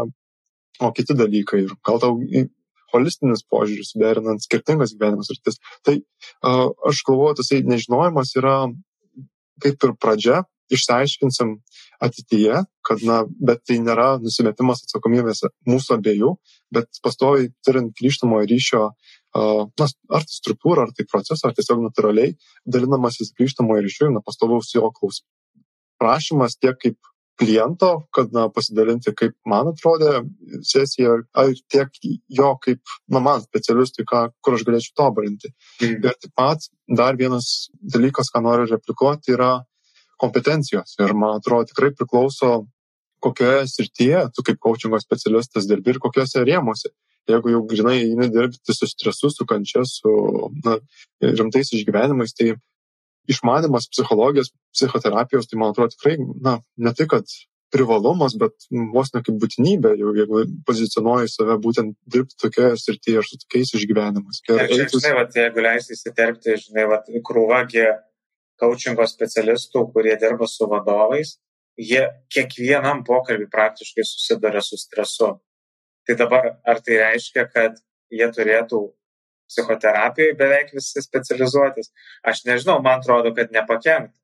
o 0.81 0.91
kiti 0.95 1.15
dalykai. 1.17 1.65
Ir 1.65 1.77
gal 1.85 2.01
tau 2.01 2.17
holistinis 2.93 3.43
požiūris, 3.51 3.95
derinant 3.99 4.43
skirtingas 4.43 4.95
gyvenimo 4.95 5.25
sritis. 5.27 5.59
Tai 5.85 5.97
aš 6.43 7.03
galvoju, 7.07 7.39
tasai 7.41 7.61
nežinojimas 7.67 8.35
yra 8.39 8.55
kaip 9.61 9.85
ir 9.85 9.93
pradžia, 10.01 10.41
išsiaiškinsim 10.71 11.55
ateityje, 12.01 12.63
kad, 12.87 13.03
na, 13.05 13.21
bet 13.27 13.63
tai 13.67 13.77
nėra 13.83 14.15
nusimetimas 14.23 14.81
atsakomybės 14.85 15.43
mūsų 15.69 15.97
abiejų, 15.97 16.31
bet 16.73 17.01
pastoviai 17.05 17.51
turint 17.65 17.91
grįžtamo 17.99 18.39
ryšio, 18.49 18.87
na, 19.35 19.89
ar 20.15 20.25
tai 20.25 20.37
struktūra, 20.37 20.87
ar 20.87 20.95
tai 20.95 21.05
procesą, 21.11 21.49
ar 21.49 21.57
tiesiog 21.57 21.83
natūraliai 21.83 22.35
dalinamasis 22.65 23.35
grįžtamo 23.37 23.77
ryšiu, 23.83 24.09
na, 24.15 24.23
pastovaus 24.25 24.71
jo 24.73 24.87
klausimas. 24.95 25.27
Prašymas 26.01 26.55
tiek 26.57 26.79
kaip 26.81 27.10
kliento, 27.41 27.89
kad 28.13 28.33
na, 28.35 28.45
pasidalinti, 28.53 29.13
kaip 29.17 29.33
man 29.49 29.71
atrodė 29.71 30.21
sesija, 30.67 31.17
ar 31.33 31.51
tiek 31.73 31.97
jo 32.29 32.51
kaip, 32.61 32.81
na, 33.09 33.21
man 33.23 33.41
specialistui, 33.41 34.05
ką, 34.09 34.27
kur 34.45 34.57
aš 34.57 34.65
galėčiau 34.67 34.97
tobulinti. 35.01 35.49
Mm. 35.81 35.97
Ir 35.97 36.19
taip 36.21 36.35
pat 36.37 36.69
dar 37.01 37.17
vienas 37.19 37.71
dalykas, 37.81 38.29
ką 38.33 38.43
noriu 38.45 38.69
replikuoti, 38.69 39.33
yra 39.37 39.55
kompetencijos. 40.21 40.95
Ir 41.01 41.15
man 41.17 41.39
atrodo, 41.39 41.71
tikrai 41.71 41.91
priklauso, 41.97 42.65
kokioje 43.21 43.65
srityje 43.69 44.25
tu 44.35 44.45
kaip 44.45 44.59
coachingo 44.61 44.99
specialistas 45.01 45.69
dirbi 45.69 45.95
ir 45.95 46.01
kokiuose 46.03 46.45
rėmuose. 46.45 46.93
Jeigu 47.29 47.53
jau 47.53 47.61
grinai 47.69 47.99
eini 48.01 48.31
dirbti 48.33 48.73
su 48.73 48.87
stresu, 48.89 49.29
su 49.29 49.45
kančia, 49.49 49.83
su 49.85 50.11
na, 50.65 50.79
rimtais 51.21 51.69
išgyvenimais, 51.77 52.33
tai 52.37 52.55
išmanimas 53.29 53.89
psichologijos, 53.91 54.51
psichoterapijos, 54.73 55.47
tai 55.49 55.59
man 55.61 55.73
atrodo 55.73 55.93
tikrai, 55.93 56.17
na, 56.41 56.59
ne 56.77 56.93
tai, 56.97 57.07
kad 57.11 57.27
privalumas, 57.71 58.35
bet 58.39 58.67
vos 58.91 59.13
ne 59.15 59.21
kaip 59.23 59.37
būtinybė, 59.39 59.93
jau 59.99 60.11
jeigu 60.17 60.43
pozicionuoji 60.67 61.31
save 61.31 61.55
būtent 61.63 61.95
dirbti 62.11 62.35
tokioje 62.41 62.79
srityje 62.81 63.21
ir 63.21 63.27
su 63.27 63.39
tokiais 63.45 63.71
išgyvenimais. 63.79 64.41
Ir 64.49 64.65
čia, 64.73 64.87
žinai, 64.91 65.13
vat, 65.21 65.37
jeigu 65.39 65.63
leisi 65.63 65.95
įsiterpti, 65.95 66.57
žinai, 66.65 66.87
vat, 66.91 67.07
krūvagi 67.29 67.85
coachingo 68.61 69.07
specialistų, 69.07 69.85
kurie 69.93 70.17
dirba 70.19 70.49
su 70.51 70.67
vadovais, 70.69 71.37
jie 71.79 72.03
kiekvienam 72.33 73.05
pokalbį 73.07 73.47
praktiškai 73.51 74.05
susiduria 74.05 74.61
su 74.65 74.79
stresu. 74.79 75.37
Tai 76.07 76.17
dabar 76.19 76.51
ar 76.67 76.81
tai 76.83 76.99
reiškia, 76.99 77.47
kad 77.53 77.79
jie 78.11 78.27
turėtų 78.35 78.83
psichoterapijoje 79.51 80.37
beveik 80.39 80.73
visi 80.77 81.03
specializuotis? 81.03 81.91
Aš 82.27 82.45
nežinau, 82.47 82.79
man 82.85 83.03
atrodo, 83.03 83.35
kad 83.37 83.53
nepakenktų. 83.55 84.15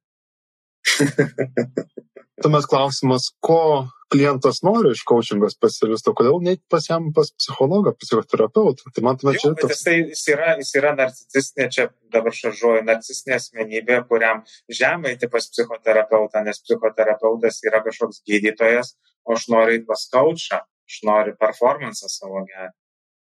Tuomet 2.44 2.68
klausimas, 2.70 3.32
ko 3.42 3.88
klientas 4.14 4.62
nori 4.64 4.92
iš 4.94 5.02
coachingo 5.10 5.50
specialisto, 5.52 6.14
kodėl 6.18 6.40
ne 6.46 6.54
pas 6.72 6.86
jam 6.88 7.10
pas 7.16 7.32
psichologą, 7.34 7.94
psichoterapeutą. 7.98 8.92
Tai 8.94 9.04
man 9.08 9.20
tuomet 9.20 9.40
čia 9.42 9.52
toks... 9.58 9.74
Jis, 9.74 9.84
tai, 9.88 9.96
jis, 10.14 10.24
yra, 10.36 10.54
jis 10.62 10.72
yra 10.80 10.94
narcisistinė, 11.00 11.68
čia 11.74 11.88
dabar 12.14 12.36
šaržuoju, 12.38 12.86
narcisistinė 12.88 13.38
asmenybė, 13.40 14.00
kuriam 14.12 14.44
žemai 14.80 15.16
tai 15.20 15.32
pas 15.34 15.50
psichoterapeutą, 15.52 16.44
nes 16.46 16.62
psichoterapeutas 16.64 17.60
yra 17.68 17.84
kažkoks 17.86 18.24
gydytojas, 18.30 18.96
o 19.28 19.36
aš 19.36 19.50
noriu 19.54 19.82
pas 19.90 20.08
coachą, 20.14 20.62
aš 20.88 21.00
noriu 21.10 21.36
performance 21.42 22.08
savo 22.14 22.46
gerą. 22.48 22.72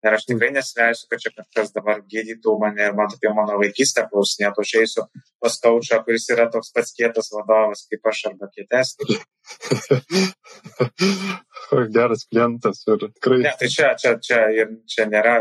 Ir 0.05 0.13
aš 0.13 0.27
tikrai 0.29 0.51
nesileisiu, 0.53 1.07
kad 1.09 1.21
čia 1.23 1.31
kažkas 1.33 1.71
dabar 1.73 2.01
gydytų 2.11 2.51
mane 2.61 2.83
ir 2.85 2.93
man 2.97 3.09
apie 3.09 3.31
mano 3.33 3.57
vaikystę 3.61 4.03
klausinėtų, 4.11 4.65
aš 4.65 4.73
eisiu 4.81 5.05
pas 5.41 5.57
kaučą, 5.63 5.99
kuris 6.05 6.27
yra 6.35 6.45
toks 6.53 6.69
pats 6.75 6.93
kietas 6.97 7.31
vadovas 7.33 7.87
kaip 7.89 8.05
aš 8.11 8.21
arba 8.29 8.49
kietesnis. 8.53 9.23
Geras 11.95 12.27
klientas 12.29 12.83
ir 12.85 13.07
tikrai. 13.07 13.41
Ne, 13.47 13.55
tai 13.59 13.71
čia, 13.73 13.95
čia, 14.01 14.15
čia, 14.21 14.43
ir 14.53 14.77
čia 14.89 15.09
nėra 15.09 15.35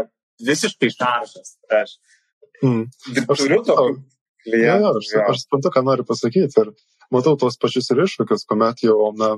visiškai 0.44 0.90
šaržas. 0.96 1.54
Aš, 1.82 1.96
mm. 2.62 2.82
aš 3.28 3.44
turiu 3.44 3.60
tokių 3.68 3.92
klientų. 4.44 4.64
Ja, 4.64 4.94
aš, 4.96 5.12
aš 5.28 5.44
suprantu, 5.44 5.72
ką 5.76 5.84
noriu 5.84 6.08
pasakyti 6.08 6.64
ir 6.64 6.72
matau 7.14 7.36
tos 7.40 7.60
pačius 7.60 7.90
ir 7.92 8.04
iššūkius, 8.06 8.46
kuomet 8.48 8.84
jau 8.86 9.12
na, 9.18 9.34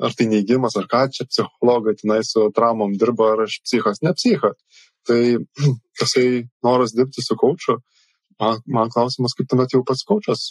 ar 0.00 0.16
tai 0.16 0.26
neigimas, 0.30 0.76
ar 0.80 0.88
ką 0.90 1.04
čia 1.14 1.26
psichologai 1.28 1.96
tenai 1.98 2.22
su 2.26 2.48
traumom 2.56 2.96
dirba, 3.00 3.34
ar 3.34 3.44
aš 3.46 3.60
psichas, 3.64 4.02
ne 4.04 4.14
psichas. 4.16 4.56
Tai 5.08 5.20
tasai 6.00 6.26
noras 6.64 6.94
dirbti 6.96 7.24
su 7.24 7.36
kočiu, 7.40 7.78
man, 8.40 8.60
man 8.66 8.92
klausimas, 8.92 9.34
kaip 9.36 9.48
tuomet 9.50 9.74
jau 9.74 9.82
pats 9.86 10.04
kočias 10.08 10.46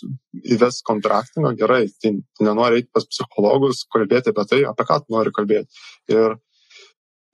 įves 0.56 0.82
kontraktingą, 0.88 1.56
gerai, 1.60 1.88
tai 2.02 2.14
nenori 2.46 2.82
eiti 2.82 2.92
pas 2.94 3.08
psichologus, 3.10 3.86
kalbėti 3.94 4.34
apie 4.34 4.46
tai, 4.52 4.62
apie 4.70 4.86
ką 4.90 5.02
tu 5.04 5.16
nori 5.16 5.34
kalbėti. 5.36 5.82
Ir, 6.14 6.38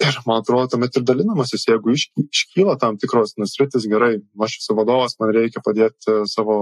ir 0.03 0.21
man 0.27 0.43
atrodo, 0.43 0.69
tuomet 0.73 0.95
ir 0.95 1.07
dalinamasis, 1.07 1.67
jeigu 1.71 1.95
iš, 1.95 2.07
iškyla 2.27 2.77
tam 2.81 2.99
tikros 3.01 3.35
nusritis, 3.41 3.87
gerai, 3.91 4.15
aš 4.47 4.61
esu 4.61 4.77
vadovas, 4.79 5.17
man 5.19 5.35
reikia 5.35 5.63
padėti 5.65 6.21
savo 6.31 6.59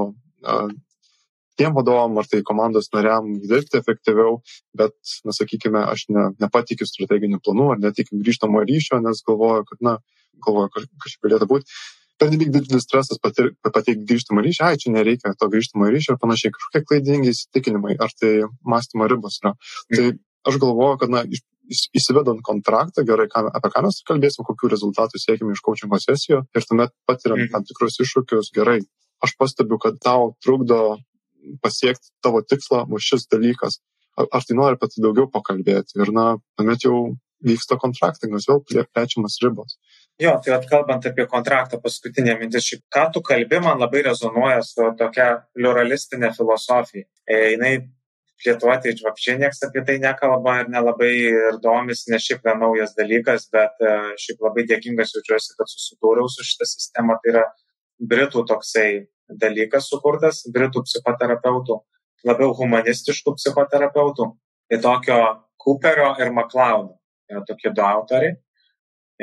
tiem 1.60 1.74
vadovam 1.76 2.18
ar 2.18 2.28
tai 2.30 2.42
komandos 2.46 2.90
nariam 2.94 3.30
dirbti 3.42 3.80
efektyviau, 3.80 4.40
bet, 4.78 4.96
na, 5.28 5.36
sakykime, 5.36 5.84
aš 5.94 6.08
ne, 6.14 6.30
nepatikiu 6.42 6.88
strateginių 6.90 7.42
planų 7.44 7.70
ar 7.76 7.82
netikiu 7.84 8.22
grįžtamo 8.22 8.64
ryšio, 8.66 9.02
nes 9.04 9.22
galvoju, 9.28 9.68
kad, 9.70 9.84
na, 9.86 9.98
galvoju, 10.46 10.88
kažkaip 11.04 11.28
galėtų 11.28 11.50
būti. 11.52 11.78
Per 12.22 12.30
nelik 12.30 12.52
didelis 12.54 12.86
stresas 12.86 13.20
pateikti 13.20 13.96
grįžtamą 14.10 14.44
ryšį, 14.46 14.62
ai, 14.66 14.78
čia 14.82 14.94
nereikia 14.94 15.34
to 15.38 15.50
grįžtamo 15.50 15.90
ryšio 15.90 16.16
ir 16.16 16.22
panašiai, 16.22 16.54
kažkokie 16.56 16.86
klaidingi 16.90 17.34
įsitikinimai, 17.34 17.98
ar 18.02 18.14
tai 18.20 18.36
mąstymo 18.70 19.10
ribos 19.10 19.40
yra. 19.42 19.56
Mm. 19.90 19.98
Tai 19.98 20.52
aš 20.52 20.60
galvoju, 20.62 21.00
kad, 21.02 21.14
na, 21.14 21.24
įsivedant 21.72 22.44
kontraktą, 22.46 23.06
gerai, 23.08 23.30
ką, 23.32 23.48
apie 23.56 23.72
ką 23.74 23.86
mes 23.86 24.02
kalbėsim, 24.08 24.46
kokių 24.46 24.70
rezultatų 24.74 25.22
siekime 25.22 25.56
iš 25.56 25.64
coachingo 25.66 26.00
sesijų 26.02 26.44
ir 26.54 26.68
tuomet 26.68 26.94
patiriam 27.10 27.40
mm. 27.40 27.54
tam 27.54 27.66
tikrus 27.68 27.98
iššūkius, 28.04 28.52
gerai. 28.56 28.82
Aš 29.24 29.38
pastebiu, 29.40 29.80
kad 29.80 29.98
tau 30.04 30.34
trukdo 30.44 31.00
pasiekti 31.64 32.12
tavo 32.24 32.42
tikslą 32.46 32.86
va 32.90 33.02
šis 33.02 33.28
dalykas. 33.32 33.80
Ar, 34.20 34.28
ar 34.30 34.46
tai 34.46 34.58
nori 34.58 34.78
apie 34.78 34.92
tai 34.92 35.04
daugiau 35.06 35.30
pakalbėti? 35.34 35.98
Ir, 36.02 36.12
na, 36.16 36.26
tuomet 36.58 36.86
jau 36.86 36.98
vyksta 37.44 37.78
kontraktingas, 37.82 38.46
vėl 38.48 38.62
plečiamas 38.94 39.40
ribos. 39.44 39.78
Jo, 40.22 40.36
tai 40.46 40.54
atkalbant 40.56 41.06
apie 41.10 41.26
kontraktą, 41.30 41.80
paskutinė 41.82 42.38
mintis, 42.40 42.68
šiaip, 42.70 42.84
ką 42.94 43.08
tu 43.16 43.24
kalbi, 43.26 43.60
man 43.66 43.82
labai 43.82 44.04
rezonuoja 44.06 44.62
su 44.64 44.86
tokia 45.00 45.28
pluralistinė 45.58 46.30
filosofija. 46.38 47.08
E, 47.26 47.42
jinai 47.56 47.76
Lietuva 48.44 48.76
tai 48.84 48.92
apšiai 48.92 49.38
niekas 49.40 49.62
apie 49.64 49.84
tai 49.88 49.94
nekalba 50.04 50.58
ir 50.62 50.72
nelabai 50.72 51.12
ir 51.16 51.58
domis, 51.64 52.02
ne 52.12 52.18
šiaip 52.20 52.44
yra 52.44 52.58
naujas 52.60 52.92
dalykas, 52.98 53.46
bet 53.54 53.80
e, 53.80 53.94
šiaip 54.20 54.44
labai 54.44 54.66
dėkingas 54.68 55.14
jaučiuosi, 55.16 55.54
kad 55.60 55.72
susidūriau 55.72 56.28
su 56.28 56.44
šitą 56.50 56.68
sistemą. 56.68 57.16
Tai 57.24 57.32
yra 57.32 57.44
Britų 58.12 58.44
toksai 58.50 59.06
dalykas 59.30 59.88
sukurtas 59.92 60.44
Britų 60.54 60.84
psichoterapeutų, 60.88 61.80
labiau 62.28 62.54
humanistiškų 62.58 63.36
psichoterapeutų, 63.40 64.30
tai 64.70 64.80
tokio 64.84 65.20
Cooperio 65.64 66.14
ir 66.20 66.32
McLeodo. 66.32 66.98
Yra 67.32 67.44
tokie 67.48 67.72
du 67.72 67.82
autoriai. 67.82 68.36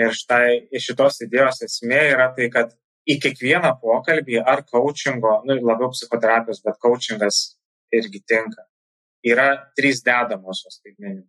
Ir 0.01 0.14
štai 0.16 0.70
iš 0.72 0.90
šitos 0.90 1.20
idėjos 1.27 1.60
esmė 1.66 2.01
yra 2.14 2.31
tai, 2.36 2.48
kad 2.52 2.72
į 3.10 3.18
kiekvieną 3.20 3.74
pokalbį 3.82 4.39
ar 4.40 4.62
coachingo, 4.68 5.40
nu, 5.48 5.56
labiau 5.66 5.90
psichoterapijos, 5.93 6.62
bet 6.64 6.78
coachingas 6.81 7.40
irgi 7.93 8.22
tinka, 8.22 8.64
yra 9.27 9.51
trys 9.77 10.01
dedamosios 10.06 10.78
skaitmeninių. 10.78 11.27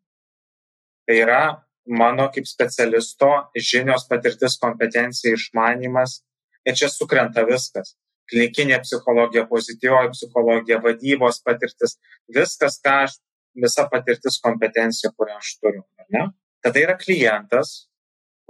Tai 1.09 1.17
yra 1.17 1.41
mano 1.89 2.29
kaip 2.31 2.47
specialisto 2.47 3.31
žinios, 3.57 4.05
patirtis, 4.07 4.59
kompetencija, 4.61 5.33
išmanimas 5.35 6.21
ir 6.63 6.77
čia 6.77 6.91
sukrenta 6.93 7.43
viskas 7.49 7.95
klinikinė 8.31 8.79
psichologija, 8.85 9.45
pozityvioji 9.51 10.13
psichologija, 10.15 10.79
vadybos 10.83 11.41
patirtis, 11.45 11.97
viskas, 12.31 12.79
ką 12.83 12.97
aš, 13.05 13.19
visa 13.61 13.87
patirtis, 13.91 14.39
kompetencija, 14.43 15.11
kurią 15.17 15.37
aš 15.37 15.55
turiu. 15.59 15.85
Tada 16.61 16.79
yra 16.79 16.95
klientas, 16.99 17.73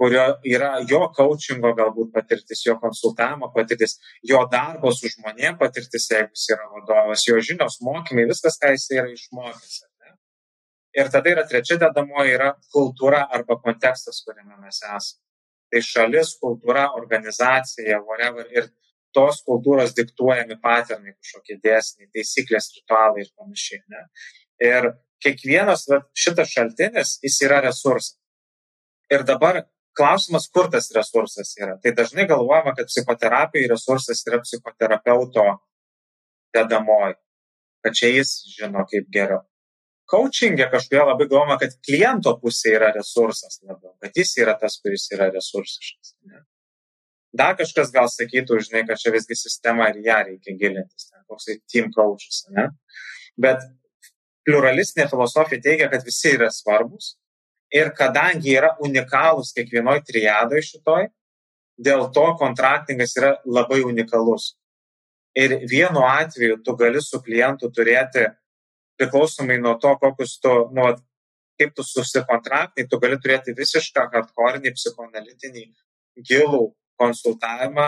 kurio 0.02 0.24
yra 0.48 0.72
jo 0.90 1.00
coachingo 1.16 1.72
galbūt 1.78 2.10
patirtis, 2.14 2.64
jo 2.66 2.74
konsultavimo 2.82 3.52
patirtis, 3.54 3.96
jo 4.26 4.40
darbo 4.50 4.90
su 4.94 5.10
žmonėm 5.12 5.58
patirtis, 5.60 6.08
jeigu 6.10 6.32
jis 6.34 6.48
yra 6.56 6.66
vadovas, 6.72 7.22
jo 7.28 7.38
žinios, 7.38 7.78
mokymai, 7.86 8.26
viskas, 8.30 8.58
ką 8.62 8.72
jis 8.74 8.88
yra 8.96 9.08
išmokęs. 9.12 9.76
Ne? 10.02 10.14
Ir 10.98 11.10
tada 11.14 11.34
yra 11.34 11.46
trečia 11.48 11.78
dedamoji 11.84 12.34
yra 12.34 12.50
kultūra 12.74 13.22
arba 13.38 13.58
kontekstas, 13.62 14.24
kuriame 14.26 14.58
mes 14.64 14.82
esame. 14.82 15.20
Tai 15.72 15.80
šalis, 15.80 16.34
kultūra, 16.42 16.88
organizacija, 16.98 18.02
whatever. 18.04 18.44
Ir 18.52 18.66
tos 19.16 19.42
kultūros 19.46 19.94
diktuojami 19.96 20.58
paternai, 20.62 21.14
kažkokie 21.20 21.58
dėsniai, 21.64 22.10
taisyklės, 22.14 22.70
ritualai 22.78 23.24
ir 23.24 23.30
panašiai. 23.38 23.82
Ne? 23.92 24.04
Ir 24.62 24.90
kiekvienas 25.22 25.86
va, 25.90 26.02
šitas 26.16 26.52
šaltinis, 26.54 27.18
jis 27.24 27.38
yra 27.46 27.60
resursas. 27.64 28.18
Ir 29.12 29.26
dabar 29.28 29.64
klausimas, 29.96 30.48
kur 30.48 30.70
tas 30.72 30.90
resursas 30.96 31.52
yra. 31.60 31.76
Tai 31.82 31.92
dažnai 31.96 32.26
galvojama, 32.30 32.74
kad 32.78 32.88
psichoterapijai 32.90 33.70
resursas 33.72 34.24
yra 34.28 34.40
psichoterapeuto 34.44 35.46
dedamoji, 36.56 37.16
kad 37.84 37.96
čia 37.98 38.12
jis 38.16 38.36
žino 38.56 38.86
kaip 38.88 39.08
geriau. 39.12 39.42
Coachingė 40.12 40.66
kažkodėl 40.72 41.06
labai 41.08 41.28
galvojama, 41.28 41.58
kad 41.60 41.76
kliento 41.86 42.34
pusė 42.40 42.74
yra 42.76 42.90
resursas 42.96 43.60
labiau, 43.64 43.94
kad 44.02 44.16
jis 44.18 44.34
yra 44.42 44.56
tas, 44.60 44.76
kuris 44.82 45.06
yra 45.14 45.30
resursiškas. 45.32 46.16
Ne? 46.28 46.42
Dar 47.32 47.54
kažkas 47.56 47.92
gal 47.94 48.10
sakytų, 48.12 48.58
žinai, 48.66 48.82
kad 48.88 49.00
čia 49.00 49.12
visgi 49.14 49.36
sistema 49.38 49.88
ir 49.88 50.02
ją 50.04 50.18
reikia 50.28 50.56
gilintis, 50.60 51.08
ten 51.08 51.22
koksai 51.30 51.56
team 51.70 51.88
coachas, 51.94 52.42
ne? 52.52 52.66
Bet 53.40 53.62
pluralistinė 54.44 55.06
filosofija 55.08 55.62
teigia, 55.64 55.88
kad 55.88 56.04
visi 56.04 56.34
yra 56.36 56.50
svarbus 56.52 57.14
ir 57.72 57.88
kadangi 57.96 58.52
yra 58.52 58.74
unikalūs 58.84 59.54
kiekvienoj 59.56 60.02
triadoj 60.08 60.60
šitoj, 60.66 61.06
dėl 61.80 62.10
to 62.12 62.26
kontraktingas 62.40 63.16
yra 63.16 63.32
labai 63.48 63.80
unikalus. 63.86 64.52
Ir 65.32 65.62
vienu 65.70 66.04
atveju 66.04 66.58
tu 66.60 66.76
gali 66.76 67.00
su 67.00 67.22
klientu 67.24 67.70
turėti, 67.72 68.26
priklausomai 69.00 69.56
nuo 69.62 69.78
to, 69.80 69.94
kokius 70.02 70.36
tu, 70.42 70.52
nu, 70.76 70.90
kaip 71.56 71.72
tu 71.72 71.84
susikontraktai, 71.86 72.84
tu 72.84 73.00
gali 73.00 73.16
turėti 73.16 73.56
visišką 73.56 74.10
hardcore'inį 74.12 74.74
psichoanalitinį 74.76 75.64
gilų 76.28 76.66
konsultavimą 77.00 77.86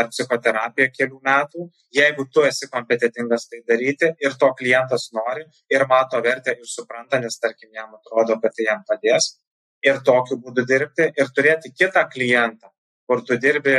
ar 0.00 0.08
psichoterapiją 0.08 0.88
kelių 0.96 1.20
metų, 1.26 1.66
jeigu 1.96 2.24
tu 2.32 2.44
esi 2.48 2.68
kompetitingas 2.72 3.46
tai 3.50 3.60
daryti 3.68 4.10
ir 4.24 4.36
to 4.40 4.50
klientas 4.58 5.10
nori 5.16 5.44
ir 5.74 5.86
mato 5.90 6.20
vertę 6.24 6.56
ir 6.56 6.68
supranta, 6.74 7.20
nes 7.20 7.38
tarkim 7.42 7.72
jam 7.76 7.94
atrodo, 7.98 8.38
kad 8.42 8.56
tai 8.56 8.68
jam 8.70 8.84
padės 8.88 9.34
ir 9.86 10.00
tokiu 10.06 10.38
būdu 10.44 10.64
dirbti 10.68 11.10
ir 11.16 11.34
turėti 11.36 11.72
kitą 11.76 12.06
klientą, 12.12 12.72
kur 13.08 13.24
tu 13.26 13.36
dirbi 13.40 13.76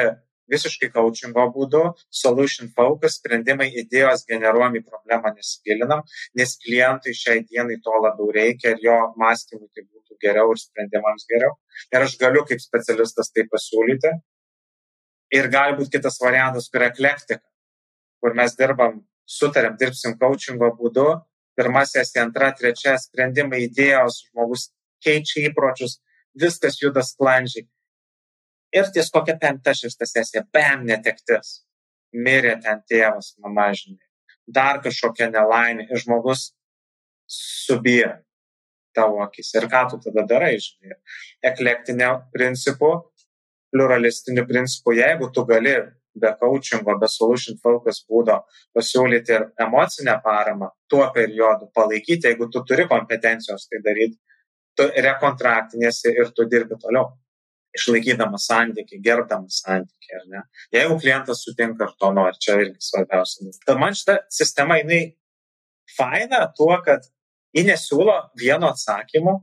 visiškai 0.52 0.90
coachingo 0.92 1.46
būdu, 1.56 1.82
solution 2.22 2.72
focus, 2.76 3.18
sprendimai 3.22 3.70
idėjos 3.84 4.26
generuojami 4.28 4.84
problemą 4.84 5.32
nesigilinam, 5.38 6.04
nes 6.38 6.58
klientui 6.66 7.16
šiai 7.16 7.46
dienai 7.48 7.80
to 7.86 8.02
labiau 8.06 8.32
reikia 8.36 8.76
ir 8.76 8.86
jo 8.88 8.98
mąstymui 9.22 9.70
tai 9.72 9.86
būtų 9.86 10.01
geriau 10.24 10.54
ir 10.54 10.60
sprendimams 10.62 11.26
geriau. 11.30 11.56
Ir 11.94 12.06
aš 12.06 12.18
galiu 12.22 12.44
kaip 12.48 12.62
specialistas 12.64 13.32
tai 13.36 13.48
pasiūlyti. 13.52 14.12
Ir 15.38 15.48
gali 15.52 15.78
būti 15.78 15.96
kitas 15.96 16.20
variantas, 16.22 16.68
kur 16.72 16.84
eklektika, 16.84 17.44
kur 18.20 18.36
mes 18.36 18.56
dirbam 18.60 19.00
sutarėm, 19.32 19.78
dirbsim 19.80 20.18
coachingo 20.20 20.74
būdu, 20.80 21.08
pirma 21.56 21.86
sesija, 21.88 22.26
antra, 22.26 22.52
trečia, 22.58 22.98
sprendimai, 23.00 23.64
idėjos, 23.70 24.26
žmogus 24.30 24.70
keičia 25.04 25.48
įpročius, 25.50 26.00
viskas 26.38 26.80
juda 26.82 27.04
sklandžiai. 27.06 27.68
Ir 28.76 28.92
ties 28.96 29.12
kokia 29.12 29.38
penkta 29.40 29.74
šešta 29.76 30.08
sesija, 30.08 30.44
bam, 30.54 30.86
netektis. 30.88 31.62
Mirė 32.12 32.58
ten 32.64 32.84
tėvas, 32.92 33.34
mama, 33.40 33.70
žinai. 33.76 34.04
Dar 34.48 34.82
kažkokia 34.84 35.30
nelaimė 35.32 35.88
ir 35.88 36.00
žmogus 36.02 36.50
subyra 37.32 38.20
tavo 38.96 39.22
akis. 39.24 39.54
Ir 39.58 39.68
ką 39.72 39.86
tu 39.92 40.02
tada 40.06 40.26
darai, 40.28 40.56
žinai. 40.62 40.98
Eklektinio 41.52 42.12
principų, 42.34 42.92
pluralistinių 43.72 44.46
principų, 44.50 44.96
jeigu 45.00 45.32
tu 45.34 45.46
gali 45.48 45.76
be 46.22 46.34
coachingo, 46.40 46.98
be 47.00 47.08
solution 47.08 47.58
focus 47.64 48.02
būdo 48.10 48.42
pasiūlyti 48.76 49.36
ir 49.38 49.48
emocinę 49.64 50.18
paramą 50.24 50.72
tuo 50.92 51.06
periodu 51.16 51.70
palaikyti, 51.76 52.28
jeigu 52.28 52.50
tu 52.52 52.64
turi 52.68 52.88
kompetencijos 52.90 53.70
tai 53.70 53.80
daryti, 53.86 54.20
tu 54.76 54.88
rekontraktinėsi 55.08 56.12
ir 56.12 56.34
tu 56.36 56.48
dirbi 56.52 56.76
toliau, 56.82 57.14
išlaikydamas 57.78 58.50
santyki, 58.50 59.00
gerbdamas 59.04 59.62
santyki, 59.64 60.12
ar 60.20 60.28
ne? 60.34 60.44
Jeigu 60.76 61.00
klientas 61.00 61.46
sutinka 61.46 61.88
ir 61.88 61.96
to 62.00 62.12
nori, 62.16 62.40
čia 62.44 62.60
irgi 62.60 62.84
svarbiausia. 62.84 63.54
Tad 63.66 63.80
man 63.80 63.96
šita 63.96 64.18
sistema, 64.32 64.80
jinai 64.82 65.02
faina 65.96 66.44
tuo, 66.58 66.74
kad 66.86 67.08
ji 67.56 67.64
nesiūlo 67.68 68.18
vieno 68.40 68.72
atsakymo, 68.72 69.38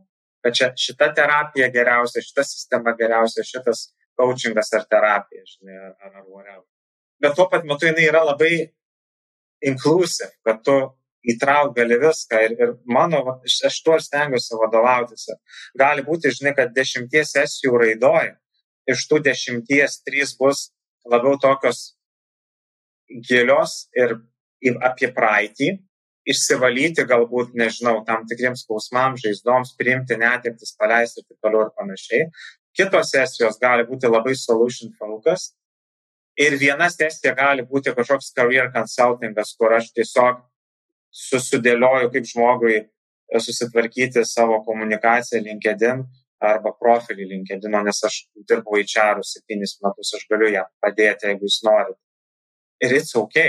kad 0.45 0.57
čia 0.57 0.71
šita 0.79 1.11
terapija 1.17 1.69
geriausia, 1.75 2.23
šita 2.25 2.45
sistema 2.47 2.95
geriausia, 2.99 3.45
šitas 3.45 3.89
coachingas 4.19 4.73
ar 4.75 4.87
terapija, 4.91 5.45
žinai, 5.47 5.79
ar, 5.89 6.13
ar 6.13 6.25
whatever. 6.27 6.67
Bet 7.23 7.35
tuo 7.37 7.49
pat 7.51 7.67
metu 7.67 7.89
jinai 7.89 8.07
yra 8.07 8.23
labai 8.27 8.53
inclusive, 9.67 10.31
kad 10.47 10.63
tu 10.65 10.77
įtrauk 11.29 11.75
gali 11.77 11.99
viską 11.99 12.41
ir, 12.47 12.55
ir 12.63 12.75
mano, 12.87 13.41
aš 13.45 13.81
tuo 13.85 13.99
stengiuosi 14.01 14.59
vadovautis. 14.61 15.27
Gali 15.79 16.05
būti, 16.07 16.33
žinai, 16.35 16.55
kad 16.57 16.75
dešimties 16.75 17.35
sesijų 17.35 17.83
raidoja, 17.83 18.37
iš 18.89 19.05
tų 19.11 19.21
dešimties 19.27 20.01
trys 20.07 20.35
bus 20.39 20.69
labiau 21.09 21.37
tokios 21.41 21.99
gilios 23.29 23.89
ir 23.97 24.19
apie 24.85 25.11
praeitį, 25.15 25.75
išsivalyti 26.29 27.05
galbūt, 27.09 27.55
nežinau, 27.57 28.03
tam 28.07 28.27
tikriems 28.29 28.65
skausmams, 28.65 29.23
žaizdoms, 29.25 29.75
priimti 29.79 30.19
netirtis, 30.21 30.75
paleisti 30.79 31.23
ir 31.23 31.29
taip 31.29 31.47
toliau 31.47 31.67
ir 31.67 31.73
panašiai. 31.79 32.29
Kitos 32.77 33.13
sesijos 33.15 33.59
gali 33.63 33.87
būti 33.89 34.11
labai 34.11 34.35
solution 34.39 34.93
focus. 34.99 35.53
Ir 36.39 36.55
viena 36.61 36.87
sesija 36.93 37.33
gali 37.35 37.65
būti 37.67 37.95
kažkoks 37.97 38.31
career 38.37 38.69
consultingas, 38.75 39.55
kur 39.59 39.75
aš 39.75 39.91
tiesiog 39.97 40.45
susidėlioju, 41.11 42.13
kaip 42.15 42.29
žmogui 42.29 42.77
e, 42.79 42.85
susitvarkyti 43.43 44.23
savo 44.29 44.61
komunikaciją 44.67 45.41
LinkedIn 45.49 46.05
arba 46.45 46.71
profilį 46.79 47.27
LinkedIn, 47.33 47.75
nes 47.89 48.03
aš 48.07 48.21
dirbu 48.47 48.79
į 48.79 48.85
čiarų 48.93 49.25
septynis 49.27 49.79
metus, 49.83 50.13
aš 50.15 50.29
galiu 50.31 50.53
ją 50.53 50.63
padėti, 50.85 51.33
jeigu 51.33 51.49
jūs 51.49 51.59
norit. 51.67 51.99
Ir 52.85 52.95
it's 53.01 53.17
ok. 53.19 53.41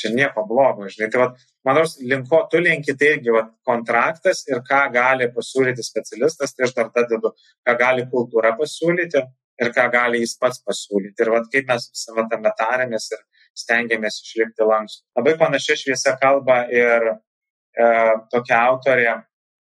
Čia 0.00 0.12
nieko 0.14 0.46
blogo, 0.48 0.88
žinai. 0.88 1.10
Tai, 1.12 1.20
vat, 1.24 1.42
manau, 1.66 1.84
link 2.12 2.28
ko 2.30 2.42
tu 2.50 2.60
linki, 2.62 2.94
tai 2.98 3.14
irgi 3.16 3.34
vat, 3.34 3.50
kontraktas 3.66 4.46
ir 4.48 4.62
ką 4.66 4.86
gali 4.94 5.28
pasiūlyti 5.34 5.84
specialistas, 5.84 6.54
tai 6.56 6.66
aš 6.68 6.74
dar 6.78 6.90
dedu, 6.96 7.34
ką 7.66 7.76
gali 7.80 8.06
kultūra 8.12 8.54
pasiūlyti 8.58 9.24
ir 9.60 9.72
ką 9.76 9.86
gali 9.92 10.22
jis 10.22 10.36
pats 10.40 10.62
pasiūlyti. 10.66 11.20
Ir 11.20 11.32
vat, 11.34 11.48
kaip 11.52 11.68
mes 11.68 11.90
visame 11.92 12.26
tame 12.32 12.52
tarėmės 12.58 13.10
ir 13.12 13.24
stengiamės 13.60 14.20
išlikti 14.24 14.66
lankstų. 14.66 15.04
Labai 15.18 15.36
panašia 15.40 15.76
šviesia 15.78 16.16
kalba 16.20 16.62
ir 16.72 17.10
e, 17.10 17.86
tokia 18.32 18.60
autorė 18.70 19.16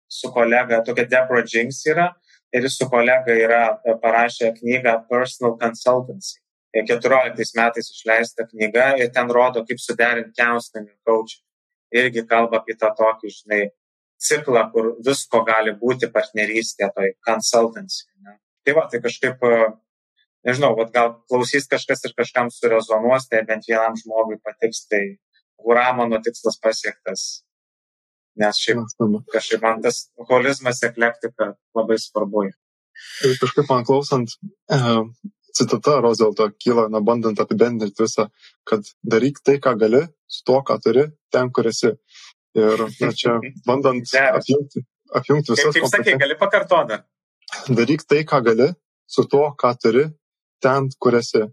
su 0.09 0.31
kolega, 0.33 0.83
tokia 0.87 1.09
Deborah 1.11 1.47
Jinks 1.47 1.83
yra, 1.91 2.13
ir 2.55 2.65
jis 2.65 2.79
su 2.81 2.89
kolega 2.91 3.35
yra 3.35 3.63
e, 3.85 3.97
parašę 4.03 4.55
knygą 4.61 5.01
Personal 5.11 5.59
Consultancy. 5.61 6.39
14 6.77 7.57
metais 7.57 7.91
išleista 7.91 8.45
knyga 8.49 8.91
ir 9.01 9.13
ten 9.15 9.31
rodo, 9.33 9.65
kaip 9.67 9.81
suderinti 9.81 10.37
counseling 10.37 10.89
ir 10.89 10.99
coaching 11.07 11.45
irgi 11.95 12.25
kalba 12.29 12.61
apie 12.61 12.77
tą 12.79 12.91
tokį, 12.97 13.31
žinai, 13.33 13.61
ciklą, 14.21 14.65
kur 14.73 14.91
visko 15.05 15.43
gali 15.47 15.75
būti 15.79 16.11
partnerystė, 16.13 16.91
toj 16.95 17.15
consultancy. 17.27 18.05
Ne? 18.25 18.39
Tai 18.67 18.75
va, 18.77 18.87
tai 18.91 19.01
kažkaip, 19.05 19.45
nežinau, 20.47 20.75
vat, 20.79 20.93
gal 20.95 21.15
klausys 21.31 21.69
kažkas 21.71 22.05
ir 22.09 22.15
kažkam 22.19 22.53
surezonuos, 22.53 23.29
tai 23.31 23.45
bent 23.49 23.69
vienam 23.69 23.97
žmogui 23.99 24.41
patiks, 24.45 24.85
tai 24.91 25.03
hurra, 25.63 25.93
mano 25.97 26.21
tikslas 26.25 26.61
pasiektas. 26.63 27.29
Nes 28.39 28.61
šiaip 28.63 28.85
kažkaip 29.33 29.65
man 29.65 29.81
tas 29.83 30.05
holizmas, 30.29 30.85
eklektika 30.87 31.55
labai 31.75 31.97
svarbu. 31.99 32.45
Ir 33.27 33.41
kažkaip 33.41 33.67
man 33.71 33.87
klausant, 33.87 34.35
citata 35.59 36.01
Rozelto 36.01 36.49
kyla, 36.63 36.89
na, 36.93 37.01
bandant 37.01 37.41
apibendrinti 37.43 38.03
visą, 38.03 38.29
kad 38.69 38.87
daryk 39.03 39.41
tai, 39.45 39.59
ką 39.65 39.75
gali, 39.81 40.05
su 40.31 40.45
to, 40.47 40.61
ką 40.69 40.79
turi, 40.85 41.05
ten, 41.35 41.51
kur 41.55 41.69
esi. 41.71 41.93
Ir 42.59 42.85
na, 43.01 43.13
čia 43.21 43.39
bandant 43.69 44.15
apjungti, 44.23 44.85
apjungti 45.21 45.55
visas. 45.55 45.71
Kaip, 45.75 45.85
kaip 45.85 45.95
sakė, 45.95 46.17
gali 46.25 46.39
pakartoti. 46.41 47.01
Daryk 47.69 48.05
tai, 48.09 48.25
ką 48.29 48.43
gali, 48.51 48.73
su 49.09 49.25
to, 49.31 49.45
ką 49.63 49.73
turi, 49.83 50.09
ten, 50.65 50.91
kur 51.03 51.19
esi. 51.21 51.47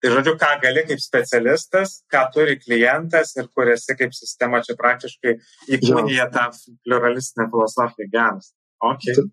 Tai 0.00 0.14
žodžiu, 0.14 0.32
ką 0.40 0.54
gali 0.62 0.86
kaip 0.88 1.02
specialistas, 1.04 1.98
ką 2.12 2.22
turi 2.32 2.56
klientas 2.60 3.34
ir 3.36 3.50
kur 3.52 3.68
esi 3.68 3.96
kaip 3.98 4.16
sistema, 4.16 4.62
čia 4.64 4.78
praktiškai 4.78 5.36
įkūnyja 5.76 6.30
tą 6.32 6.46
pluralistinę 6.86 7.50
filosofiją 7.52 8.08
geras. 8.14 8.54
Okay 8.80 9.28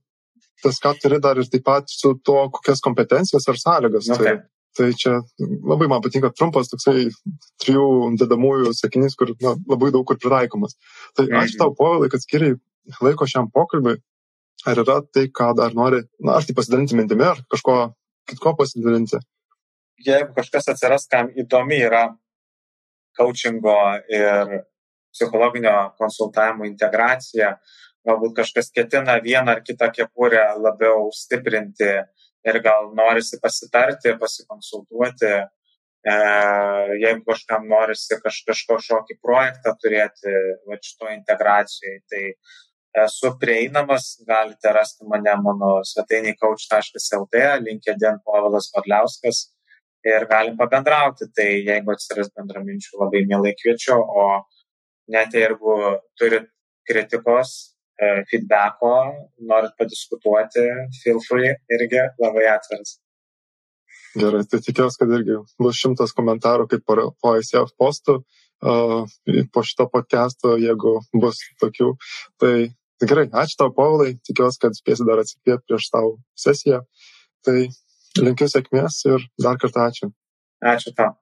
tas, 0.64 0.80
ką 0.84 0.94
turi 1.02 1.20
dar 1.24 1.40
ir 1.40 1.50
taip 1.52 1.66
pat 1.66 1.90
su 1.92 2.14
to, 2.26 2.38
kokias 2.54 2.84
kompetencijas 2.84 3.48
ar 3.52 3.60
sąlygas. 3.62 4.10
Okay. 4.16 4.38
Tai, 4.38 4.50
tai 4.78 4.90
čia 4.98 5.16
labai 5.42 5.90
man 5.92 6.04
patinka 6.06 6.32
trumpas 6.34 6.72
toksai 6.72 7.08
trijų 7.64 8.18
dedamųjų 8.22 8.74
sakinys, 8.78 9.18
kur 9.20 9.34
na, 9.44 9.56
labai 9.70 9.92
daug 9.96 10.06
kur 10.08 10.20
pritaikomas. 10.22 10.78
Tai 11.18 11.28
ačiū 11.28 11.56
mhm. 11.56 11.62
tau, 11.62 11.74
Povilai, 11.78 12.12
kad 12.14 12.24
skiriai 12.26 12.58
laiko 13.04 13.30
šiam 13.30 13.52
pokalbiui. 13.54 14.00
Ar 14.68 14.80
yra 14.82 15.02
tai, 15.14 15.28
ką 15.30 15.52
dar 15.56 15.76
nori, 15.78 16.02
na, 16.20 16.40
ar 16.40 16.46
tai 16.46 16.56
pasidalinti 16.58 16.98
mintimi, 16.98 17.24
ar 17.24 17.44
kažko 17.52 17.76
kitko 18.28 18.56
pasidalinti? 18.58 19.20
Jeigu 20.04 20.34
kažkas 20.36 20.72
atsiras, 20.74 21.06
kam 21.10 21.30
įdomi 21.38 21.78
yra 21.86 22.08
coachingo 23.18 23.78
ir 24.14 24.58
psichologinio 25.14 25.76
konsultavimo 25.98 26.66
integracija, 26.66 27.56
galbūt 28.08 28.38
kažkas 28.40 28.72
ketina 28.76 29.18
vieną 29.24 29.58
ar 29.58 29.64
kitą 29.66 29.92
kepurę 29.96 30.44
labiau 30.64 31.10
stiprinti 31.16 31.92
ir 32.48 32.60
gal 32.64 32.92
norisi 32.96 33.40
pasitarti, 33.44 34.16
pasikonsultuoti, 34.22 35.34
e, 36.08 36.16
jeigu 37.04 37.26
kažkam 37.28 37.68
norisi 37.68 38.20
kaž, 38.24 38.40
kažkokį 38.48 39.20
projektą 39.24 39.76
turėti 39.82 40.38
va 40.70 40.80
šito 40.80 41.12
integracijai, 41.12 42.00
tai 42.08 42.24
esu 43.04 43.34
prieinamas, 43.42 44.16
galite 44.28 44.74
rasti 44.74 45.06
mane 45.12 45.36
mano 45.44 45.78
svetainiai 45.86 46.38
coach.lt, 46.40 47.44
LinkedIn 47.68 48.22
Povilas 48.26 48.72
Padliauskas 48.74 49.48
ir 50.08 50.26
galim 50.30 50.58
pabendrauti, 50.58 51.28
tai 51.36 51.50
jeigu 51.68 51.94
atsiras 51.94 52.32
bendraminčių, 52.36 53.00
labai 53.02 53.26
mielai 53.30 53.54
kviečiu, 53.60 53.98
o 53.98 54.28
net 55.12 55.36
jeigu 55.36 55.76
turit 56.20 56.48
kritikos, 56.88 57.77
feedbacko, 57.98 58.94
norit 59.50 59.74
padiskutuoti, 59.80 60.66
feel 61.02 61.22
free, 61.26 61.54
irgi 61.74 62.04
labai 62.22 62.46
atviras. 62.54 62.98
Gerai, 64.18 64.44
tai 64.50 64.60
tikiuosi, 64.64 64.98
kad 65.02 65.14
irgi 65.14 65.38
bus 65.62 65.78
šimtas 65.78 66.14
komentarų 66.18 66.68
kaip 66.72 66.86
po, 66.88 67.34
ICF 67.38 67.74
postų, 67.78 68.20
po 69.54 69.64
šito 69.66 69.88
podcast'o, 69.94 70.56
jeigu 70.62 70.98
bus 71.22 71.42
tokių. 71.62 71.92
Tai 72.42 72.54
gerai, 73.04 73.28
ačiū 73.44 73.60
tau, 73.62 73.74
Paulai, 73.76 74.16
tikiuosi, 74.26 74.62
kad 74.64 74.78
spėsi 74.78 75.06
dar 75.10 75.22
atsikvėpti 75.22 75.70
prieš 75.70 75.92
tau 75.94 76.16
sesiją. 76.40 76.82
Tai 77.46 77.60
linkiu 78.18 78.50
sėkmės 78.50 79.04
ir 79.12 79.30
dar 79.44 79.62
kartą 79.62 79.86
ačiū. 79.92 80.12
Ačiū 80.66 80.96
tau. 80.98 81.14